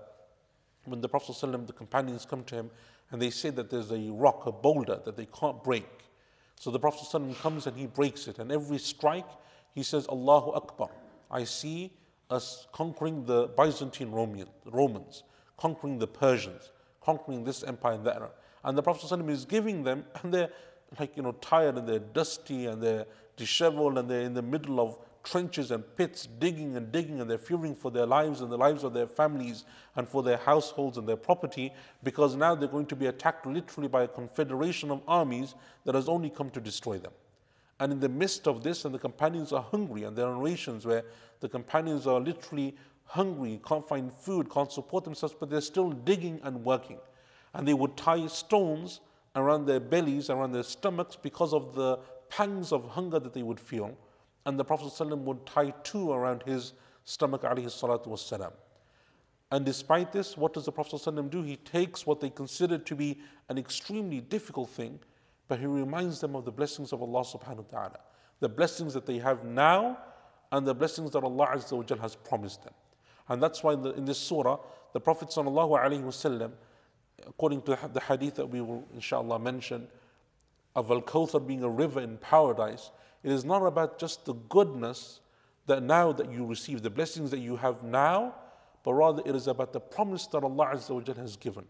when 0.85 1.01
the 1.01 1.07
Prophet 1.07 1.39
the 1.67 1.73
companions 1.73 2.25
come 2.25 2.43
to 2.45 2.55
him 2.55 2.71
and 3.11 3.21
they 3.21 3.29
say 3.29 3.49
that 3.49 3.69
there's 3.69 3.91
a 3.91 4.09
rock, 4.11 4.45
a 4.45 4.51
boulder 4.51 4.99
that 5.05 5.17
they 5.17 5.27
can't 5.27 5.63
break. 5.63 5.87
So 6.55 6.71
the 6.71 6.79
Prophet 6.79 7.07
comes 7.41 7.67
and 7.67 7.77
he 7.77 7.87
breaks 7.87 8.27
it 8.27 8.39
and 8.39 8.51
every 8.51 8.77
strike 8.77 9.27
he 9.73 9.83
says 9.83 10.07
Allahu 10.09 10.51
Akbar. 10.51 10.89
I 11.29 11.43
see 11.43 11.91
us 12.29 12.67
conquering 12.71 13.25
the 13.25 13.47
Byzantine 13.57 14.11
Romans, 14.11 15.23
conquering 15.57 15.97
the 15.97 16.07
Persians, 16.07 16.71
conquering 17.01 17.43
this 17.43 17.63
empire 17.63 17.93
and 17.93 18.05
that. 18.05 18.33
And 18.63 18.77
the 18.77 18.83
Prophet 18.83 19.11
is 19.29 19.45
giving 19.45 19.83
them, 19.83 20.05
and 20.21 20.33
they're 20.33 20.49
like, 20.99 21.15
you 21.15 21.23
know, 21.23 21.31
tired 21.33 21.77
and 21.77 21.87
they're 21.87 21.99
dusty 21.99 22.65
and 22.65 22.81
they're 22.81 23.05
disheveled 23.37 23.97
and 23.97 24.09
they're 24.09 24.21
in 24.21 24.33
the 24.33 24.41
middle 24.41 24.79
of 24.79 24.97
trenches 25.23 25.71
and 25.71 25.83
pits, 25.95 26.27
digging 26.39 26.75
and 26.75 26.91
digging, 26.91 27.21
and 27.21 27.29
they're 27.29 27.37
fearing 27.37 27.75
for 27.75 27.91
their 27.91 28.05
lives 28.05 28.41
and 28.41 28.51
the 28.51 28.57
lives 28.57 28.83
of 28.83 28.93
their 28.93 29.07
families 29.07 29.65
and 29.95 30.07
for 30.07 30.23
their 30.23 30.37
households 30.37 30.97
and 30.97 31.07
their 31.07 31.17
property 31.17 31.71
because 32.03 32.35
now 32.35 32.55
they're 32.55 32.67
going 32.67 32.85
to 32.87 32.95
be 32.95 33.07
attacked 33.07 33.45
literally 33.45 33.87
by 33.87 34.03
a 34.03 34.07
confederation 34.07 34.91
of 34.91 35.01
armies 35.07 35.55
that 35.85 35.95
has 35.95 36.09
only 36.09 36.29
come 36.29 36.49
to 36.49 36.59
destroy 36.59 36.97
them. 36.97 37.11
And 37.79 37.91
in 37.91 37.99
the 37.99 38.09
midst 38.09 38.47
of 38.47 38.63
this, 38.63 38.85
and 38.85 38.93
the 38.93 38.99
companions 38.99 39.51
are 39.51 39.63
hungry, 39.63 40.03
and 40.03 40.15
there 40.15 40.27
are 40.27 40.35
narrations 40.35 40.85
where 40.85 41.03
the 41.39 41.49
companions 41.49 42.05
are 42.05 42.19
literally 42.19 42.75
hungry, 43.05 43.59
can't 43.67 43.87
find 43.87 44.13
food, 44.13 44.49
can't 44.51 44.71
support 44.71 45.03
themselves, 45.03 45.35
but 45.37 45.49
they're 45.49 45.61
still 45.61 45.91
digging 45.91 46.39
and 46.43 46.63
working. 46.63 46.99
And 47.53 47.67
they 47.67 47.73
would 47.73 47.97
tie 47.97 48.27
stones 48.27 49.01
around 49.35 49.65
their 49.65 49.79
bellies, 49.79 50.29
around 50.29 50.51
their 50.51 50.63
stomachs, 50.63 51.15
because 51.15 51.53
of 51.53 51.73
the 51.73 51.99
pangs 52.29 52.71
of 52.71 52.87
hunger 52.89 53.19
that 53.19 53.33
they 53.33 53.43
would 53.43 53.59
feel. 53.59 53.97
And 54.45 54.59
the 54.59 54.65
Prophet 54.65 54.87
ﷺ 54.87 55.19
would 55.19 55.45
tie 55.45 55.73
two 55.83 56.11
around 56.11 56.43
his 56.43 56.73
stomach, 57.03 57.43
And 59.51 59.65
despite 59.65 60.11
this, 60.11 60.35
what 60.35 60.53
does 60.53 60.65
the 60.65 60.71
Prophet 60.71 60.95
ﷺ 60.95 61.29
do? 61.29 61.43
He 61.43 61.57
takes 61.57 62.07
what 62.07 62.19
they 62.19 62.29
consider 62.29 62.77
to 62.77 62.95
be 62.95 63.19
an 63.49 63.57
extremely 63.57 64.21
difficult 64.21 64.69
thing 64.69 64.99
but 65.51 65.59
he 65.59 65.65
reminds 65.65 66.21
them 66.21 66.33
of 66.33 66.45
the 66.45 66.51
blessings 66.51 66.93
of 66.93 67.01
Allah 67.01 67.25
subhanahu 67.25 67.57
wa 67.57 67.79
ta'ala, 67.79 67.99
the 68.39 68.47
blessings 68.47 68.93
that 68.93 69.05
they 69.05 69.17
have 69.17 69.43
now 69.43 69.97
and 70.53 70.65
the 70.65 70.73
blessings 70.73 71.11
that 71.11 71.25
Allah 71.25 71.47
Azza 71.47 71.73
wa 71.73 71.97
has 72.01 72.15
promised 72.15 72.63
them. 72.63 72.71
And 73.27 73.43
that's 73.43 73.61
why 73.61 73.73
in, 73.73 73.81
the, 73.81 73.89
in 73.95 74.05
this 74.05 74.17
surah, 74.17 74.59
the 74.93 75.01
Prophet 75.01 75.27
sallallahu 75.27 75.71
wasallam, 76.05 76.51
according 77.27 77.63
to 77.63 77.77
the 77.91 77.99
hadith 77.99 78.35
that 78.35 78.45
we 78.45 78.61
will 78.61 78.85
inshallah 78.93 79.39
mention, 79.39 79.89
of 80.73 80.89
Al 80.89 81.01
Kawthar 81.01 81.45
being 81.45 81.63
a 81.63 81.69
river 81.69 81.99
in 81.99 82.15
paradise, 82.19 82.91
it 83.23 83.31
is 83.31 83.45
not 83.45 83.65
about 83.65 83.99
just 83.99 84.25
the 84.25 84.33
goodness 84.33 85.19
that 85.67 85.83
now 85.83 86.11
that 86.11 86.31
you 86.31 86.45
receive, 86.45 86.81
the 86.81 86.89
blessings 86.89 87.31
that 87.31 87.39
you 87.39 87.55
have 87.55 87.83
now, 87.83 88.35
but 88.83 88.93
rather 88.93 89.21
it 89.25 89.35
is 89.35 89.47
about 89.47 89.73
the 89.73 89.79
promise 89.79 90.27
that 90.27 90.43
Allah 90.43 90.71
Azza 90.73 90.89
wa 90.89 91.13
has 91.13 91.35
given 91.37 91.65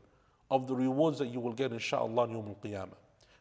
of 0.49 0.67
the 0.67 0.75
rewards 0.75 1.19
that 1.19 1.27
you 1.27 1.39
will 1.39 1.53
get 1.53 1.71
inshallah 1.71 2.25
in 2.25 2.31
Yawm 2.31 2.55
Qiyamah. 2.63 2.95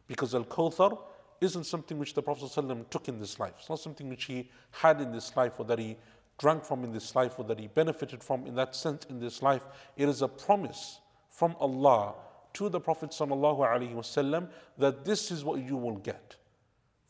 Because 0.07 0.35
Al 0.35 0.45
Kawthar 0.45 0.99
isn't 1.41 1.65
something 1.65 1.99
which 1.99 2.15
the 2.15 2.23
Prophet 2.23 2.45
ﷺ 2.45 2.91
took 2.91 3.09
in 3.09 3.19
this 3.19 3.39
life. 3.41 3.55
It's 3.59 3.69
not 3.69 3.79
something 3.81 4.09
which 4.09 4.25
he 4.25 4.49
had 4.73 5.01
in 5.01 5.11
this 5.13 5.35
life 5.37 5.55
or 5.59 5.65
that 5.67 5.79
he 5.79 5.97
drank 6.39 6.65
from 6.65 6.85
in 6.85 6.93
this 6.93 7.15
life 7.15 7.39
or 7.39 7.45
that 7.45 7.59
he 7.59 7.69
benefited 7.69 8.23
from 8.23 8.47
in 8.47 8.55
that 8.57 8.75
sense 8.75 9.07
in 9.09 9.19
this 9.21 9.43
life. 9.43 9.63
It 9.97 10.09
is 10.09 10.23
a 10.23 10.29
promise 10.29 11.01
from 11.31 11.57
Allah 11.61 12.15
to 12.55 12.69
the 12.69 12.81
Prophet 12.81 13.11
ﷺ 13.11 14.49
that 14.79 15.05
this 15.05 15.31
is 15.31 15.45
what 15.45 15.61
you 15.63 15.77
will 15.77 15.97
get 15.97 16.37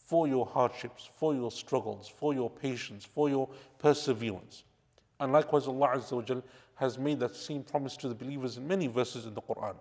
for 0.09 0.27
your 0.27 0.45
hardships, 0.45 1.09
for 1.17 1.33
your 1.33 1.51
struggles, 1.51 2.07
for 2.07 2.33
your 2.33 2.49
patience, 2.49 3.05
for 3.05 3.29
your 3.29 3.49
perseverance. 3.79 4.63
And 5.19 5.33
likewise, 5.33 5.67
Allah 5.67 5.93
Azza 5.95 6.11
wa 6.35 6.41
has 6.75 6.99
made 6.99 7.19
that 7.21 7.35
same 7.35 7.63
promise 7.63 7.97
to 7.97 8.09
the 8.09 8.15
believers 8.15 8.57
in 8.57 8.67
many 8.67 8.87
verses 8.87 9.25
in 9.25 9.33
the 9.33 9.41
Quran. 9.41 9.75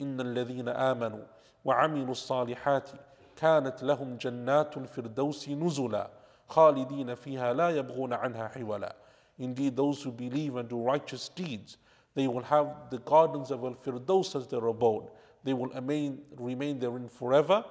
إن 0.00 0.20
الذين 0.20 0.68
آمنوا 0.68 1.24
وعملوا 1.64 2.12
الصالحات 2.12 2.90
كانت 3.36 3.82
لهم 3.82 4.16
جنات 4.16 4.76
الفردوس 4.76 5.48
نزلا 5.48 6.10
خالدين 6.48 7.14
فيها 7.14 7.52
لا 7.52 7.70
يبغون 7.70 8.12
عنها 8.12 8.48
حولا 8.48 8.94
Indeed, 9.38 9.76
those 9.76 10.02
who 10.02 10.12
believe 10.12 10.56
and 10.56 10.68
do 10.68 10.80
righteous 10.80 11.28
deeds, 11.28 11.76
they 12.14 12.26
will 12.26 12.42
have 12.42 12.90
the 12.90 12.98
gardens 12.98 13.50
of 13.50 13.62
Al-Firdaus 13.64 14.34
as 14.34 14.46
their 14.46 14.66
abode. 14.66 15.10
They 15.44 15.52
will 15.52 15.68
remain, 15.68 16.22
remain 16.38 16.78
therein 16.78 17.08
forever, 17.08 17.62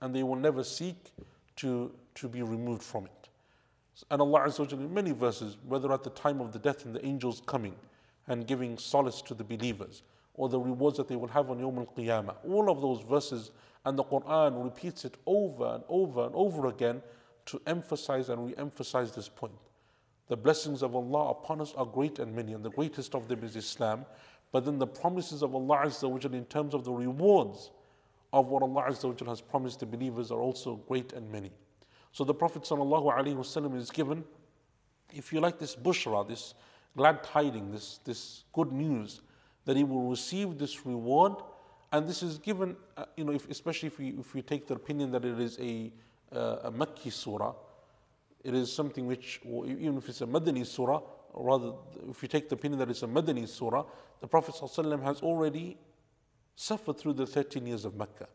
and 0.00 0.14
they 0.14 0.22
will 0.22 0.36
never 0.36 0.64
seek 0.64 1.12
to, 1.61 1.91
to 2.15 2.27
be 2.27 2.41
removed 2.41 2.83
from 2.83 3.05
it. 3.05 3.29
And 4.09 4.19
Allah 4.19 4.41
Azza 4.41 4.71
in 4.73 4.91
many 4.93 5.11
verses, 5.11 5.57
whether 5.67 5.91
at 5.93 6.03
the 6.03 6.09
time 6.09 6.41
of 6.41 6.51
the 6.51 6.59
death 6.59 6.85
and 6.85 6.95
the 6.95 7.05
angels 7.05 7.41
coming 7.45 7.75
and 8.27 8.47
giving 8.47 8.77
solace 8.77 9.21
to 9.23 9.35
the 9.35 9.43
believers, 9.43 10.01
or 10.33 10.49
the 10.49 10.59
rewards 10.59 10.97
that 10.97 11.07
they 11.07 11.15
will 11.15 11.27
have 11.27 11.51
on 11.51 11.59
Yawm 11.59 11.77
al 11.77 11.93
Qiyamah. 11.95 12.35
All 12.47 12.69
of 12.71 12.81
those 12.81 13.01
verses 13.01 13.51
and 13.85 13.97
the 13.97 14.03
Quran 14.03 14.63
repeats 14.63 15.05
it 15.05 15.17
over 15.27 15.75
and 15.75 15.83
over 15.87 16.25
and 16.25 16.33
over 16.33 16.67
again 16.67 17.01
to 17.47 17.61
emphasize 17.67 18.29
and 18.29 18.47
re 18.47 18.55
emphasize 18.57 19.13
this 19.13 19.29
point. 19.29 19.53
The 20.29 20.37
blessings 20.37 20.81
of 20.81 20.95
Allah 20.95 21.31
upon 21.31 21.61
us 21.61 21.73
are 21.75 21.85
great 21.85 22.17
and 22.17 22.33
many, 22.35 22.53
and 22.53 22.63
the 22.63 22.69
greatest 22.71 23.13
of 23.13 23.27
them 23.27 23.43
is 23.43 23.55
Islam. 23.55 24.05
But 24.51 24.65
then 24.65 24.79
the 24.79 24.87
promises 24.87 25.43
of 25.43 25.53
Allah 25.53 25.83
Azza 25.85 26.33
in 26.33 26.45
terms 26.45 26.73
of 26.73 26.85
the 26.85 26.91
rewards 26.91 27.71
of 28.33 28.47
what 28.47 28.63
Allah 28.63 28.85
Azza 28.89 29.27
has 29.27 29.41
promised 29.41 29.79
the 29.81 29.85
believers 29.85 30.31
are 30.31 30.39
also 30.39 30.75
great 30.87 31.13
and 31.13 31.29
many. 31.31 31.51
So 32.13 32.23
the 32.23 32.33
Prophet 32.33 32.63
ﷺ 32.63 33.77
is 33.77 33.89
given, 33.89 34.23
if 35.13 35.31
you 35.31 35.39
like, 35.39 35.59
this 35.59 35.75
bushra, 35.75 36.27
this 36.27 36.53
glad 36.95 37.23
tiding, 37.23 37.71
this, 37.71 37.99
this 38.03 38.43
good 38.53 38.71
news 38.71 39.21
that 39.65 39.77
he 39.77 39.83
will 39.83 40.09
receive 40.09 40.57
this 40.57 40.85
reward. 40.85 41.33
And 41.91 42.07
this 42.07 42.23
is 42.23 42.37
given, 42.37 42.75
uh, 42.97 43.05
you 43.17 43.23
know, 43.23 43.33
if, 43.33 43.49
especially 43.49 43.87
if 43.87 43.99
you, 43.99 44.19
if 44.19 44.33
you 44.35 44.41
take 44.41 44.67
the 44.67 44.75
opinion 44.75 45.11
that 45.11 45.25
it 45.25 45.39
is 45.39 45.57
a, 45.59 45.91
uh, 46.33 46.57
a 46.63 46.71
Makki 46.71 47.11
surah, 47.11 47.53
it 48.43 48.53
is 48.53 48.71
something 48.71 49.05
which, 49.05 49.39
even 49.45 49.97
if 49.97 50.09
it's 50.09 50.21
a 50.21 50.25
Madani 50.25 50.65
surah, 50.65 51.01
rather, 51.33 51.73
if 52.09 52.21
you 52.21 52.27
take 52.27 52.49
the 52.49 52.55
opinion 52.55 52.79
that 52.79 52.89
it's 52.89 53.03
a 53.03 53.07
Madani 53.07 53.47
surah, 53.47 53.85
the 54.19 54.27
Prophet 54.27 54.55
ﷺ 54.55 55.03
has 55.03 55.21
already 55.21 55.77
suffered 56.61 56.95
through 56.97 57.13
the 57.13 57.25
13 57.25 57.65
years 57.65 57.85
of 57.85 57.95
Mecca. 57.95 58.27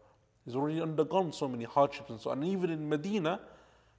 He's 0.44 0.56
already 0.56 0.82
undergone 0.82 1.32
so 1.32 1.46
many 1.46 1.64
hardships 1.64 2.10
and 2.10 2.20
so 2.20 2.30
on. 2.30 2.42
And 2.42 2.52
even 2.52 2.70
in 2.70 2.88
Medina, 2.88 3.40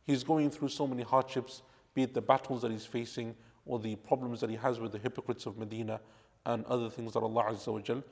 he's 0.03 0.23
going 0.23 0.49
through 0.49 0.67
so 0.67 0.85
many 0.85 1.03
hardships, 1.03 1.61
be 1.93 2.03
it 2.03 2.13
the 2.13 2.21
battles 2.21 2.61
that 2.61 2.71
he's 2.71 2.85
facing 2.85 3.35
or 3.65 3.79
the 3.79 3.95
problems 3.95 4.41
that 4.41 4.49
he 4.49 4.57
has 4.57 4.81
with 4.81 4.91
the 4.91 4.97
hypocrites 4.97 5.45
of 5.45 5.57
Medina 5.57 6.01
and 6.45 6.65
other 6.65 6.89
things 6.89 7.13
that 7.13 7.23
Allah 7.23 7.45
Azza 7.45 7.71
wa 7.71 7.79
Jal 7.79 8.03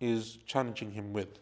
is 0.00 0.38
challenging 0.46 0.92
him 0.92 1.12
with. 1.12 1.40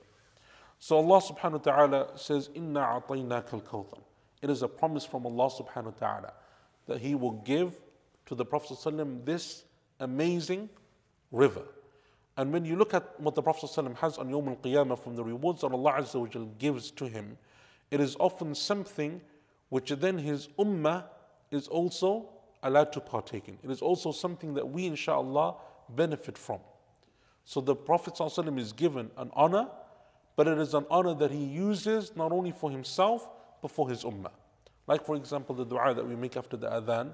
So 0.78 0.96
Allah 0.96 1.20
subhanahu 1.20 1.52
wa 1.52 1.58
ta'ala 1.58 2.18
says, 2.18 2.48
Inna 2.54 2.80
a'tainaka 2.80 3.52
al 3.72 4.04
It 4.40 4.48
is 4.48 4.62
a 4.62 4.68
promise 4.68 5.04
from 5.04 5.26
Allah 5.26 5.50
subhanahu 5.50 5.84
wa 5.84 5.90
ta'ala 6.06 6.32
that 6.86 7.00
He 7.00 7.14
will 7.14 7.42
give 7.44 7.80
to 8.26 8.34
the 8.34 8.44
Prophet 8.44 8.78
this 9.26 9.64
amazing 10.00 10.70
river. 11.30 11.62
And 12.36 12.52
when 12.52 12.64
you 12.64 12.76
look 12.76 12.94
at 12.94 13.20
what 13.20 13.34
the 13.34 13.42
Prophet 13.42 13.66
ﷺ 13.66 13.96
has 13.98 14.16
on 14.16 14.30
Yawm 14.30 14.48
al 14.48 14.56
Qiyamah 14.56 14.98
from 14.98 15.16
the 15.16 15.24
rewards 15.24 15.60
that 15.60 15.72
Allah 15.72 15.94
Azza 15.98 16.48
gives 16.58 16.90
to 16.92 17.06
him, 17.06 17.36
it 17.90 18.00
is 18.00 18.16
often 18.18 18.54
something 18.54 19.20
which 19.68 19.90
then 19.90 20.16
his 20.18 20.48
ummah 20.58 21.04
is 21.50 21.68
also 21.68 22.28
allowed 22.62 22.92
to 22.92 23.00
partake 23.00 23.48
in. 23.48 23.58
It 23.62 23.70
is 23.70 23.82
also 23.82 24.12
something 24.12 24.54
that 24.54 24.66
we, 24.66 24.86
inshallah, 24.86 25.56
benefit 25.90 26.38
from. 26.38 26.60
So 27.44 27.60
the 27.60 27.74
Prophet 27.74 28.14
ﷺ 28.14 28.58
is 28.58 28.72
given 28.72 29.10
an 29.18 29.30
honor, 29.34 29.68
but 30.36 30.48
it 30.48 30.58
is 30.58 30.72
an 30.72 30.86
honor 30.90 31.14
that 31.14 31.30
he 31.30 31.44
uses 31.44 32.12
not 32.16 32.32
only 32.32 32.52
for 32.52 32.70
himself, 32.70 33.28
but 33.60 33.70
for 33.70 33.90
his 33.90 34.04
ummah. 34.04 34.30
Like, 34.86 35.04
for 35.04 35.16
example, 35.16 35.54
the 35.54 35.64
dua 35.64 35.94
that 35.94 36.06
we 36.06 36.16
make 36.16 36.36
after 36.36 36.56
the 36.56 36.68
adhan, 36.68 37.12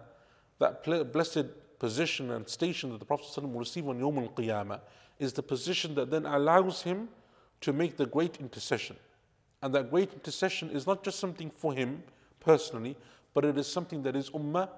that 0.59 0.85
blessed 1.13 1.47
position 1.79 2.31
and 2.31 2.49
station 2.49 2.91
that 2.91 2.99
the 2.99 3.05
Prophet 3.05 3.27
ﷺ 3.27 3.53
will 3.53 3.61
receive 3.61 3.89
on 3.89 3.99
Yawm 4.01 4.19
al 4.19 4.29
Qiyamah 4.29 4.81
is 5.19 5.33
the 5.33 5.43
position 5.43 5.95
that 5.95 6.11
then 6.11 6.27
allows 6.27 6.83
him 6.83 7.09
to 7.61 7.73
make 7.73 7.97
the 7.97 8.07
great 8.07 8.37
intercession. 8.39 8.97
And 9.63 9.75
that 9.75 9.91
great 9.91 10.13
intercession 10.13 10.71
is 10.71 10.87
not 10.87 11.03
just 11.03 11.19
something 11.19 11.51
for 11.51 11.73
him 11.73 12.03
personally, 12.41 12.97
but 13.35 13.45
it 13.45 13.59
is 13.59 13.67
something 13.67 14.03
that 14.03 14.15
his 14.15 14.31
ummah 14.31 14.69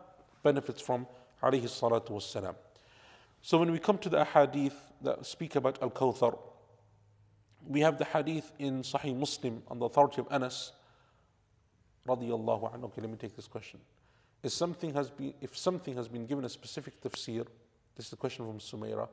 benefits 0.43 0.81
from, 0.81 1.07
alayhi 1.43 1.65
salatu 1.65 2.11
wassalam. 2.11 2.55
So 3.43 3.59
when 3.59 3.71
we 3.71 3.79
come 3.79 3.99
to 3.99 4.09
the 4.09 4.25
hadith 4.25 4.77
that 5.03 5.25
speak 5.25 5.57
about 5.57 5.83
Al 5.83 5.91
Kawthar, 5.91 6.39
we 7.67 7.81
have 7.81 7.99
the 7.99 8.05
hadith 8.05 8.53
in 8.59 8.83
Sahih 8.83 9.17
Muslim 9.17 9.63
on 9.69 9.79
the 9.79 9.87
authority 9.87 10.21
of 10.21 10.27
Anas, 10.31 10.73
radiyallahu 12.07 12.75
anhu. 12.75 12.85
Okay, 12.85 13.03
let 13.03 13.11
me 13.11 13.17
take 13.17 13.37
this 13.37 13.47
question. 13.47 13.81
If 14.43 14.53
something 14.53 14.95
has 14.95 15.11
been, 15.11 15.35
if 15.41 15.57
something 15.57 15.97
has 15.97 16.09
been 16.09 16.27
given 16.27 16.45
a 16.45 16.49
specific 16.49 17.01
tafsir, 17.01 17.47
this 17.97 18.07
is 18.07 18.13
a 18.13 18.17
question 18.17 18.47
from 18.47 18.59
Sumaira. 18.59 19.09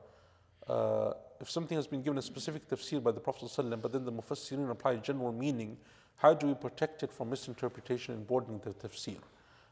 Uh, 0.68 1.14
if 1.40 1.50
something 1.50 1.78
has 1.78 1.88
been 1.88 2.02
given 2.02 2.18
a 2.18 2.22
specific 2.22 2.68
tafsir 2.68 3.02
by 3.02 3.12
the 3.12 3.20
Prophet 3.20 3.46
ﷺ, 3.46 3.82
but 3.82 3.92
then 3.92 4.06
the 4.06 4.12
mufassirin 4.12 4.70
apply 4.70 4.94
a 4.94 4.98
general 4.98 5.32
meaning, 5.32 5.78
how 6.16 6.34
do 6.34 6.48
we 6.48 6.54
protect 6.54 7.04
it 7.04 7.12
from 7.12 7.30
misinterpretation 7.30 8.16
and 8.16 8.28
broadening 8.28 8.60
the 8.64 8.72
tafsir? 8.72 9.20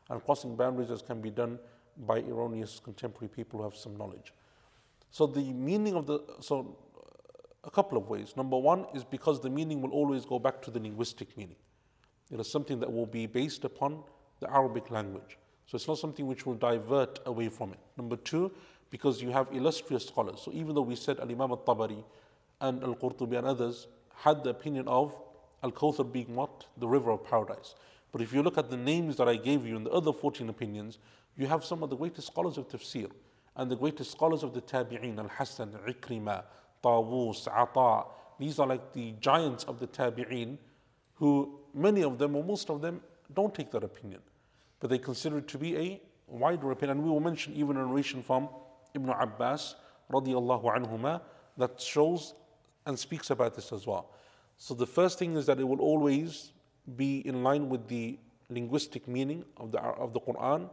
And 0.10 0.24
crossing 0.24 0.56
boundaries 0.56 0.92
as 0.92 1.02
can 1.02 1.22
be 1.22 1.32
done 1.32 1.60
by 2.06 2.20
erroneous 2.20 2.80
contemporary 2.80 3.30
people 3.30 3.60
who 3.60 3.64
have 3.64 3.76
some 3.76 3.98
knowledge. 3.98 4.34
So 5.12 5.26
the 5.26 5.54
meaning 5.54 5.96
of 5.96 6.06
the 6.06 6.20
so 6.42 6.78
a 7.66 7.72
couple 7.72 7.98
of 7.98 8.08
ways. 8.08 8.36
Number 8.38 8.58
one 8.58 8.86
is 8.94 9.04
because 9.04 9.42
the 9.42 9.50
meaning 9.50 9.82
will 9.82 9.92
always 9.92 10.26
go 10.26 10.40
back 10.40 10.62
to 10.64 10.72
the 10.72 10.80
linguistic 10.80 11.36
meaning. 11.38 11.56
It 12.32 12.40
is 12.40 12.50
something 12.50 12.80
that 12.80 12.92
will 12.92 13.06
be 13.06 13.26
based 13.26 13.66
upon 13.66 14.04
the 14.40 14.52
Arabic 14.52 14.92
language. 14.92 15.38
So 15.66 15.76
it's 15.76 15.88
not 15.88 15.98
something 15.98 16.28
which 16.28 16.46
will 16.46 16.56
divert 16.56 17.20
away 17.26 17.50
from 17.50 17.74
it. 17.74 17.80
Number 17.98 18.16
two, 18.18 18.52
because 18.90 19.22
you 19.22 19.32
have 19.32 19.48
illustrious 19.52 20.06
scholars. 20.06 20.42
So 20.44 20.52
even 20.54 20.76
though 20.76 20.82
we 20.82 20.96
said 20.96 21.20
Al 21.20 21.30
Imam 21.30 21.52
al 21.52 21.58
Tabari 21.58 22.04
and 22.62 22.84
Al 22.84 22.96
Qurtubi 22.96 23.38
and 23.38 23.48
others 23.48 23.88
had 24.16 24.44
the 24.44 24.52
opinion 24.52 24.88
of 24.88 25.16
Al 25.64 25.72
Kawthar 25.72 26.12
being 26.12 26.36
what? 26.36 26.66
The 26.78 26.88
river 26.88 27.12
of 27.12 27.26
paradise. 27.26 27.76
But 28.12 28.22
if 28.22 28.32
you 28.32 28.44
look 28.44 28.58
at 28.58 28.70
the 28.70 28.78
names 28.78 29.18
that 29.18 29.28
I 29.28 29.36
gave 29.36 29.66
you 29.66 29.76
in 29.76 29.84
the 29.84 29.92
other 29.92 30.14
14 30.14 30.48
opinions, 30.50 31.00
you 31.36 31.48
have 31.48 31.66
some 31.66 31.84
of 31.84 31.90
the 31.90 31.98
greatest 31.98 32.28
scholars 32.28 32.58
of 32.58 32.70
tafsir 32.70 33.12
and 33.58 33.70
the 33.70 33.76
greatest 33.76 34.12
scholars 34.12 34.44
of 34.44 34.54
the 34.54 34.62
tabi'een, 34.62 35.18
Al 35.18 35.28
Hassan, 35.28 35.72
Ikrima, 35.88 36.44
Tawus, 36.84 37.48
Ata. 37.48 38.08
These 38.40 38.60
are 38.60 38.68
like 38.68 38.94
the 38.94 39.14
giants 39.20 39.64
of 39.66 39.80
the 39.80 39.88
tabi'een 39.88 40.58
who 41.16 41.60
many 41.74 42.04
of 42.04 42.18
them 42.18 42.36
or 42.36 42.44
most 42.44 42.70
of 42.70 42.82
them 42.82 43.02
don't 43.34 43.54
take 43.54 43.72
that 43.72 43.84
opinion. 43.84 44.22
But 44.80 44.90
they 44.90 44.98
consider 44.98 45.40
it 45.40 45.48
to 45.50 45.58
be 45.58 45.78
a 45.78 46.02
wider 46.28 46.72
opinion. 46.72 46.98
And 46.98 47.06
we 47.06 47.12
will 47.12 47.20
mention 47.20 47.54
even 47.54 47.78
a 47.78 47.86
narration 47.86 48.22
from 48.22 48.50
Ibn 48.94 49.10
Abbas 49.10 49.76
radiallahu 50.12 50.64
anhuma 50.64 51.22
that 51.58 51.80
shows 51.80 52.34
and 52.86 52.98
speaks 52.98 53.30
about 53.30 53.56
this 53.56 53.72
as 53.72 53.88
well. 53.88 54.12
So 54.58 54.74
the 54.74 54.86
first 54.88 55.20
thing 55.20 55.36
is 55.36 55.46
that 55.48 55.60
it 55.60 55.68
will 55.68 55.82
always 55.82 56.52
be 56.96 57.20
in 57.28 57.44
line 57.44 57.70
with 57.70 57.88
the 57.88 58.20
linguistic 58.50 59.08
meaning 59.08 59.44
of 59.58 59.72
the, 59.72 59.80
of 59.80 60.14
the 60.14 60.20
Quran. 60.20 60.70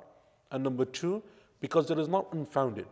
And 0.51 0.63
number 0.63 0.85
two, 0.85 1.23
because 1.61 1.91
it 1.91 1.99
is 1.99 2.09
not 2.09 2.33
unfounded. 2.33 2.87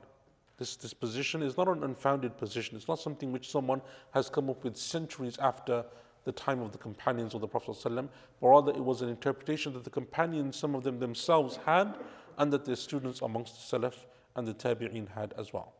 This, 0.57 0.77
this 0.77 0.95
position 0.95 1.43
is 1.43 1.57
not 1.57 1.69
an 1.69 1.85
unfounded 1.85 2.37
position. 2.37 2.77
It's 2.77 2.89
not 2.89 2.99
something 2.99 3.33
which 3.33 3.51
someone 3.51 3.83
has 4.13 4.29
come 4.29 4.51
up 4.51 4.63
with 4.65 4.77
centuries 4.77 5.39
after 5.39 5.85
the 6.25 6.33
time 6.33 6.61
of 6.61 6.73
the 6.73 6.79
companions 6.79 7.35
of 7.35 7.41
the 7.41 7.49
Prophet 7.49 7.73
ﷺ, 7.73 8.09
but 8.41 8.49
rather 8.49 8.73
it 8.73 8.85
was 8.85 9.03
an 9.03 9.09
interpretation 9.09 9.73
that 9.73 9.85
the 9.85 9.91
companions, 9.91 10.57
some 10.57 10.75
of 10.75 10.83
them 10.83 10.99
themselves 10.99 11.59
had, 11.64 11.95
and 12.39 12.53
that 12.53 12.64
their 12.64 12.77
students 12.77 13.23
amongst 13.23 13.71
the 13.71 13.79
Salaf 13.79 13.95
and 14.37 14.47
the 14.47 14.55
Tabi'een 14.55 15.09
had 15.09 15.35
as 15.39 15.53
well. 15.53 15.73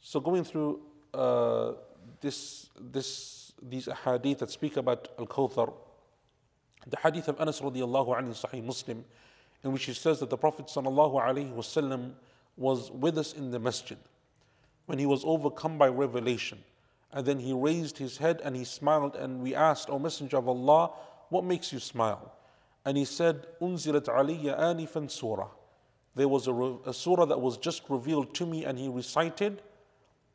So 0.00 0.20
going 0.20 0.44
through 0.44 0.80
uh, 1.14 1.72
this, 2.20 2.70
this, 2.78 3.52
these 3.62 3.88
hadith 4.04 4.38
that 4.38 4.50
speak 4.50 4.76
about 4.76 5.08
Al-Kawthar, 5.18 5.72
the 6.86 6.96
hadith 6.96 7.28
of 7.28 7.40
Anas 7.40 7.60
radiallahu 7.60 8.18
anhu 8.18 8.30
Sahih 8.30 8.64
Muslim, 8.64 9.04
in 9.62 9.72
which 9.72 9.84
he 9.84 9.92
says 9.92 10.20
that 10.20 10.30
the 10.30 10.38
Prophet 10.38 10.66
sallallahu 10.66 11.54
wasallam 11.54 12.12
was 12.56 12.90
with 12.90 13.18
us 13.18 13.32
in 13.32 13.50
the 13.50 13.58
masjid 13.58 13.98
when 14.86 14.98
he 14.98 15.06
was 15.06 15.22
overcome 15.24 15.78
by 15.78 15.88
revelation. 15.88 16.58
And 17.12 17.26
then 17.26 17.40
he 17.40 17.52
raised 17.52 17.98
his 17.98 18.18
head 18.18 18.40
and 18.44 18.54
he 18.54 18.64
smiled, 18.64 19.16
and 19.16 19.40
we 19.40 19.54
asked, 19.54 19.90
O 19.90 19.98
Messenger 19.98 20.38
of 20.38 20.48
Allah, 20.48 20.92
what 21.28 21.44
makes 21.44 21.72
you 21.72 21.78
smile? 21.78 22.32
And 22.84 22.96
he 22.96 23.04
said, 23.04 23.46
Unzilat 23.60 24.04
aliyya 24.04 24.58
anifan 24.58 25.10
surah. 25.10 25.48
There 26.14 26.28
was 26.28 26.46
a, 26.46 26.54
a 26.86 26.94
surah 26.94 27.24
that 27.26 27.40
was 27.40 27.56
just 27.56 27.82
revealed 27.88 28.34
to 28.34 28.46
me, 28.46 28.64
and 28.64 28.78
he 28.78 28.88
recited, 28.88 29.62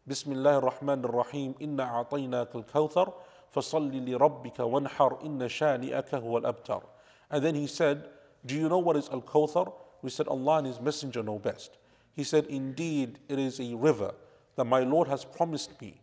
Bismillah 0.07 0.55
ar-Rahman 0.55 1.03
ar-Rahim, 1.05 1.55
Inna 1.59 1.83
a'tainaka 1.83 2.55
al-kawthar, 2.55 3.13
fasalli 3.53 4.05
li 4.05 4.13
rabbika 4.13 4.59
wanhar, 4.59 5.23
inna 5.23 5.45
shani'aka 5.45 6.21
huwa 6.21 6.43
al-abtar. 6.43 6.83
And 7.31 7.43
then 7.43 7.55
he 7.55 7.67
said, 7.67 8.07
Do 8.45 8.55
you 8.55 8.69
know 8.69 8.79
what 8.79 8.95
is 8.95 9.09
al-Kawthar? 9.09 9.73
We 10.01 10.09
said, 10.09 10.27
Allah 10.27 10.59
and 10.59 10.67
His 10.67 10.79
Messenger 10.79 11.23
know 11.23 11.39
best. 11.39 11.77
He 12.13 12.23
said, 12.23 12.45
Indeed, 12.45 13.19
it 13.27 13.39
is 13.39 13.59
a 13.59 13.75
river 13.75 14.13
that 14.55 14.65
my 14.65 14.81
Lord 14.81 15.07
has 15.07 15.25
promised 15.25 15.81
me, 15.81 15.99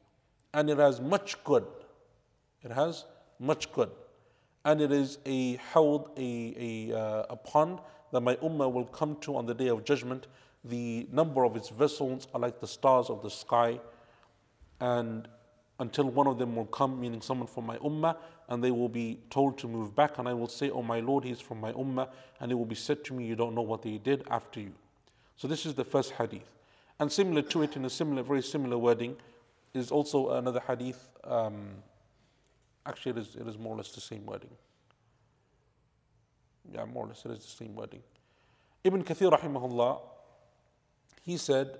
and 0.55 0.71
it 0.71 0.79
has 0.79 1.01
much 1.01 1.43
good. 1.45 1.67
It 2.63 2.71
has 2.71 3.05
much 3.39 3.73
good. 3.73 3.91
And 4.65 4.81
it 4.81 4.93
is 4.93 5.19
a 5.27 5.57
held, 5.57 6.11
a, 6.17 6.91
a, 6.91 6.99
uh, 6.99 7.27
a 7.31 7.37
pond 7.37 7.81
that 8.13 8.21
my 8.21 8.37
ummah 8.37 8.71
will 8.71 8.85
come 8.85 9.17
to 9.23 9.37
on 9.37 9.47
the 9.47 9.55
day 9.55 9.69
of 9.69 9.85
judgment. 9.85 10.27
The 10.65 11.09
number 11.11 11.45
of 11.45 11.57
its 11.57 11.69
vessels 11.69 12.29
are 12.33 12.41
like 12.41 12.61
the 12.61 12.69
stars 12.69 13.11
of 13.11 13.23
the 13.23 13.31
sky. 13.31 13.81
And 14.81 15.27
until 15.81 16.05
one 16.05 16.29
of 16.29 16.39
them 16.39 16.55
will 16.55 16.67
come, 16.67 17.01
meaning 17.01 17.21
someone 17.23 17.49
from 17.49 17.67
my 17.67 17.79
ummah, 17.79 18.17
and 18.49 18.63
they 18.63 18.71
will 18.71 18.89
be 18.89 19.19
told 19.31 19.59
to 19.59 19.67
move 19.67 19.97
back. 19.97 20.19
And 20.19 20.29
I 20.29 20.35
will 20.35 20.49
say, 20.49 20.71
Oh, 20.71 20.83
my 20.83 21.01
Lord, 21.01 21.25
he 21.25 21.31
is 21.31 21.41
from 21.41 21.61
my 21.61 21.73
ummah. 21.73 22.09
And 22.39 22.53
it 22.53 22.55
will 22.55 22.67
be 22.67 22.77
said 22.77 23.03
to 23.05 23.15
me, 23.15 23.25
You 23.25 23.35
don't 23.35 23.55
know 23.55 23.63
what 23.63 23.83
they 23.83 23.99
did 23.99 24.25
after 24.31 24.61
you. 24.61 24.73
So 25.37 25.49
this 25.49 25.67
is 25.67 25.75
the 25.75 25.85
first 25.85 26.13
hadith. 26.13 26.49
And 27.01 27.11
similar 27.11 27.43
to 27.43 27.63
it, 27.63 27.75
in 27.75 27.85
a 27.85 27.91
similar, 27.91 28.23
very 28.23 28.43
similar 28.43 28.79
wording, 28.79 29.17
is 29.75 29.91
also 29.91 30.31
another 30.31 30.61
hadith. 30.67 31.09
Um, 31.25 31.71
actually, 32.85 33.13
it 33.13 33.19
is, 33.19 33.37
it 33.37 33.47
is 33.47 33.59
more 33.59 33.75
or 33.75 33.79
less 33.79 33.93
the 33.93 34.01
same 34.01 34.27
wording. 34.27 34.51
Yeah, 36.73 36.85
more 36.85 37.05
or 37.05 37.09
less, 37.09 37.25
it 37.25 37.31
is 37.33 37.41
the 37.41 37.65
same 37.65 37.75
wording. 37.75 38.03
Ibn 38.85 39.03
Kathir, 39.05 39.31
rahimahullah, 39.31 40.01
he 41.23 41.37
said 41.37 41.79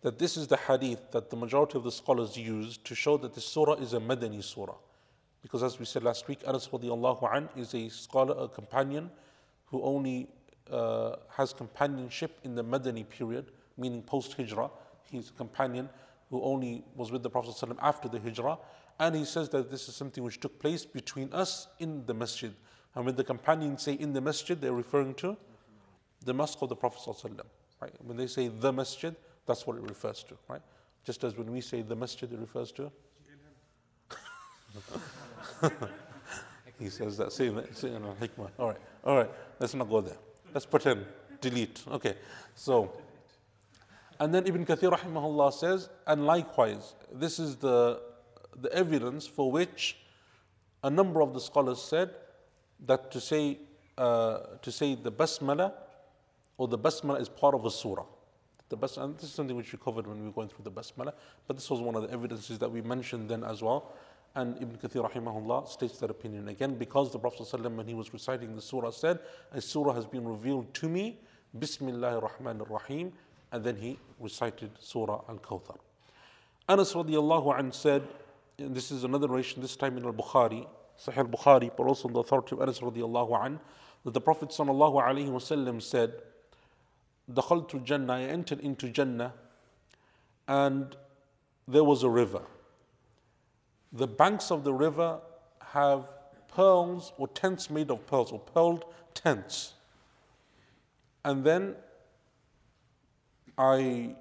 that 0.00 0.18
this 0.18 0.36
is 0.36 0.46
the 0.46 0.56
hadith 0.56 1.10
that 1.12 1.30
the 1.30 1.36
majority 1.36 1.76
of 1.76 1.84
the 1.84 1.92
scholars 1.92 2.36
use 2.36 2.76
to 2.78 2.94
show 2.94 3.16
that 3.18 3.34
the 3.34 3.40
surah 3.40 3.74
is 3.74 3.92
a 3.94 4.00
Madani 4.00 4.42
surah. 4.42 4.76
Because 5.42 5.62
as 5.62 5.78
we 5.78 5.84
said 5.84 6.02
last 6.02 6.26
week, 6.28 6.40
Anas 6.46 6.68
radiallahu 6.68 7.36
an 7.36 7.48
is 7.56 7.74
a 7.74 7.88
scholar, 7.88 8.34
a 8.38 8.48
companion 8.48 9.10
who 9.66 9.82
only 9.82 10.28
uh, 10.70 11.16
has 11.30 11.52
companionship 11.52 12.38
in 12.44 12.54
the 12.54 12.64
Madani 12.64 13.08
period, 13.08 13.46
meaning 13.76 14.02
post 14.02 14.36
Hijrah. 14.36 14.70
He's 15.10 15.30
a 15.30 15.32
companion 15.32 15.88
who 16.30 16.42
only 16.42 16.84
was 16.94 17.10
with 17.10 17.22
the 17.22 17.30
Prophet 17.30 17.54
ﷺ 17.54 17.76
after 17.80 18.08
the 18.08 18.18
Hijrah. 18.18 18.58
And 18.98 19.14
he 19.14 19.24
says 19.24 19.48
that 19.50 19.70
this 19.70 19.88
is 19.88 19.94
something 19.94 20.24
which 20.24 20.40
took 20.40 20.58
place 20.58 20.84
between 20.84 21.32
us 21.32 21.68
in 21.78 22.04
the 22.06 22.14
masjid. 22.14 22.52
And 22.94 23.06
when 23.06 23.14
the 23.16 23.24
companions 23.24 23.82
say 23.82 23.94
in 23.94 24.12
the 24.12 24.20
masjid, 24.20 24.60
they're 24.60 24.72
referring 24.72 25.14
to 25.14 25.36
the 26.24 26.34
mosque 26.34 26.58
of 26.60 26.68
the 26.68 26.76
Prophet. 26.76 27.00
ﷺ, 27.06 27.40
right? 27.80 27.92
When 28.02 28.16
they 28.16 28.26
say 28.26 28.48
the 28.48 28.72
masjid, 28.72 29.14
that's 29.46 29.66
what 29.66 29.76
it 29.76 29.82
refers 29.82 30.22
to. 30.24 30.36
Right? 30.48 30.62
Just 31.04 31.24
as 31.24 31.36
when 31.36 31.50
we 31.50 31.60
say 31.60 31.82
the 31.82 31.96
masjid, 31.96 32.30
it 32.32 32.38
refers 32.38 32.72
to. 32.72 32.90
he 36.78 36.88
says 36.90 37.16
that, 37.16 37.32
saying 37.32 37.54
that, 37.54 37.72
hikmah. 37.72 38.50
All 38.58 38.68
right, 38.68 38.80
all 39.04 39.16
right, 39.16 39.30
let's 39.58 39.74
not 39.74 39.88
go 39.88 40.00
there. 40.00 40.18
Let's 40.52 40.66
pretend. 40.66 41.06
Delete. 41.40 41.84
Okay. 41.88 42.16
So, 42.54 42.92
and 44.20 44.34
then 44.34 44.46
Ibn 44.46 44.64
Kathir 44.64 44.96
rahimahullah 44.96 45.52
says, 45.52 45.88
and 46.06 46.26
likewise, 46.26 46.94
this 47.12 47.38
is 47.38 47.56
the, 47.56 48.00
the 48.60 48.72
evidence 48.72 49.26
for 49.26 49.50
which 49.50 49.96
a 50.82 50.90
number 50.90 51.20
of 51.20 51.34
the 51.34 51.40
scholars 51.40 51.80
said 51.80 52.10
that 52.86 53.10
to 53.12 53.20
say, 53.20 53.58
uh, 53.96 54.38
to 54.62 54.72
say 54.72 54.94
the 54.94 55.12
basmala 55.12 55.72
or 56.56 56.68
the 56.68 56.78
basmala 56.78 57.20
is 57.20 57.28
part 57.28 57.54
of 57.54 57.64
a 57.64 57.70
surah. 57.70 58.04
The 58.68 58.76
bas- 58.76 58.98
and 58.98 59.16
this 59.16 59.24
is 59.24 59.32
something 59.32 59.56
which 59.56 59.72
we 59.72 59.78
covered 59.78 60.06
when 60.06 60.18
we 60.20 60.26
were 60.26 60.32
going 60.32 60.48
through 60.48 60.64
the 60.64 60.70
basmala, 60.70 61.12
but 61.46 61.56
this 61.56 61.70
was 61.70 61.80
one 61.80 61.94
of 61.94 62.02
the 62.02 62.12
evidences 62.12 62.58
that 62.58 62.70
we 62.70 62.82
mentioned 62.82 63.28
then 63.28 63.44
as 63.44 63.62
well. 63.62 63.92
And 64.34 64.60
Ibn 64.60 64.76
Kathir 64.76 65.10
rahimahullah 65.10 65.68
states 65.68 65.98
that 65.98 66.10
opinion 66.10 66.48
again 66.48 66.74
because 66.74 67.10
the 67.12 67.18
Prophet 67.18 67.46
ﷺ, 67.50 67.74
when 67.76 67.86
he 67.86 67.94
was 67.94 68.12
reciting 68.12 68.54
the 68.54 68.62
surah 68.62 68.90
said, 68.90 69.20
a 69.52 69.60
surah 69.60 69.94
has 69.94 70.06
been 70.06 70.26
revealed 70.26 70.72
to 70.74 70.88
me, 70.88 71.18
Bismillah 71.58 72.16
ar-Rahman 72.16 72.60
ar-Rahim, 72.60 73.12
and 73.50 73.64
then 73.64 73.76
he 73.76 73.98
recited 74.20 74.70
Surah 74.78 75.22
Al 75.28 75.38
Kawthar. 75.38 75.76
Anas 76.68 76.92
radiallahu 76.92 77.58
anh 77.58 77.72
said, 77.72 78.02
and 78.58 78.74
this 78.74 78.90
is 78.90 79.04
another 79.04 79.28
narration, 79.28 79.62
this 79.62 79.76
time 79.76 79.96
in 79.96 80.04
Al 80.04 80.12
Bukhari, 80.12 80.66
Sahih 81.00 81.18
Al 81.18 81.24
Bukhari, 81.26 81.70
but 81.76 81.84
also 81.84 82.08
in 82.08 82.14
the 82.14 82.20
authority 82.20 82.54
of 82.56 82.62
Anas 82.62 82.80
radiallahu 82.80 83.44
anh, 83.44 83.60
that 84.04 84.12
the 84.12 84.20
Prophet 84.20 84.50
sallallahu 84.50 85.02
alaihi 85.02 85.28
wasallam 85.28 85.80
said, 85.80 86.12
Dakhaltu 87.32 87.82
Jannah, 87.84 88.14
I 88.14 88.22
entered 88.22 88.60
into 88.60 88.88
Jannah, 88.88 89.32
and 90.46 90.96
there 91.66 91.84
was 91.84 92.02
a 92.02 92.08
river. 92.08 92.42
The 93.92 94.06
banks 94.06 94.50
of 94.50 94.64
the 94.64 94.72
river 94.72 95.20
have 95.72 96.08
pearls 96.48 97.12
or 97.18 97.28
tents 97.28 97.70
made 97.70 97.90
of 97.90 98.06
pearls 98.06 98.32
or 98.32 98.38
pearled 98.38 98.84
tents. 99.14 99.74
And 101.24 101.44
then 101.44 101.76
I 103.58 104.14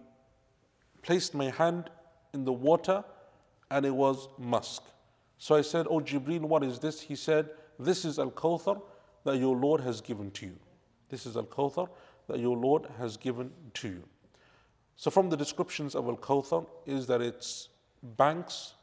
placed 1.03 1.33
my 1.33 1.51
hand 1.51 1.89
in 2.33 2.43
the 2.43 2.51
water 2.51 3.03
and 3.69 3.85
it 3.85 3.95
was 3.95 4.27
musk. 4.37 4.83
So 5.37 5.55
I 5.55 5.61
said, 5.61 5.85
Oh 5.89 5.99
Jibreel, 5.99 6.41
what 6.41 6.63
is 6.63 6.79
this? 6.79 6.99
He 6.99 7.15
said, 7.15 7.49
This 7.79 8.03
is 8.03 8.17
Al 8.17 8.31
Kawthar 8.31 8.81
that 9.23 9.37
your 9.37 9.55
Lord 9.55 9.81
has 9.81 10.01
given 10.01 10.31
to 10.31 10.47
you. 10.47 10.57
This 11.09 11.25
is 11.25 11.37
Al 11.37 11.43
Kawthar 11.43 11.87
that 12.27 12.39
your 12.39 12.57
Lord 12.57 12.87
has 12.97 13.15
given 13.15 13.51
to 13.75 13.87
you. 13.87 14.03
So, 14.95 15.11
from 15.11 15.29
the 15.29 15.37
descriptions 15.37 15.93
of 15.95 16.07
Al 16.07 16.17
Kawthar, 16.17 16.65
is 16.87 17.05
that 17.07 17.21
its 17.21 17.69
banks 18.01 18.73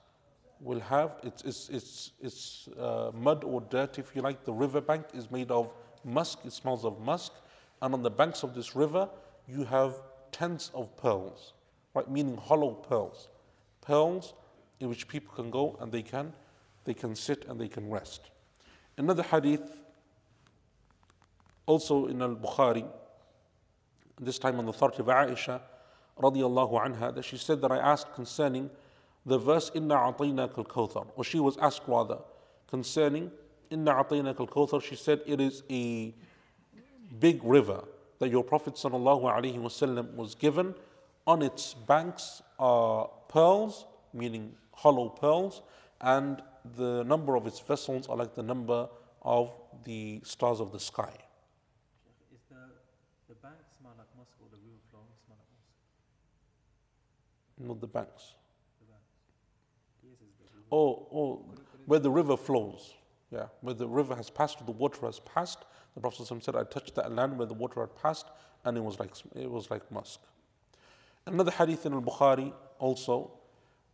will 0.60 0.80
have 0.80 1.16
its, 1.24 1.42
its, 1.42 1.68
its, 1.68 2.12
its 2.20 2.68
uh, 2.78 3.10
mud 3.12 3.42
or 3.42 3.60
dirt, 3.62 3.98
if 3.98 4.14
you 4.14 4.22
like. 4.22 4.44
The 4.44 4.52
river 4.52 4.80
bank 4.80 5.06
is 5.12 5.30
made 5.30 5.50
of 5.50 5.74
musk, 6.04 6.40
it 6.44 6.52
smells 6.52 6.84
of 6.84 7.00
musk. 7.00 7.32
And 7.82 7.92
on 7.92 8.02
the 8.02 8.10
banks 8.10 8.44
of 8.44 8.54
this 8.54 8.76
river, 8.76 9.08
you 9.48 9.64
have 9.64 9.94
tens 10.34 10.72
of 10.74 10.96
pearls, 10.96 11.52
right? 11.94 12.10
Meaning 12.10 12.36
hollow 12.36 12.72
pearls. 12.72 13.28
Pearls 13.80 14.34
in 14.80 14.88
which 14.88 15.06
people 15.06 15.32
can 15.32 15.48
go 15.48 15.76
and 15.80 15.92
they 15.92 16.02
can, 16.02 16.32
they 16.84 16.94
can 16.94 17.14
sit 17.14 17.44
and 17.48 17.60
they 17.60 17.68
can 17.68 17.88
rest. 17.88 18.30
Another 18.98 19.22
hadith, 19.22 19.78
also 21.66 22.06
in 22.06 22.20
Al 22.20 22.34
Bukhari, 22.34 22.84
this 24.20 24.40
time 24.40 24.58
on 24.58 24.64
the 24.66 24.70
authority 24.70 24.98
of 25.00 25.06
Aisha, 25.06 25.60
radiallahu 26.20 26.84
anha, 26.84 27.14
that 27.14 27.24
she 27.24 27.36
said 27.36 27.60
that 27.60 27.70
I 27.70 27.78
asked 27.78 28.12
concerning 28.14 28.70
the 29.24 29.38
verse 29.38 29.70
Inna 29.72 29.94
a'tainaka 29.94 30.58
al-kawthar, 30.58 31.06
or 31.14 31.22
she 31.22 31.38
was 31.38 31.56
asked 31.58 31.82
rather 31.86 32.18
concerning 32.68 33.30
Inna 33.70 33.92
a'tainaka 33.92 34.40
al-kawthar, 34.40 34.82
she 34.82 34.96
said 34.96 35.20
it 35.26 35.40
is 35.40 35.62
a 35.70 36.12
big 37.20 37.40
river 37.44 37.84
that 38.18 38.30
your 38.30 38.44
Prophet 38.44 38.74
sallallahu 38.74 39.22
alaihi 39.22 39.58
wasallam 39.58 40.14
was 40.14 40.34
given. 40.34 40.74
On 41.26 41.42
its 41.42 41.74
banks 41.74 42.42
are 42.58 43.08
pearls, 43.28 43.86
meaning 44.12 44.54
hollow 44.72 45.08
pearls, 45.08 45.62
and 46.00 46.42
the 46.76 47.02
number 47.04 47.36
of 47.36 47.46
its 47.46 47.60
vessels 47.60 48.08
are 48.08 48.16
like 48.16 48.34
the 48.34 48.42
number 48.42 48.88
of 49.22 49.52
the 49.84 50.20
stars 50.24 50.60
of 50.60 50.72
the 50.72 50.80
sky. 50.80 51.12
Is 52.34 52.40
the, 52.50 52.56
the 53.28 53.34
bank 53.36 53.56
smell 53.78 53.92
like 53.96 54.06
musk 54.18 54.32
or 54.40 54.48
the 54.50 54.58
river 54.58 54.80
flowing 54.90 55.06
smell 55.24 55.38
like 55.38 55.48
musk? 57.58 57.68
Not 57.68 57.80
the 57.80 57.86
banks. 57.86 58.34
The 58.80 58.86
banks. 58.92 59.12
Yes, 60.02 60.18
the. 60.20 60.60
Oh, 60.70 61.08
oh, 61.12 61.44
where 61.86 62.00
the 62.00 62.10
river 62.10 62.36
flows. 62.36 62.94
Yeah, 63.30 63.46
where 63.62 63.74
the 63.74 63.88
river 63.88 64.14
has 64.14 64.30
passed, 64.30 64.64
the 64.64 64.72
water 64.72 65.06
has 65.06 65.20
passed. 65.20 65.64
The 65.94 66.00
Prophet 66.00 66.42
said, 66.42 66.56
I 66.56 66.64
touched 66.64 66.94
that 66.96 67.12
land 67.12 67.38
where 67.38 67.46
the 67.46 67.54
water 67.54 67.80
had 67.80 67.94
passed, 67.96 68.26
and 68.64 68.76
it 68.76 68.82
was 68.82 68.98
like 68.98 69.12
it 69.34 69.50
was 69.50 69.70
like 69.70 69.90
musk. 69.92 70.20
Another 71.26 71.50
hadith 71.50 71.86
in 71.86 71.92
Al-Bukhari 71.92 72.52
also, 72.78 73.30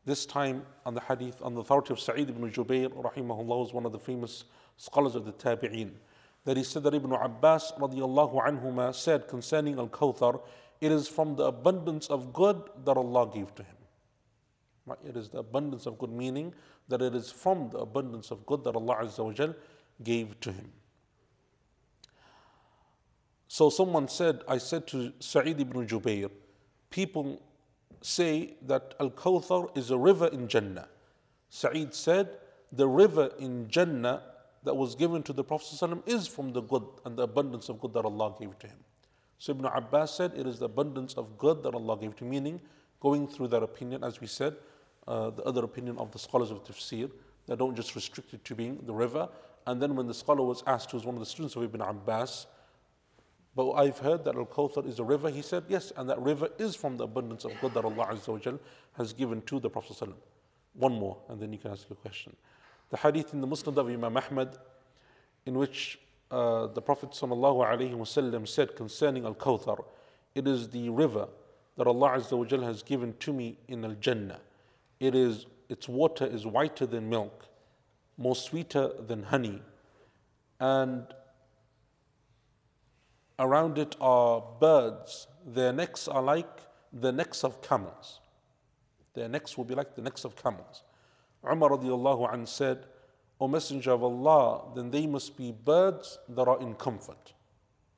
this 0.04 0.24
time 0.24 0.64
on 0.86 0.94
the 0.94 1.00
hadith 1.00 1.42
on 1.42 1.54
the 1.54 1.60
authority 1.60 1.92
of 1.92 2.00
Sa'id 2.00 2.30
ibn 2.30 2.50
Jubair, 2.50 2.88
rahimahullah, 2.88 3.60
was 3.60 3.72
one 3.72 3.84
of 3.84 3.92
the 3.92 3.98
famous 3.98 4.44
scholars 4.76 5.14
of 5.14 5.26
the 5.26 5.32
Tabi'een, 5.32 5.92
that 6.44 6.56
he 6.56 6.64
said 6.64 6.82
that 6.84 6.94
Ibn 6.94 7.12
Abbas 7.12 7.72
radiallahu 7.78 8.46
anhuma 8.46 8.94
said 8.94 9.28
concerning 9.28 9.78
Al-Kawthar, 9.78 10.40
it 10.80 10.90
is 10.90 11.06
from 11.06 11.36
the 11.36 11.44
abundance 11.44 12.08
of 12.08 12.32
good 12.32 12.62
that 12.84 12.96
Allah 12.96 13.30
gave 13.32 13.54
to 13.56 13.62
him. 13.62 13.76
It 15.06 15.16
is 15.16 15.28
the 15.28 15.38
abundance 15.38 15.84
of 15.86 15.98
good, 15.98 16.10
meaning 16.10 16.54
that 16.88 17.02
it 17.02 17.14
is 17.14 17.30
from 17.30 17.68
the 17.68 17.78
abundance 17.78 18.30
of 18.30 18.46
good 18.46 18.64
that 18.64 18.74
Allah 18.74 18.96
Azza 19.02 19.22
wa 19.22 19.52
gave 20.02 20.40
to 20.40 20.50
him. 20.50 20.72
So 23.60 23.68
someone 23.68 24.08
said, 24.08 24.40
I 24.48 24.56
said 24.56 24.86
to 24.86 25.12
Sa'id 25.18 25.60
ibn 25.60 25.86
Jubair, 25.86 26.30
people 26.88 27.42
say 28.00 28.54
that 28.62 28.94
Al 28.98 29.10
Kawthar 29.10 29.76
is 29.76 29.90
a 29.90 29.98
river 29.98 30.28
in 30.28 30.48
Jannah. 30.48 30.88
Sa'id 31.50 31.92
said, 31.92 32.38
the 32.72 32.88
river 32.88 33.28
in 33.38 33.68
Jannah 33.68 34.22
that 34.64 34.74
was 34.74 34.94
given 34.94 35.22
to 35.24 35.34
the 35.34 35.44
Prophet 35.44 35.76
ﷺ 35.76 36.08
is 36.08 36.26
from 36.26 36.54
the 36.54 36.62
good 36.62 36.86
and 37.04 37.18
the 37.18 37.24
abundance 37.24 37.68
of 37.68 37.78
good 37.82 37.92
that 37.92 38.06
Allah 38.06 38.34
gave 38.40 38.58
to 38.60 38.66
him. 38.66 38.78
So 39.36 39.52
Ibn 39.52 39.66
Abbas 39.66 40.14
said, 40.14 40.32
it 40.34 40.46
is 40.46 40.58
the 40.58 40.64
abundance 40.64 41.12
of 41.12 41.36
good 41.36 41.62
that 41.64 41.74
Allah 41.74 41.98
gave 41.98 42.16
to 42.16 42.24
him, 42.24 42.30
meaning 42.30 42.62
going 42.98 43.28
through 43.28 43.48
that 43.48 43.62
opinion, 43.62 44.02
as 44.02 44.22
we 44.22 44.26
said, 44.26 44.56
uh, 45.06 45.28
the 45.28 45.42
other 45.42 45.64
opinion 45.64 45.98
of 45.98 46.10
the 46.12 46.18
scholars 46.18 46.50
of 46.50 46.64
tafsir, 46.64 47.10
that 47.46 47.58
don't 47.58 47.76
just 47.76 47.94
restrict 47.94 48.32
it 48.32 48.42
to 48.46 48.54
being 48.54 48.78
the 48.86 48.94
river. 48.94 49.28
And 49.66 49.82
then 49.82 49.96
when 49.96 50.06
the 50.06 50.14
scholar 50.14 50.42
was 50.42 50.62
asked, 50.66 50.92
who 50.92 50.96
was 50.96 51.04
one 51.04 51.16
of 51.16 51.20
the 51.20 51.26
students 51.26 51.56
of 51.56 51.62
Ibn 51.62 51.82
Abbas, 51.82 52.46
but 53.54 53.72
I've 53.72 53.98
heard 53.98 54.24
that 54.24 54.36
Al 54.36 54.46
Kawthar 54.46 54.86
is 54.86 54.98
a 55.00 55.04
river. 55.04 55.28
He 55.28 55.42
said, 55.42 55.64
Yes, 55.68 55.92
and 55.96 56.08
that 56.08 56.20
river 56.20 56.48
is 56.58 56.76
from 56.76 56.96
the 56.96 57.04
abundance 57.04 57.44
of 57.44 57.52
good 57.60 57.74
that 57.74 57.84
Allah 57.84 58.08
Azza 58.12 58.58
has 58.96 59.12
given 59.12 59.42
to 59.42 59.58
the 59.58 59.68
Prophet. 59.68 60.08
One 60.74 60.92
more, 60.92 61.18
and 61.28 61.40
then 61.40 61.52
you 61.52 61.58
can 61.58 61.72
ask 61.72 61.88
your 61.88 61.96
question. 61.96 62.36
The 62.90 62.96
hadith 62.96 63.34
in 63.34 63.40
the 63.40 63.46
Musnad 63.46 63.76
of 63.76 63.88
Imam 63.88 64.16
Ahmad, 64.16 64.56
in 65.46 65.54
which 65.58 65.98
uh, 66.30 66.68
the 66.68 66.80
Prophet 66.80 67.12
said 67.12 68.76
concerning 68.76 69.24
Al 69.24 69.34
Kawthar, 69.34 69.84
it 70.34 70.46
is 70.46 70.68
the 70.68 70.88
river 70.88 71.28
that 71.76 71.88
Allah 71.88 72.18
Azza 72.18 72.62
has 72.62 72.82
given 72.84 73.14
to 73.18 73.32
me 73.32 73.58
in 73.66 73.84
Al 73.84 73.94
Jannah. 74.00 74.38
It 75.00 75.14
is, 75.16 75.46
its 75.68 75.88
water 75.88 76.26
is 76.26 76.46
whiter 76.46 76.86
than 76.86 77.08
milk, 77.08 77.46
more 78.16 78.36
sweeter 78.36 78.92
than 79.08 79.24
honey, 79.24 79.60
and 80.60 81.04
Around 83.40 83.78
it 83.78 83.96
are 84.02 84.44
birds. 84.60 85.26
Their 85.46 85.72
necks 85.72 86.06
are 86.06 86.22
like 86.22 86.60
the 86.92 87.10
necks 87.10 87.42
of 87.42 87.62
camels. 87.62 88.20
Their 89.14 89.28
necks 89.28 89.56
will 89.56 89.64
be 89.64 89.74
like 89.74 89.94
the 89.96 90.02
necks 90.02 90.24
of 90.24 90.36
camels. 90.36 90.82
Umar 91.50 91.70
radiallahu 91.70 92.30
anh 92.30 92.44
said, 92.44 92.84
O 93.40 93.48
Messenger 93.48 93.92
of 93.92 94.04
Allah, 94.04 94.64
then 94.76 94.90
they 94.90 95.06
must 95.06 95.38
be 95.38 95.52
birds 95.52 96.18
that 96.28 96.46
are 96.46 96.60
in 96.60 96.74
comfort. 96.74 97.32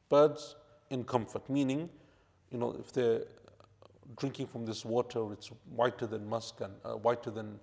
Birds 0.09 0.55
in 0.90 1.03
comfort, 1.03 1.51
meaning, 1.51 1.90
you 2.53 2.59
know, 2.59 2.76
if 2.78 2.93
they're 2.93 3.22
drinking 4.16 4.47
from 4.47 4.64
this 4.64 4.84
water, 4.84 5.32
it's 5.32 5.51
whiter 5.74 6.07
than 6.07 6.24
musk 6.24 6.61
and 6.61 6.72
uh, 6.84 6.93
whiter 6.93 7.32
than, 7.32 7.59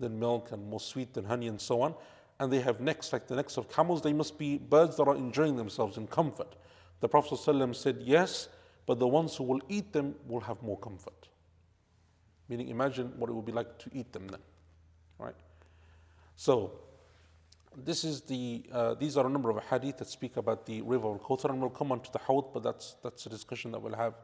than 0.00 0.18
milk 0.18 0.52
and 0.52 0.66
more 0.66 0.80
sweet 0.80 1.12
than 1.12 1.26
honey 1.26 1.48
and 1.48 1.60
so 1.60 1.82
on, 1.82 1.94
and 2.40 2.50
they 2.50 2.60
have 2.60 2.80
necks 2.80 3.12
like 3.12 3.26
the 3.26 3.36
necks 3.36 3.58
of 3.58 3.68
camels, 3.68 4.00
they 4.00 4.14
must 4.14 4.38
be 4.38 4.56
birds 4.56 4.96
that 4.96 5.06
are 5.06 5.16
enjoying 5.16 5.56
themselves 5.56 5.98
in 5.98 6.06
comfort. 6.06 6.54
The 7.00 7.08
Prophet 7.08 7.34
ﷺ 7.34 7.76
said, 7.76 7.98
Yes, 8.00 8.48
but 8.86 8.98
the 8.98 9.06
ones 9.06 9.36
who 9.36 9.44
will 9.44 9.60
eat 9.68 9.92
them 9.92 10.14
will 10.26 10.40
have 10.40 10.62
more 10.62 10.78
comfort. 10.78 11.28
Meaning, 12.48 12.68
imagine 12.68 13.12
what 13.16 13.28
it 13.28 13.34
would 13.34 13.44
be 13.44 13.52
like 13.52 13.78
to 13.78 13.90
eat 13.92 14.12
them 14.12 14.26
then. 14.28 14.40
Right? 15.18 15.36
So, 16.36 16.72
this 17.76 18.04
is 18.04 18.22
the, 18.22 18.64
uh, 18.72 18.94
these 18.94 19.16
are 19.16 19.26
a 19.26 19.28
number 19.28 19.50
of 19.50 19.62
hadith 19.64 19.98
that 19.98 20.08
speak 20.08 20.36
about 20.36 20.66
the 20.66 20.80
river 20.82 21.08
of 21.08 21.22
Kawthar, 21.22 21.50
and 21.50 21.60
we'll 21.60 21.70
come 21.70 21.92
on 21.92 22.00
to 22.00 22.12
the 22.12 22.18
Hawd, 22.18 22.52
but 22.52 22.62
that's, 22.62 22.96
that's 23.02 23.26
a 23.26 23.28
discussion 23.28 23.70
that 23.72 23.80
we'll 23.80 23.94
have 23.94 24.14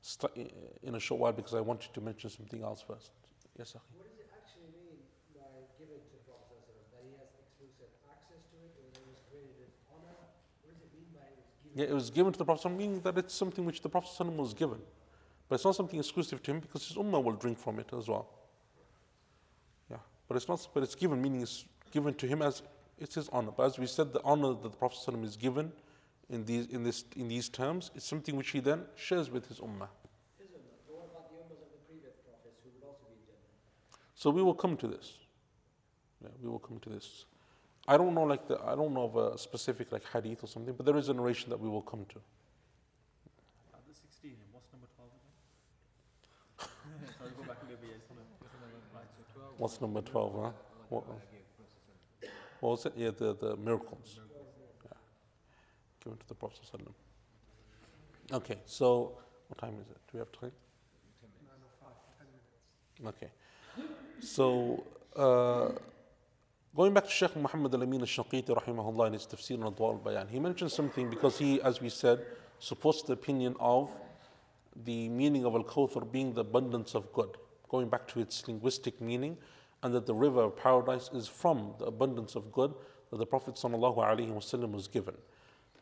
st- 0.00 0.52
in 0.82 0.94
a 0.94 1.00
short 1.00 1.20
while 1.20 1.32
because 1.32 1.54
I 1.54 1.60
wanted 1.60 1.92
to 1.92 2.00
mention 2.00 2.30
something 2.30 2.62
else 2.62 2.84
first. 2.86 3.10
Yes, 3.58 3.72
Akhi. 3.72 3.82
What 3.98 4.08
does 4.08 4.18
it 4.20 4.30
actually 4.32 4.70
mean 4.72 4.98
by 5.34 5.66
giving 5.78 6.00
to 6.00 6.16
Prophet 6.24 6.62
ﷺ? 6.64 6.94
That 6.94 7.02
he 7.04 7.12
has 7.18 7.28
exclusive 7.34 7.90
access 8.08 8.40
to 8.52 8.56
it, 8.62 8.72
or 8.78 8.86
that 8.94 9.04
was 9.04 9.20
created 9.28 9.72
honor? 9.90 10.16
Yeah, 11.74 11.86
it 11.86 11.92
was 11.92 12.10
given 12.10 12.32
to 12.32 12.38
the 12.38 12.44
Prophet, 12.44 12.68
meaning 12.68 13.00
that 13.00 13.18
it's 13.18 13.34
something 13.34 13.64
which 13.64 13.80
the 13.82 13.88
Prophet 13.88 14.26
was 14.26 14.54
given. 14.54 14.78
But 15.48 15.56
it's 15.56 15.64
not 15.64 15.74
something 15.74 15.98
exclusive 15.98 16.42
to 16.44 16.52
him 16.52 16.60
because 16.60 16.86
his 16.86 16.96
ummah 16.96 17.22
will 17.22 17.32
drink 17.32 17.58
from 17.58 17.80
it 17.80 17.92
as 17.96 18.08
well. 18.08 18.28
Yeah, 19.90 19.96
but 20.28 20.36
it's 20.36 20.48
not. 20.48 20.66
But 20.72 20.84
it's 20.84 20.94
given, 20.94 21.20
meaning 21.20 21.42
it's 21.42 21.64
given 21.90 22.14
to 22.14 22.26
him 22.26 22.42
as 22.42 22.62
it's 22.98 23.16
his 23.16 23.28
honor. 23.30 23.50
But 23.56 23.64
as 23.64 23.78
we 23.78 23.86
said, 23.86 24.12
the 24.12 24.22
honor 24.22 24.50
that 24.50 24.62
the 24.62 24.70
Prophet 24.70 25.14
is 25.24 25.36
given 25.36 25.72
in 26.30 26.44
these 26.44 26.66
in 26.66 26.84
this 26.84 27.04
in 27.16 27.28
these 27.28 27.48
terms 27.48 27.90
is 27.94 28.04
something 28.04 28.36
which 28.36 28.50
he 28.50 28.60
then 28.60 28.84
shares 28.94 29.30
with 29.30 29.48
his 29.48 29.58
ummah. 29.58 29.88
So 34.14 34.30
we 34.30 34.42
will 34.42 34.54
come 34.54 34.76
to 34.78 34.86
this. 34.86 35.12
Yeah, 36.22 36.30
we 36.40 36.48
will 36.48 36.58
come 36.58 36.78
to 36.78 36.88
this. 36.88 37.26
I 37.86 37.96
don't 37.96 38.14
know 38.14 38.22
like 38.22 38.48
the 38.48 38.58
I 38.64 38.74
don't 38.74 38.94
know 38.94 39.04
of 39.04 39.16
a 39.16 39.38
specific 39.38 39.92
like 39.92 40.04
hadith 40.12 40.42
or 40.42 40.46
something, 40.46 40.74
but 40.74 40.86
there 40.86 40.96
is 40.96 41.08
a 41.08 41.14
narration 41.14 41.50
that 41.50 41.60
we 41.60 41.68
will 41.68 41.82
come 41.82 42.06
to. 42.06 42.18
Uh, 43.74 43.78
the 43.86 43.94
16, 43.94 44.30
and 44.30 44.40
what's 44.52 44.66
number 44.72 44.88
12 44.96 45.10
again? 45.20 47.08
Sorry, 47.18 47.30
go 47.36 47.42
back 47.44 47.58
a 47.62 47.66
little 47.66 47.80
bit. 47.80 47.90
Yeah, 47.90 47.96
it's 48.00 48.08
number, 48.08 48.24
it's 48.40 48.54
number 48.54 48.80
right. 48.94 49.10
So 49.16 49.40
12 49.40 49.60
What's 49.60 49.80
number 49.80 50.00
twelve? 50.00 50.32
Huh? 50.32 50.50
What, 50.88 51.04
Allah 51.08 51.20
gave 51.30 51.44
Prophet 51.56 51.78
ﷺ. 52.24 52.28
what 52.60 52.70
was 52.70 52.86
it? 52.86 52.92
Yeah, 52.96 53.10
the 53.10 53.34
the 53.36 53.56
miracles. 53.56 54.16
Yeah. 54.16 54.96
Given 56.02 56.18
to 56.18 56.28
the 56.28 56.34
Prophet. 56.34 56.60
ﷺ. 56.72 56.92
Okay, 58.32 58.58
so 58.64 59.18
what 59.48 59.58
time 59.58 59.74
is 59.80 59.90
it? 59.90 59.98
Do 60.10 60.12
we 60.14 60.18
have 60.20 60.32
time? 60.32 60.52
Okay. 63.06 63.28
So 64.20 64.84
uh, 65.16 65.72
Going 66.76 66.92
back 66.92 67.04
to 67.04 67.10
Sheikh 67.10 67.36
Muhammad 67.36 67.72
al-Amin 67.72 68.00
al-Shanqiti 68.00 68.48
rahimahullah 68.48 69.06
in 69.06 69.12
his 69.12 69.28
tafsir 69.28 69.64
on 69.64 69.72
al-Bayan, 69.78 70.26
he 70.26 70.40
mentioned 70.40 70.72
something 70.72 71.08
because 71.08 71.38
he, 71.38 71.62
as 71.62 71.80
we 71.80 71.88
said, 71.88 72.26
supports 72.58 73.02
the 73.02 73.12
opinion 73.12 73.54
of 73.60 73.92
the 74.84 75.08
meaning 75.08 75.44
of 75.44 75.54
al-Kawthar 75.54 76.10
being 76.10 76.34
the 76.34 76.40
abundance 76.40 76.96
of 76.96 77.12
good, 77.12 77.36
going 77.68 77.88
back 77.88 78.08
to 78.08 78.18
its 78.18 78.48
linguistic 78.48 79.00
meaning, 79.00 79.36
and 79.84 79.94
that 79.94 80.04
the 80.04 80.14
river 80.14 80.42
of 80.42 80.56
paradise 80.56 81.10
is 81.14 81.28
from 81.28 81.74
the 81.78 81.84
abundance 81.84 82.34
of 82.34 82.50
good 82.50 82.74
that 83.12 83.18
the 83.18 83.26
Prophet 83.26 83.54
ﷺ 83.54 84.72
was 84.72 84.88
given. 84.88 85.14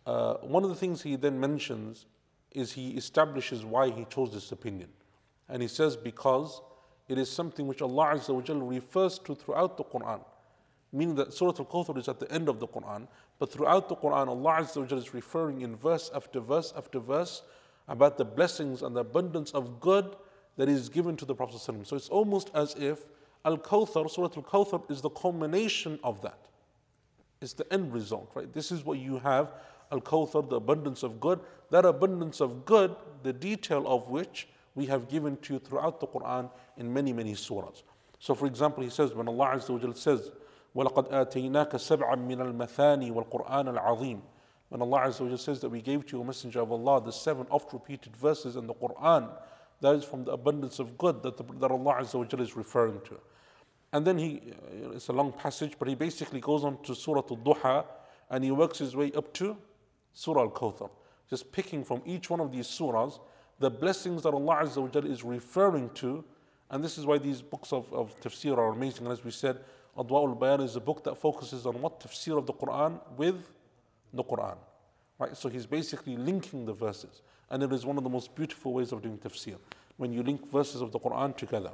Uh, 0.05 0.35
one 0.43 0.63
of 0.63 0.69
the 0.69 0.77
things 0.77 1.01
he 1.01 1.17
then 1.17 1.41
mentions 1.41 2.05
is 2.51 2.73
he 2.73 2.91
establishes 2.91 3.65
why 3.65 3.89
he 3.89 4.05
chose 4.11 4.35
this 4.35 4.53
opinion. 4.53 4.91
And 5.49 5.63
he 5.63 5.69
says, 5.69 5.97
because 5.97 6.61
it 7.09 7.17
is 7.17 7.31
something 7.31 7.67
which 7.67 7.81
Allah 7.81 8.21
refers 8.47 9.19
to 9.21 9.35
throughout 9.35 9.79
the 9.79 9.85
Quran 9.85 10.23
meaning 10.93 11.15
that 11.17 11.33
Surah 11.33 11.55
Al 11.59 11.65
Kawthar 11.65 11.97
is 11.99 12.09
at 12.09 12.21
the 12.21 12.31
end 12.31 12.49
of 12.49 12.61
the 12.61 12.69
Quran. 12.69 13.09
But 13.39 13.51
throughout 13.51 13.89
the 13.89 13.97
Quran, 13.97 14.29
Allah 14.29 14.59
Azza 14.61 14.93
is 14.93 15.15
referring 15.15 15.63
in 15.63 15.75
verse 15.77 16.11
after 16.15 16.41
verse 16.41 16.73
after 16.77 17.01
verse 17.01 17.43
about 17.89 18.19
the 18.19 18.25
blessings 18.25 18.83
and 18.83 18.95
the 18.95 19.01
abundance 19.01 19.51
of 19.53 19.81
good 19.81 20.17
that 20.57 20.69
is 20.69 20.89
given 20.89 21.17
to 21.17 21.25
the 21.25 21.35
Prophet. 21.35 21.61
So 21.87 21.97
it's 21.97 22.09
almost 22.09 22.51
as 22.55 22.75
if 22.75 23.09
Al 23.45 23.59
Kawthar, 23.59 24.09
Surah 24.11 24.31
Al 24.37 24.43
Kawthar, 24.43 24.91
is 24.91 25.01
the 25.01 25.11
culmination 25.11 25.99
of 26.05 26.23
that. 26.23 26.39
It's 27.41 27.55
the 27.55 27.71
end 27.73 27.93
result, 27.93 28.31
right? 28.35 28.53
This 28.53 28.71
is 28.71 28.85
what 28.85 28.99
you 28.99 29.19
have 29.19 29.53
Al 29.91 30.01
Kawthar, 30.01 30.49
the 30.49 30.57
abundance 30.57 31.03
of 31.03 31.21
good. 31.21 31.41
That 31.71 31.85
abundance 31.85 32.41
of 32.41 32.65
good, 32.65 32.95
the 33.23 33.33
detail 33.33 33.87
of 33.87 34.09
which 34.09 34.49
we 34.75 34.87
have 34.87 35.09
given 35.09 35.37
to 35.39 35.55
you 35.55 35.59
throughout 35.59 36.01
the 36.01 36.07
Quran 36.07 36.51
in 36.77 36.93
many, 36.93 37.13
many 37.13 37.33
surahs. 37.35 37.83
So, 38.19 38.35
for 38.35 38.47
example, 38.47 38.85
he 38.85 38.91
says, 38.91 39.13
when 39.15 39.27
Allah 39.27 39.57
Azza 39.57 39.71
wa 39.71 39.93
says, 39.95 40.31
ولقد 40.76 41.14
آتيناك 41.14 41.78
سبعا 41.78 42.16
من 42.16 42.42
المثاني 42.42 43.12
والقرآن 43.12 43.68
العظيم 43.68 44.22
when 44.70 44.82
Allah 44.82 45.08
Azza 45.08 45.30
wa 45.30 45.36
says 45.38 45.62
that 45.62 45.70
we 45.70 45.82
gave 45.82 46.06
to 46.06 46.18
you 46.18 46.22
a 46.22 46.26
messenger 46.26 46.62
of 46.62 46.72
Allah 46.72 47.02
the 47.02 47.12
seven 47.12 47.48
oft 47.50 47.74
repeated 47.74 48.16
verses 48.16 48.56
in 48.56 48.68
the 48.68 48.74
Quran 48.74 49.30
that 49.82 49.96
is 49.96 50.04
from 50.04 50.26
the 50.26 50.32
abundance 50.32 50.80
of 50.80 50.98
good 50.98 51.24
that, 51.24 51.38
the, 51.38 51.44
that 51.60 51.72
Allah 51.72 51.96
Azza 52.02 52.16
wa 52.16 52.44
is 52.44 52.56
referring 52.56 53.00
to 53.06 53.18
and 53.94 54.06
then 54.06 54.18
he 54.18 54.54
it's 54.94 55.08
a 55.08 55.14
long 55.14 55.32
passage 55.32 55.74
but 55.80 55.88
he 55.88 55.96
basically 55.96 56.40
goes 56.40 56.64
on 56.64 56.82
to 56.84 56.94
Surah 56.94 57.24
Al-Duha 57.30 57.86
and 58.30 58.44
he 58.44 58.52
works 58.52 58.78
his 58.80 58.96
way 58.96 59.12
up 59.14 59.34
to 59.34 59.58
Surah 60.14 60.42
Al-Kawthar 60.42 60.90
just 61.30 61.52
picking 61.52 61.84
from 61.84 62.02
each 62.06 62.30
one 62.30 62.40
of 62.40 62.52
these 62.52 62.68
surahs 62.68 63.20
the 63.60 63.72
blessings 63.72 64.24
that 64.24 64.34
Allah 64.34 64.64
Azza 64.64 64.78
wa 64.78 65.10
is 65.10 65.24
referring 65.24 65.90
to 65.96 66.24
and 66.70 66.84
this 66.84 66.98
is 66.98 67.06
why 67.06 67.18
these 67.18 67.42
books 67.42 67.72
of, 67.72 67.92
of 67.94 68.20
tafsir 68.20 68.58
are 68.58 68.74
amazing 68.74 69.06
and 69.06 69.14
as 69.14 69.24
we 69.24 69.32
said 69.32 69.60
Adwa 69.98 70.30
al-Bayan 70.30 70.62
is 70.62 70.76
a 70.76 70.80
book 70.80 71.04
that 71.04 71.18
focuses 71.18 71.66
on 71.66 71.82
what 71.82 72.00
tafsir 72.00 72.38
of 72.38 72.46
the 72.46 72.54
Quran 72.54 73.00
with 73.18 73.50
the 74.14 74.24
Quran. 74.24 74.58
Right? 75.20 75.36
So 75.36 75.50
he's 75.50 75.66
basically 75.66 76.16
linking 76.16 76.66
the 76.66 76.74
verses. 76.74 77.22
And 77.50 77.64
it 77.64 77.72
is 77.72 77.86
one 77.86 77.98
of 77.98 78.04
the 78.04 78.10
most 78.10 78.36
beautiful 78.36 78.74
ways 78.74 78.92
of 78.92 79.02
doing 79.02 79.18
tafsir, 79.18 79.58
when 79.96 80.14
you 80.14 80.22
link 80.22 80.52
verses 80.52 80.82
of 80.82 80.92
the 80.92 81.00
Quran 81.00 81.36
together. 81.36 81.72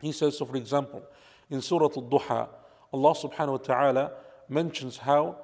He 0.00 0.12
says, 0.12 0.38
so 0.38 0.44
for 0.44 0.56
example, 0.56 1.02
in 1.50 1.60
Surah 1.60 1.88
Al-Duha, 1.96 2.48
Allah 2.92 3.14
subhanahu 3.14 3.52
wa 3.52 3.56
ta'ala 3.58 4.12
mentions 4.48 4.96
how 4.96 5.36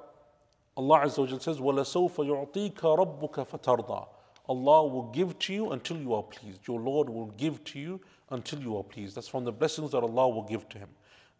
Allah 0.75 1.01
Azza 1.01 1.19
wa 1.29 1.37
says, 1.37 1.57
وَلَسَوْفَ 1.57 2.15
يُعْطِيكَ 2.15 2.79
رَبُّكَ 2.79 3.47
فَتَرْضَى 3.47 4.07
Allah 4.49 4.87
will 4.87 5.11
give 5.11 5.37
to 5.39 5.53
you 5.53 5.71
until 5.71 5.97
you 5.97 6.13
are 6.13 6.23
pleased. 6.23 6.67
Your 6.67 6.79
Lord 6.79 7.09
will 7.09 7.27
give 7.27 7.63
to 7.65 7.79
you 7.79 8.01
until 8.29 8.59
you 8.59 8.77
are 8.77 8.83
pleased. 8.83 9.15
That's 9.15 9.27
from 9.27 9.45
the 9.45 9.51
blessings 9.51 9.91
that 9.91 10.03
Allah 10.03 10.29
will 10.29 10.43
give 10.43 10.67
to 10.69 10.77
him. 10.77 10.89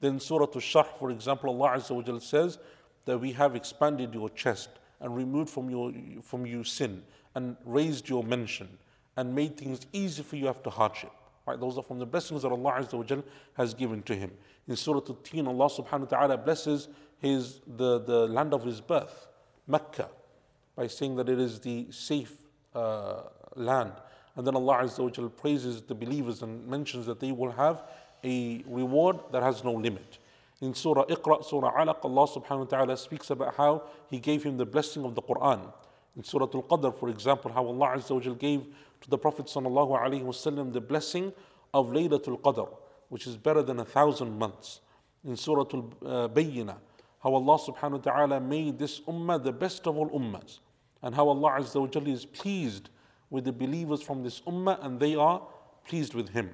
Then 0.01 0.21
Surah 0.21 0.47
Al-Sharh, 0.55 0.87
for 0.99 1.11
example, 1.11 1.51
Allah 1.51 1.79
Azza 1.79 1.91
wa 1.91 2.19
says 2.19 2.59
that 3.05 3.19
we 3.19 3.33
have 3.33 3.57
expanded 3.57 4.15
your 4.15 4.31
chest 4.31 4.71
and 5.01 5.17
removed 5.17 5.51
from, 5.51 5.71
your, 5.71 5.93
from 6.23 6.47
you 6.47 6.65
sin 6.65 7.03
and 7.35 7.57
raised 7.65 8.09
your 8.09 8.23
mention 8.23 8.69
and 9.17 9.35
made 9.35 9.57
things 9.57 9.81
easy 9.93 10.23
for 10.23 10.37
you 10.37 10.49
after 10.49 10.71
hardship. 10.71 11.11
Right? 11.47 11.59
Those 11.59 11.79
are 11.79 11.83
from 11.83 11.99
the 11.99 12.07
blessings 12.07 12.43
that 12.43 12.53
Allah 12.53 12.75
Azza 12.79 12.93
wa 12.95 13.23
has 13.55 13.75
given 13.75 14.03
to 14.03 14.15
him. 14.15 14.31
In 14.69 14.77
Surah 14.77 15.01
Al-Tin, 15.09 15.47
Allah 15.47 15.69
subhanahu 15.69 16.01
wa 16.01 16.19
ta'ala 16.19 16.37
blesses 16.37 16.89
his, 17.19 17.61
the, 17.67 18.01
the 18.01 18.27
land 18.27 18.53
of 18.53 18.63
his 18.63 18.81
birth, 18.81 19.27
Mecca, 19.67 20.09
by 20.77 20.87
saying 20.87 21.17
that 21.17 21.29
it 21.29 21.41
is 21.41 21.59
the 21.61 21.87
safe 21.91 22.35
uh, 22.75 23.23
land. 23.57 23.93
And 24.37 24.47
then 24.47 24.55
Allah 24.55 24.83
Azza 24.83 25.01
wa 25.01 25.29
praises 25.29 25.83
the 25.83 25.95
believers 25.95 26.43
and 26.43 26.67
mentions 26.69 27.07
that 27.07 27.19
they 27.19 27.33
will 27.33 27.51
have 27.51 27.83
a 28.25 28.63
reward 28.67 29.19
that 29.33 29.43
has 29.43 29.65
no 29.65 29.73
limit. 29.73 30.19
In 30.61 30.75
Surah 30.75 31.05
Iqra, 31.07 31.45
Surah 31.45 31.73
Alaq, 31.73 32.05
Allah 32.05 32.27
subhanahu 32.27 32.59
wa 32.59 32.65
ta'ala 32.65 32.97
speaks 32.97 33.31
about 33.31 33.55
how 33.55 33.83
He 34.11 34.19
gave 34.19 34.43
him 34.43 34.57
the 34.57 34.67
blessing 34.67 35.05
of 35.05 35.15
the 35.15 35.23
Quran. 35.23 35.73
In 36.17 36.25
Surah 36.25 36.49
Al 36.53 36.63
Qadr, 36.63 36.99
for 36.99 37.09
example, 37.09 37.53
how 37.53 37.65
Allah 37.65 37.95
Azza 37.97 38.11
wa 38.11 38.35
gave 38.35 38.67
to 39.01 39.11
the 39.11 39.19
Prophet 39.19 39.47
sallallahu 39.47 39.97
alaihi 40.01 40.25
wasallam 40.25 40.73
the 40.73 40.81
blessing 40.81 41.33
of 41.73 41.89
Laylatul 41.89 42.41
Qadr, 42.41 42.69
which 43.09 43.27
is 43.27 43.37
better 43.37 43.63
than 43.63 43.79
a 43.79 43.85
thousand 43.85 44.37
months. 44.37 44.81
In 45.25 45.37
Surah 45.37 45.67
Al 45.73 46.29
Bayyinah, 46.29 46.77
how 47.23 47.35
Allah 47.35 47.59
subhanahu 47.59 48.05
wa 48.05 48.13
ta'ala 48.13 48.41
made 48.41 48.79
this 48.81 49.01
ummah 49.01 49.43
the 49.43 49.53
best 49.53 49.87
of 49.87 49.97
all 49.97 50.11
ummahs, 50.11 50.59
and 51.03 51.15
how 51.15 51.29
Allah 51.29 51.61
Azza 51.61 51.81
wa 51.81 52.13
is 52.13 52.25
pleased 52.25 52.89
with 53.31 53.45
the 53.45 53.53
believers 53.53 54.03
from 54.03 54.25
this 54.25 54.41
ummah 54.41 54.85
and 54.85 54.99
they 54.99 55.15
are 55.15 55.43
pleased 55.87 56.15
with 56.15 56.31
Him 56.31 56.51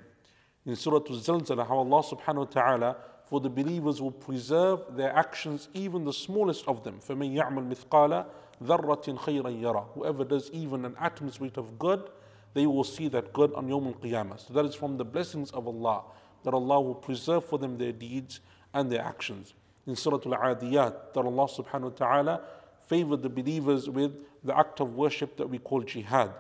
in 0.67 0.77
Surah 0.77 1.01
Al-Zalzala 1.09 1.67
how 1.67 1.79
Allah 1.79 2.03
subhanahu 2.03 2.37
wa 2.37 2.45
ta'ala 2.45 2.97
for 3.27 3.41
the 3.41 3.49
believers 3.49 4.01
will 4.01 4.11
preserve 4.11 4.97
their 4.97 5.15
actions, 5.17 5.69
even 5.75 6.05
the 6.05 6.13
smallest 6.13 6.67
of 6.69 6.85
them. 6.85 7.01
فَمَنْ 7.07 7.35
يَعْمَلْ 7.35 7.75
مِثْقَالَ 7.75 8.27
ذَرَّةٍ 8.63 9.19
خَيْرًا 9.19 9.61
يَرَى 9.61 9.87
Whoever 9.95 10.25
does 10.25 10.51
even 10.53 10.85
an 10.85 10.95
atom's 11.01 11.41
weight 11.41 11.57
of 11.57 11.79
good, 11.79 12.09
they 12.55 12.67
will 12.67 12.85
see 12.85 13.09
that 13.09 13.33
good 13.33 13.53
on 13.55 13.69
Yawm 13.69 13.87
al-Qiyamah. 13.87 14.47
So 14.47 14.55
that 14.55 14.65
is 14.65 14.75
from 14.75 14.97
the 14.97 15.05
blessings 15.05 15.51
of 15.51 15.67
Allah, 15.67 16.05
that 16.45 16.55
Allah 16.55 16.81
will 16.81 16.95
preserve 16.95 17.45
for 17.45 17.59
them 17.59 17.79
their 17.79 17.93
deeds 17.93 18.41
and 18.73 18.91
their 18.91 19.03
actions. 19.03 19.55
In 19.87 19.97
Surah 19.97 20.19
Al-Adiyat, 20.25 21.13
that 21.15 21.21
Allah 21.21 21.49
subhanahu 21.49 21.83
wa 21.83 21.89
ta'ala 21.91 22.41
favored 22.87 23.23
the 23.23 23.29
believers 23.29 23.89
with 23.89 24.13
the 24.43 24.57
act 24.57 24.81
of 24.81 24.95
worship 24.95 25.37
that 25.37 25.49
we 25.49 25.59
call 25.59 25.83
jihad. 25.83 26.31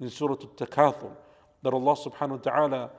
In 0.00 0.10
Surah 0.10 0.36
Al-Takathur, 0.40 1.10
that 1.62 1.72
Allah 1.72 1.96
subhanahu 1.96 2.30
wa 2.30 2.36
ta'ala 2.52 2.90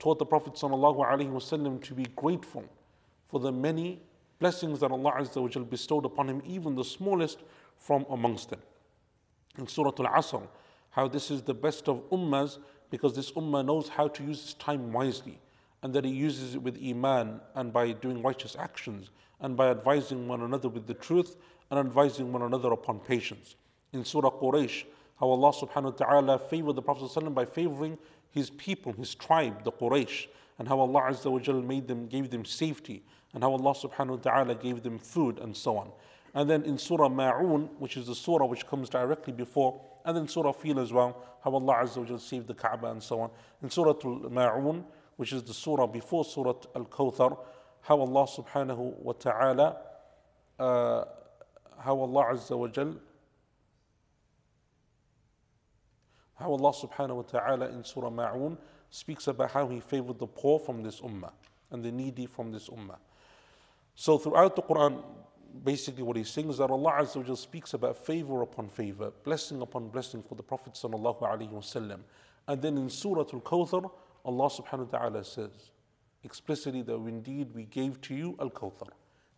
taught 0.00 0.18
the 0.18 0.26
Prophet 0.26 0.54
ﷺ 0.54 1.82
to 1.84 1.94
be 1.94 2.06
grateful 2.16 2.64
for 3.28 3.38
the 3.38 3.52
many 3.52 4.00
blessings 4.40 4.80
that 4.80 4.90
Allah 4.90 5.12
Azza 5.18 5.70
bestowed 5.70 6.04
upon 6.06 6.28
him, 6.28 6.42
even 6.44 6.74
the 6.74 6.84
smallest 6.84 7.38
from 7.76 8.04
amongst 8.10 8.50
them. 8.50 8.60
In 9.58 9.68
Surah 9.68 9.92
Al 9.98 10.06
Asr, 10.06 10.48
how 10.90 11.06
this 11.06 11.30
is 11.30 11.42
the 11.42 11.54
best 11.54 11.88
of 11.88 12.08
ummahs 12.10 12.58
because 12.90 13.14
this 13.14 13.30
ummah 13.32 13.64
knows 13.64 13.88
how 13.88 14.08
to 14.08 14.24
use 14.24 14.42
its 14.42 14.54
time 14.54 14.92
wisely 14.92 15.38
and 15.82 15.94
that 15.94 16.04
it 16.04 16.10
uses 16.10 16.54
it 16.54 16.62
with 16.62 16.82
iman 16.82 17.40
and 17.54 17.72
by 17.72 17.92
doing 17.92 18.22
righteous 18.22 18.56
actions 18.58 19.10
and 19.40 19.56
by 19.56 19.70
advising 19.70 20.26
one 20.26 20.42
another 20.42 20.68
with 20.68 20.86
the 20.86 20.94
truth 20.94 21.36
and 21.70 21.78
advising 21.78 22.32
one 22.32 22.42
another 22.42 22.72
upon 22.72 22.98
patience. 22.98 23.56
In 23.92 24.04
Surah 24.04 24.30
Quraysh, 24.30 24.84
how 25.18 25.28
Allah 25.28 25.52
subhanahu 25.52 25.98
wa 25.98 26.06
ta'ala 26.06 26.38
favored 26.38 26.74
the 26.74 26.82
Prophet 26.82 27.34
by 27.34 27.44
favoring 27.44 27.98
his 28.30 28.50
people, 28.50 28.92
his 28.92 29.14
tribe, 29.14 29.64
the 29.64 29.72
Quraysh, 29.72 30.26
and 30.58 30.68
how 30.68 30.80
Allah 30.80 31.02
Azza 31.10 31.30
wa 31.30 31.60
made 31.60 31.88
them, 31.88 32.06
gave 32.06 32.30
them 32.30 32.44
safety, 32.44 33.02
and 33.32 33.42
how 33.42 33.52
Allah 33.52 33.74
subhanahu 33.74 34.10
wa 34.10 34.16
ta'ala 34.16 34.54
gave 34.54 34.82
them 34.82 34.98
food, 34.98 35.38
and 35.38 35.56
so 35.56 35.76
on. 35.76 35.90
And 36.34 36.48
then 36.48 36.62
in 36.62 36.78
Surah 36.78 37.08
Ma'un, 37.08 37.68
which 37.78 37.96
is 37.96 38.06
the 38.06 38.14
surah 38.14 38.46
which 38.46 38.66
comes 38.66 38.88
directly 38.88 39.32
before, 39.32 39.80
and 40.04 40.16
then 40.16 40.28
Surah 40.28 40.52
Fil 40.52 40.78
as 40.78 40.92
well, 40.92 41.22
how 41.42 41.52
Allah 41.52 41.80
Azza 41.82 42.08
wa 42.08 42.16
saved 42.18 42.46
the 42.46 42.54
Kaaba 42.54 42.90
and 42.90 43.02
so 43.02 43.20
on. 43.20 43.30
In 43.62 43.70
Surah 43.70 43.94
Ma'un, 43.94 44.84
which 45.16 45.32
is 45.32 45.42
the 45.42 45.52
surah 45.52 45.86
before 45.86 46.24
Surah 46.24 46.54
Al 46.74 46.84
Kawthar, 46.84 47.36
how 47.82 48.00
Allah 48.00 48.26
subhanahu 48.26 48.98
wa 48.98 49.12
ta'ala, 49.12 49.76
uh, 50.58 51.04
how 51.78 51.98
Allah 51.98 52.24
Azza 52.32 52.56
wa 52.56 52.68
how 56.40 56.50
Allah 56.52 56.72
subhanahu 56.72 57.16
wa 57.16 57.22
ta'ala 57.22 57.68
in 57.68 57.84
Surah 57.84 58.10
Ma'un 58.10 58.56
speaks 58.90 59.28
about 59.28 59.52
how 59.52 59.68
He 59.68 59.80
favored 59.80 60.18
the 60.18 60.26
poor 60.26 60.58
from 60.58 60.82
this 60.82 61.00
ummah 61.00 61.32
and 61.70 61.84
the 61.84 61.92
needy 61.92 62.26
from 62.26 62.50
this 62.52 62.68
ummah. 62.68 62.96
So 63.94 64.18
throughout 64.18 64.56
the 64.56 64.62
Quran, 64.62 65.02
basically 65.64 66.02
what 66.02 66.16
he's 66.16 66.30
saying 66.30 66.50
is 66.50 66.58
that 66.58 66.70
Allah 66.70 66.92
Azza 67.00 67.26
wa 67.26 67.34
speaks 67.34 67.74
about 67.74 67.96
favor 68.04 68.42
upon 68.42 68.68
favor, 68.68 69.12
blessing 69.24 69.60
upon 69.62 69.88
blessing 69.88 70.22
for 70.22 70.34
the 70.34 70.42
Prophet 70.42 70.74
sallallahu 70.74 71.20
alaihi 71.22 71.50
wasallam. 71.50 72.00
And 72.48 72.62
then 72.62 72.78
in 72.78 72.88
Surah 72.88 73.24
Al-Kawthar, 73.32 73.90
Allah 74.24 74.50
subhanahu 74.50 74.92
wa 74.92 74.98
ta'ala 74.98 75.24
says 75.24 75.70
explicitly 76.24 76.82
that 76.82 76.94
indeed 76.94 77.48
we 77.54 77.64
gave 77.64 78.00
to 78.02 78.14
you 78.14 78.36
Al-Kawthar. 78.40 78.88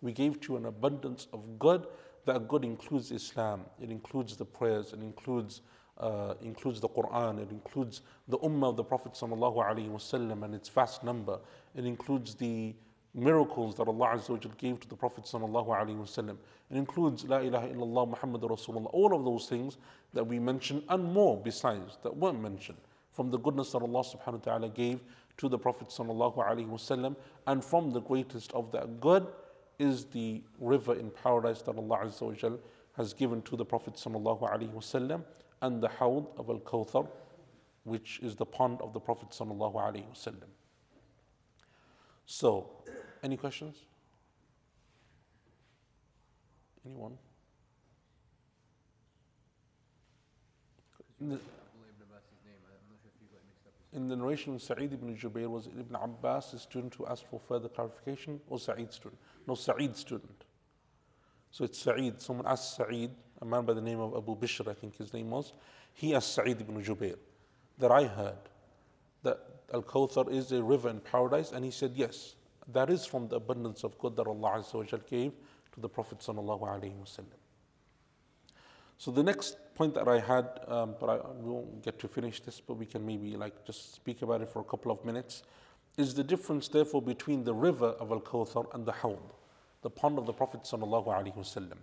We 0.00 0.12
gave 0.12 0.40
to 0.42 0.52
you 0.52 0.58
an 0.58 0.66
abundance 0.66 1.28
of 1.32 1.58
good. 1.58 1.86
That 2.24 2.46
good 2.46 2.64
includes 2.64 3.10
Islam, 3.10 3.64
it 3.80 3.90
includes 3.90 4.36
the 4.36 4.44
prayers, 4.44 4.92
it 4.92 5.00
includes 5.00 5.60
uh, 5.99 6.35
includes 6.41 6.79
the 6.79 6.89
Quran, 6.89 7.39
it 7.41 7.49
includes 7.51 8.01
the 8.27 8.37
Ummah 8.39 8.69
of 8.69 8.77
the 8.77 8.83
Prophet 8.83 9.13
وسلم, 9.13 10.43
and 10.43 10.53
its 10.53 10.69
vast 10.69 11.03
number, 11.03 11.39
it 11.75 11.85
includes 11.85 12.35
the 12.35 12.75
miracles 13.13 13.75
that 13.75 13.87
Allah 13.87 14.09
Azza 14.09 14.29
wa 14.29 14.37
Jal 14.37 14.51
gave 14.57 14.79
to 14.79 14.87
the 14.87 14.95
Prophet 14.95 15.23
sallallahu 15.23 15.67
alaihi 15.67 15.97
wasallam. 15.97 16.37
It 16.69 16.77
includes 16.77 17.25
La 17.25 17.37
ilaha 17.37 17.67
illallah 17.67 18.09
Muhammad 18.09 18.41
Rasulullah, 18.41 18.89
all 18.93 19.15
of 19.15 19.25
those 19.25 19.47
things 19.47 19.77
that 20.13 20.25
we 20.25 20.37
mentioned 20.39 20.83
and 20.89 21.03
more 21.03 21.35
besides 21.37 21.97
that 22.03 22.15
weren't 22.15 22.41
mentioned 22.41 22.77
from 23.11 23.31
the 23.31 23.39
goodness 23.39 23.71
that 23.71 23.81
Allah 23.81 24.03
subhanahu 24.03 24.33
wa 24.33 24.51
ta'ala 24.51 24.69
gave 24.69 24.99
to 25.37 25.49
the 25.49 25.57
Prophet 25.57 25.87
sallallahu 25.87 26.37
alaihi 26.37 26.67
wasallam 26.67 27.15
and 27.47 27.63
from 27.63 27.91
the 27.91 28.01
greatest 28.01 28.51
of 28.53 28.71
that 28.71 28.99
good 28.99 29.25
is 29.79 30.05
the 30.05 30.41
river 30.59 30.93
in 30.93 31.09
paradise 31.09 31.61
that 31.63 31.75
Allah 31.75 31.99
Azza 32.05 32.21
wa 32.21 32.33
Jal 32.33 32.59
has 32.95 33.13
given 33.13 33.41
to 33.43 33.55
the 33.55 33.65
Prophet 33.65 33.95
sallallahu 33.95 34.41
alaihi 34.41 34.71
wasallam 34.71 35.23
and 35.62 35.82
the 35.82 35.88
hawd 35.88 36.26
of 36.36 36.50
al-Kawthar 36.50 37.08
which 37.84 38.20
is 38.22 38.36
the 38.36 38.46
pond 38.46 38.80
of 38.80 38.92
the 38.92 39.00
Prophet. 39.00 39.28
So, 42.24 42.70
any 43.22 43.36
questions? 43.36 43.76
Anyone? 46.86 47.18
In 51.20 51.28
the, 51.30 51.38
in 53.92 54.08
the 54.08 54.16
narration, 54.16 54.54
of 54.54 54.62
Sa'id 54.62 54.92
ibn 54.92 55.16
Jubair 55.16 55.48
was 55.48 55.66
Ibn 55.66 55.94
Abbas, 55.94 56.54
a 56.54 56.58
student 56.58 56.94
who 56.94 57.06
asked 57.06 57.26
for 57.26 57.38
further 57.38 57.68
clarification, 57.68 58.40
or 58.48 58.58
Sa'id 58.58 58.92
student? 58.92 59.20
No, 59.46 59.54
Sa'id 59.54 59.96
student. 59.96 60.44
So 61.50 61.64
it's 61.64 61.78
Sa'id. 61.78 62.20
Someone 62.20 62.46
asked 62.46 62.76
Sa'id, 62.76 63.10
a 63.42 63.44
man 63.44 63.64
by 63.64 63.74
the 63.74 63.80
name 63.80 63.98
of 63.98 64.14
Abu 64.16 64.36
Bishr, 64.36 64.68
I 64.68 64.72
think 64.72 64.96
his 64.96 65.12
name 65.12 65.30
was. 65.30 65.52
He 65.92 66.14
asked 66.14 66.32
Sa'id 66.32 66.60
ibn 66.60 66.80
Jubair 66.82 67.16
that 67.78 67.90
I 67.90 68.04
heard 68.04 68.38
that 69.24 69.40
Al 69.74 69.82
Kawthar 69.82 70.30
is 70.30 70.52
a 70.52 70.62
river 70.62 70.88
in 70.88 71.00
paradise, 71.00 71.50
and 71.50 71.64
he 71.64 71.72
said, 71.72 71.92
Yes, 71.94 72.36
that 72.72 72.88
is 72.88 73.04
from 73.04 73.26
the 73.28 73.36
abundance 73.36 73.82
of 73.82 73.98
good 73.98 74.14
that 74.16 74.28
Allah 74.28 74.64
gave 75.10 75.32
to 75.72 75.80
the 75.80 75.88
Prophet. 75.88 76.22
So 76.22 76.32
the 79.10 79.22
next 79.22 79.56
point 79.74 79.94
that 79.94 80.06
I 80.06 80.20
had, 80.20 80.60
um, 80.68 80.94
but 81.00 81.10
I 81.10 81.16
won't 81.40 81.82
get 81.82 81.98
to 81.98 82.08
finish 82.08 82.40
this, 82.40 82.60
but 82.60 82.74
we 82.74 82.86
can 82.86 83.04
maybe 83.04 83.36
like 83.36 83.66
just 83.66 83.94
speak 83.94 84.22
about 84.22 84.42
it 84.42 84.48
for 84.48 84.60
a 84.60 84.64
couple 84.64 84.92
of 84.92 85.04
minutes, 85.04 85.42
is 85.98 86.14
the 86.14 86.22
difference 86.22 86.68
therefore 86.68 87.02
between 87.02 87.42
the 87.42 87.54
river 87.54 87.96
of 87.98 88.12
Al 88.12 88.20
Kawthar 88.20 88.72
and 88.74 88.86
the 88.86 88.92
Hawd, 88.92 89.32
the 89.82 89.90
pond 89.90 90.18
of 90.18 90.26
the 90.26 90.32
Prophet 90.32 90.62
sallallahu 90.62 91.08
alaihi 91.08 91.36
wasallam. 91.36 91.78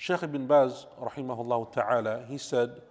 Shaykh 0.00 0.22
ibn 0.22 0.46
Baz, 0.46 0.86
rahimahullah 1.02 1.72
ta'ala, 1.72 2.24
he 2.28 2.38
said 2.38 2.82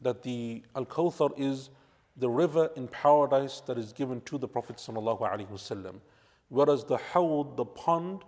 that 0.00 0.24
the 0.24 0.64
Al 0.74 0.84
Kawthar 0.84 1.32
is 1.38 1.70
the 2.16 2.28
river 2.28 2.70
in 2.74 2.88
paradise 2.88 3.60
that 3.68 3.78
is 3.78 3.92
given 3.92 4.20
to 4.22 4.36
the 4.36 4.48
Prophet 4.48 4.78
sallallahu 4.78 5.20
alaihi 5.20 5.48
wasallam, 5.48 6.00
whereas 6.48 6.82
the 6.82 6.96
Hawd, 6.96 7.56
the 7.56 7.64
pond, 7.64 8.24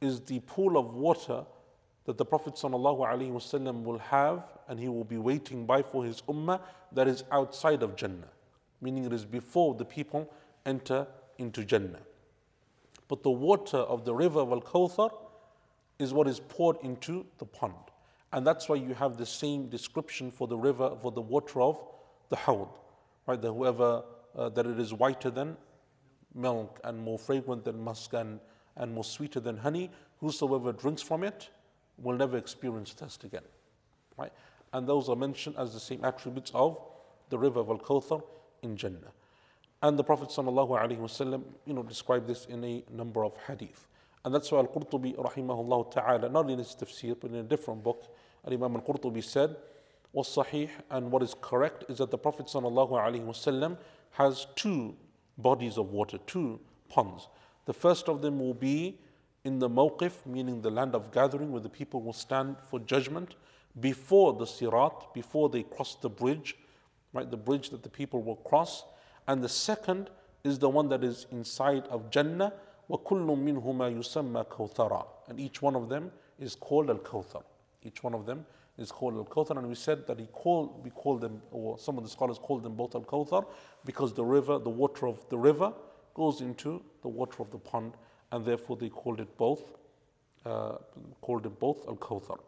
is 0.00 0.20
the 0.22 0.40
pool 0.40 0.78
of 0.78 0.94
water 0.94 1.44
that 2.06 2.16
the 2.16 2.24
Prophet 2.24 2.58
will 2.64 3.98
have 3.98 4.44
and 4.66 4.80
he 4.80 4.88
will 4.88 5.04
be 5.04 5.18
waiting 5.18 5.66
by 5.66 5.82
for 5.82 6.06
his 6.06 6.22
ummah 6.22 6.58
that 6.90 7.06
is 7.06 7.22
outside 7.30 7.82
of 7.82 7.96
Jannah, 7.96 8.32
meaning 8.80 9.04
it 9.04 9.12
is 9.12 9.26
before 9.26 9.74
the 9.74 9.84
people 9.84 10.32
enter 10.64 11.06
into 11.36 11.64
Jannah. 11.66 12.00
But 13.08 13.22
the 13.22 13.30
water 13.30 13.76
of 13.76 14.06
the 14.06 14.14
river 14.14 14.40
of 14.40 14.52
Al 14.52 14.62
Kawthar 14.62 15.10
is 15.98 16.12
what 16.12 16.26
is 16.26 16.40
poured 16.40 16.76
into 16.82 17.26
the 17.38 17.44
pond. 17.44 17.74
And 18.32 18.46
that's 18.46 18.68
why 18.68 18.76
you 18.76 18.94
have 18.94 19.16
the 19.16 19.26
same 19.26 19.68
description 19.68 20.30
for 20.30 20.48
the 20.48 20.56
river, 20.56 20.96
for 21.00 21.12
the 21.12 21.20
water 21.20 21.60
of 21.60 21.82
the 22.30 22.36
Hawd, 22.36 22.68
right? 23.26 23.40
That 23.40 23.52
whoever, 23.52 24.04
uh, 24.34 24.48
that 24.50 24.66
it 24.66 24.80
is 24.80 24.94
whiter 24.94 25.30
than 25.30 25.56
milk 26.34 26.80
and 26.84 26.98
more 26.98 27.18
fragrant 27.18 27.64
than 27.64 27.82
musk 27.82 28.14
and, 28.14 28.40
and 28.76 28.92
more 28.94 29.04
sweeter 29.04 29.38
than 29.38 29.58
honey, 29.58 29.90
whosoever 30.20 30.72
drinks 30.72 31.02
from 31.02 31.22
it 31.24 31.50
will 31.98 32.16
never 32.16 32.38
experience 32.38 32.92
thirst 32.92 33.24
again. 33.24 33.42
Right? 34.16 34.32
And 34.72 34.88
those 34.88 35.10
are 35.10 35.16
mentioned 35.16 35.56
as 35.58 35.74
the 35.74 35.80
same 35.80 36.02
attributes 36.04 36.50
of 36.54 36.78
the 37.28 37.38
river 37.38 37.60
of 37.60 37.68
Al 37.68 37.78
Kawthar 37.78 38.22
in 38.62 38.76
Jannah. 38.76 39.12
And 39.82 39.98
the 39.98 40.04
Prophet 40.04 40.34
you 40.36 41.74
know, 41.74 41.82
described 41.82 42.26
this 42.28 42.46
in 42.46 42.64
a 42.64 42.84
number 42.90 43.24
of 43.24 43.36
hadith. 43.46 43.88
And 44.24 44.34
that's 44.34 44.50
why 44.52 44.58
Al 44.58 44.68
Qurtubi, 44.68 45.16
rahimahullah 45.16 45.92
ta'ala, 45.92 46.28
not 46.28 46.48
in 46.50 46.58
his 46.58 46.76
tafsir, 46.78 47.16
but 47.18 47.30
in 47.30 47.36
a 47.36 47.42
different 47.42 47.82
book, 47.82 48.14
Al 48.46 48.52
Imam 48.52 48.76
Al 48.76 48.82
Qurtubi 48.82 49.22
said, 49.22 49.56
What's 50.12 50.36
sahih 50.36 50.68
and 50.90 51.10
what 51.10 51.22
is 51.22 51.34
correct 51.40 51.84
is 51.88 51.98
that 51.98 52.10
the 52.10 52.18
Prophet 52.18 52.46
ﷺ 52.46 53.78
has 54.10 54.46
two 54.54 54.94
bodies 55.38 55.78
of 55.78 55.90
water, 55.90 56.18
two 56.26 56.60
ponds. 56.88 57.28
The 57.64 57.72
first 57.72 58.08
of 58.08 58.20
them 58.20 58.38
will 58.38 58.54
be 58.54 58.98
in 59.44 59.58
the 59.58 59.70
mawqif, 59.70 60.26
meaning 60.26 60.60
the 60.60 60.70
land 60.70 60.94
of 60.94 61.12
gathering, 61.12 61.50
where 61.50 61.62
the 61.62 61.68
people 61.68 62.02
will 62.02 62.12
stand 62.12 62.56
for 62.68 62.78
judgment 62.78 63.34
before 63.80 64.34
the 64.34 64.44
sirat, 64.44 65.14
before 65.14 65.48
they 65.48 65.62
cross 65.62 65.96
the 65.96 66.10
bridge, 66.10 66.56
right? 67.12 67.30
The 67.30 67.36
bridge 67.36 67.70
that 67.70 67.82
the 67.82 67.88
people 67.88 68.22
will 68.22 68.36
cross. 68.36 68.84
And 69.26 69.42
the 69.42 69.48
second 69.48 70.10
is 70.44 70.58
the 70.58 70.68
one 70.68 70.88
that 70.90 71.02
is 71.02 71.26
inside 71.30 71.86
of 71.88 72.10
Jannah. 72.10 72.52
وَكُلُّ 72.89 73.27
مِنْهُمَا 73.27 73.97
يُسَمَّى 73.97 74.45
كَوْثَرًا 74.45 75.05
And 75.27 75.39
each 75.39 75.61
one 75.61 75.75
of 75.75 75.89
them 75.89 76.11
is 76.39 76.55
called 76.55 76.89
Al-Kawthar. 76.89 77.43
Each 77.83 78.01
one 78.03 78.13
of 78.13 78.25
them 78.25 78.45
is 78.77 78.91
called 78.91 79.15
Al-Kawthar. 79.15 79.57
And 79.57 79.67
we 79.67 79.75
said 79.75 80.07
that 80.07 80.19
he 80.19 80.27
called, 80.27 80.83
we 80.83 80.89
call 80.91 81.17
them, 81.17 81.41
or 81.51 81.77
some 81.77 81.97
of 81.97 82.03
the 82.03 82.09
scholars 82.09 82.39
call 82.39 82.59
them 82.59 82.75
both 82.75 82.95
Al-Kawthar, 82.95 83.45
because 83.85 84.13
the 84.13 84.23
river, 84.23 84.59
the 84.59 84.69
water 84.69 85.07
of 85.07 85.27
the 85.29 85.37
river 85.37 85.73
goes 86.13 86.41
into 86.41 86.81
the 87.01 87.07
water 87.07 87.41
of 87.41 87.51
the 87.51 87.57
pond, 87.57 87.93
and 88.31 88.45
therefore 88.45 88.77
they 88.77 88.89
called 88.89 89.19
it 89.19 89.37
both, 89.37 89.73
uh, 90.45 90.77
called 91.21 91.45
it 91.45 91.59
both 91.59 91.87
Al-Kawthar. 91.87 92.39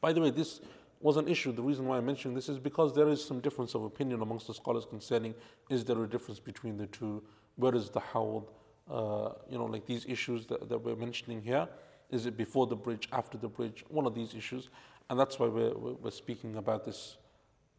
By 0.00 0.12
the 0.12 0.20
way, 0.20 0.30
this 0.30 0.60
was 1.00 1.16
an 1.16 1.28
issue. 1.28 1.52
The 1.52 1.62
reason 1.62 1.86
why 1.86 1.98
I'm 1.98 2.06
mentioning 2.06 2.34
this 2.34 2.48
is 2.48 2.58
because 2.58 2.94
there 2.94 3.08
is 3.08 3.24
some 3.24 3.40
difference 3.40 3.74
of 3.74 3.84
opinion 3.84 4.22
amongst 4.22 4.46
the 4.46 4.54
scholars 4.54 4.86
concerning 4.88 5.34
is 5.68 5.84
there 5.84 6.02
a 6.02 6.08
difference 6.08 6.40
between 6.40 6.76
the 6.76 6.86
two? 6.86 7.22
Where 7.56 7.74
is 7.74 7.90
the 7.90 8.00
hawd? 8.00 8.44
Uh, 8.89 9.29
you 9.49 9.57
know, 9.57 9.65
like 9.65 9.85
these 9.85 10.05
issues 10.07 10.45
that, 10.47 10.67
that 10.69 10.77
we're 10.79 10.95
mentioning 10.95 11.41
here. 11.41 11.67
Is 12.09 12.25
it 12.25 12.35
before 12.35 12.67
the 12.67 12.75
bridge, 12.75 13.07
after 13.13 13.37
the 13.37 13.47
bridge? 13.47 13.85
One 13.87 14.05
of 14.05 14.13
these 14.13 14.33
issues. 14.33 14.69
And 15.09 15.19
that's 15.19 15.39
why 15.39 15.47
we're, 15.47 15.73
we're 15.73 16.11
speaking 16.11 16.55
about 16.57 16.85
this, 16.85 17.17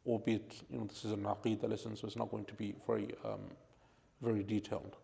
albeit, 0.07 0.62
you 0.70 0.78
know, 0.78 0.84
this 0.86 1.05
is 1.05 1.12
an 1.12 1.24
aqidah 1.24 1.68
lesson, 1.68 1.96
so 1.96 2.07
it's 2.07 2.16
not 2.16 2.30
going 2.30 2.44
to 2.46 2.55
be 2.55 2.74
very, 2.86 3.14
um, 3.24 3.40
very 4.20 4.42
detailed. 4.42 4.96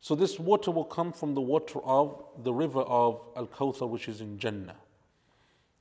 So 0.00 0.14
this 0.14 0.38
water 0.38 0.70
will 0.70 0.84
come 0.84 1.12
from 1.12 1.34
the 1.34 1.40
water 1.40 1.80
of 1.84 2.22
the 2.42 2.52
river 2.52 2.80
of 2.80 3.20
Al 3.36 3.46
Kawthar, 3.46 3.88
which 3.88 4.08
is 4.08 4.20
in 4.20 4.38
Jannah. 4.38 4.76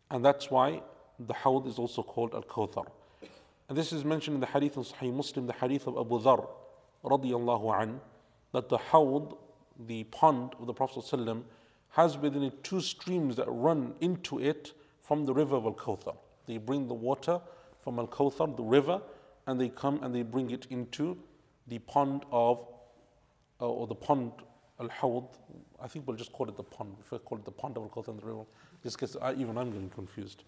And 0.10 0.24
that's 0.24 0.50
why 0.50 0.82
the 1.20 1.34
Hawd 1.34 1.68
is 1.68 1.78
also 1.78 2.02
called 2.02 2.34
Al 2.34 2.44
Kawthar. 2.44 2.88
And 3.68 3.78
this 3.78 3.92
is 3.92 4.06
mentioned 4.06 4.36
in 4.36 4.42
the 4.42 4.48
hadith 4.48 4.78
of 4.78 4.88
Sahih 4.88 5.14
Muslim, 5.14 5.48
the 5.48 5.54
hadith 5.54 5.88
of 5.88 5.98
Abu 5.98 6.20
Dhar, 6.20 6.48
radiallahu 7.04 7.82
an, 7.82 8.02
that 8.56 8.70
the 8.70 8.78
Hawd, 8.78 9.36
the 9.86 10.06
pond 10.06 10.56
of 10.62 10.66
the 10.66 10.74
Prophet 10.74 11.04
ﷺ, 11.04 11.44
has 11.90 12.18
within 12.18 12.42
it 12.42 12.64
two 12.64 12.80
streams 12.80 13.36
that 13.36 13.48
run 13.50 13.94
into 14.00 14.40
it 14.40 14.72
from 15.02 15.26
the 15.26 15.34
river 15.34 15.58
of 15.58 15.66
Al 15.66 15.74
Kawthar. 15.74 16.16
They 16.48 16.58
bring 16.58 16.88
the 16.88 16.94
water 16.94 17.42
from 17.84 18.00
Al 18.00 18.08
Kawthar, 18.08 18.56
the 18.56 18.64
river, 18.64 19.02
and 19.46 19.60
they 19.60 19.68
come 19.68 20.02
and 20.04 20.16
they 20.16 20.22
bring 20.22 20.52
it 20.52 20.68
into 20.70 21.18
the 21.68 21.80
pond 21.80 22.24
of, 22.32 22.66
uh, 23.60 23.68
or 23.68 23.88
the 23.88 23.96
pond 23.96 24.32
Al 24.80 24.88
Hawd. 24.88 25.28
I 25.82 25.90
think 25.90 26.08
we'll 26.08 26.16
just 26.16 26.32
call 26.32 26.48
it 26.48 26.56
the 26.56 26.64
pond. 26.64 26.96
If 27.02 27.12
I 27.12 27.18
call 27.18 27.38
it 27.38 27.44
the 27.44 27.52
pond 27.52 27.76
of 27.76 27.84
Al 27.84 27.90
Kawthar 27.90 28.08
and 28.08 28.22
the 28.22 28.26
river, 28.26 28.46
just 28.84 28.98
because 28.98 29.18
even 29.38 29.58
I'm 29.58 29.72
getting 29.72 29.90
confused. 29.90 30.46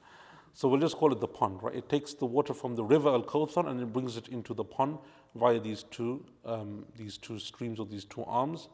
So 0.54 0.70
we'll 0.70 0.80
just 0.80 0.96
call 0.96 1.12
it 1.12 1.20
the 1.20 1.28
pond, 1.28 1.62
right? 1.62 1.76
It 1.76 1.90
takes 1.90 2.14
the 2.14 2.26
water 2.26 2.54
from 2.54 2.78
the 2.78 2.86
river 2.86 3.10
Al 3.10 3.24
Kawthar 3.24 3.68
and 3.68 3.82
it 3.82 3.92
brings 3.92 4.16
it 4.16 4.30
into 4.30 4.54
the 4.54 4.64
pond 4.64 4.98
via 5.36 5.60
these 5.60 5.84
two, 5.84 6.26
um, 6.46 6.86
these 6.96 7.18
two 7.18 7.40
streams 7.40 7.80
or 7.80 7.86
these 7.86 8.06
two 8.06 8.24
arms. 8.24 8.70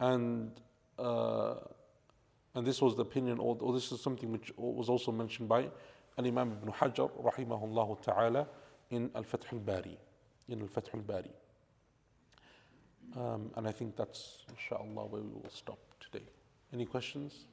And 0.00 0.50
uh, 0.98 1.54
and 2.56 2.66
this 2.66 2.80
was 2.80 2.96
the 2.96 3.02
opinion, 3.02 3.38
or, 3.38 3.56
or 3.60 3.74
this 3.74 3.92
is 3.92 4.00
something 4.00 4.32
which 4.32 4.50
was 4.56 4.88
also 4.88 5.12
mentioned 5.12 5.46
by 5.46 5.68
Al 6.18 6.26
Imam 6.26 6.52
Ibn 6.52 6.72
Hajar, 6.72 7.10
rahimahullah 7.22 8.02
ta'ala, 8.02 8.46
in 8.90 9.10
Al 9.14 9.24
Fath 9.24 9.44
al 9.52 9.58
Bari. 9.58 9.98
In 10.48 10.62
Al 10.62 10.68
Fath 10.68 10.88
al 10.94 11.00
Bari. 11.00 11.30
Um, 13.14 13.50
and 13.56 13.68
I 13.68 13.72
think 13.72 13.94
that's, 13.94 14.44
inshallah, 14.48 15.04
where 15.06 15.20
we 15.20 15.28
will 15.28 15.50
stop 15.52 15.78
today. 16.00 16.24
Any 16.72 16.86
questions? 16.86 17.44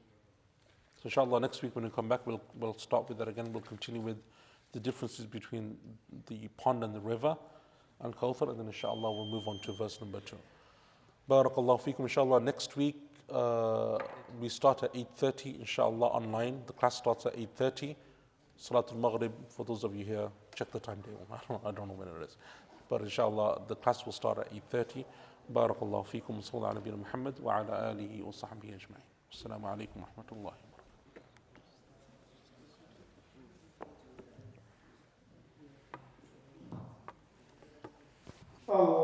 So, 0.95 1.01
inshallah, 1.05 1.41
next 1.41 1.61
week 1.61 1.75
when 1.75 1.83
we 1.83 1.91
come 1.91 2.07
back, 2.07 2.25
we'll, 2.25 2.41
we'll 2.55 2.77
start 2.77 3.09
with 3.09 3.17
that 3.17 3.27
again. 3.27 3.51
We'll 3.51 3.61
continue 3.61 3.99
with 3.99 4.17
the 4.71 4.79
differences 4.79 5.25
between 5.25 5.75
the 6.27 6.47
pond 6.55 6.81
and 6.81 6.95
the 6.95 7.01
river, 7.01 7.35
Al 8.02 8.12
Kawthar, 8.12 8.50
and 8.50 8.58
then, 8.60 8.66
inshallah, 8.66 9.10
we'll 9.12 9.26
move 9.26 9.48
on 9.48 9.58
to 9.60 9.72
verse 9.72 10.00
number 10.00 10.20
two. 10.20 10.38
Barakallahu 11.28 11.80
feekum, 11.82 12.00
inshallah. 12.00 12.40
Next 12.40 12.76
week, 12.76 12.96
uh, 13.30 13.98
we 14.40 14.48
start 14.48 14.82
at 14.82 14.94
8.30, 14.94 15.60
inshallah, 15.60 16.06
online. 16.06 16.62
The 16.66 16.72
class 16.72 16.96
starts 16.96 17.26
at 17.26 17.36
8.30. 17.36 17.96
Salatul 18.60 18.96
Maghrib, 18.96 19.32
for 19.48 19.64
those 19.64 19.84
of 19.84 19.94
you 19.94 20.04
here, 20.04 20.28
check 20.54 20.70
the 20.70 20.80
timetable. 20.80 21.26
I 21.30 21.38
don't, 21.48 21.66
I 21.66 21.70
don't 21.70 21.88
know 21.88 21.94
when 21.94 22.08
it 22.08 22.28
is. 22.28 22.36
But 22.88 23.02
inshallah, 23.02 23.62
the 23.68 23.76
class 23.76 24.04
will 24.04 24.12
start 24.12 24.38
at 24.38 24.52
8.30. 24.72 25.04
بارك 25.50 25.82
الله 25.82 26.02
فيكم 26.02 26.38
وصلى 26.38 26.54
الله 26.54 26.68
على 26.68 26.78
نبينا 26.78 26.96
محمد 26.96 27.40
وعلى 27.40 27.90
آله 27.90 28.22
وصحبه 28.22 28.68
أجمعين 28.68 29.04
السلام 29.32 29.66
عليكم 29.66 30.00
ورحمة 30.00 30.24
الله 30.32 30.52
وبركاته 30.52 30.71
Oh. 38.67 39.02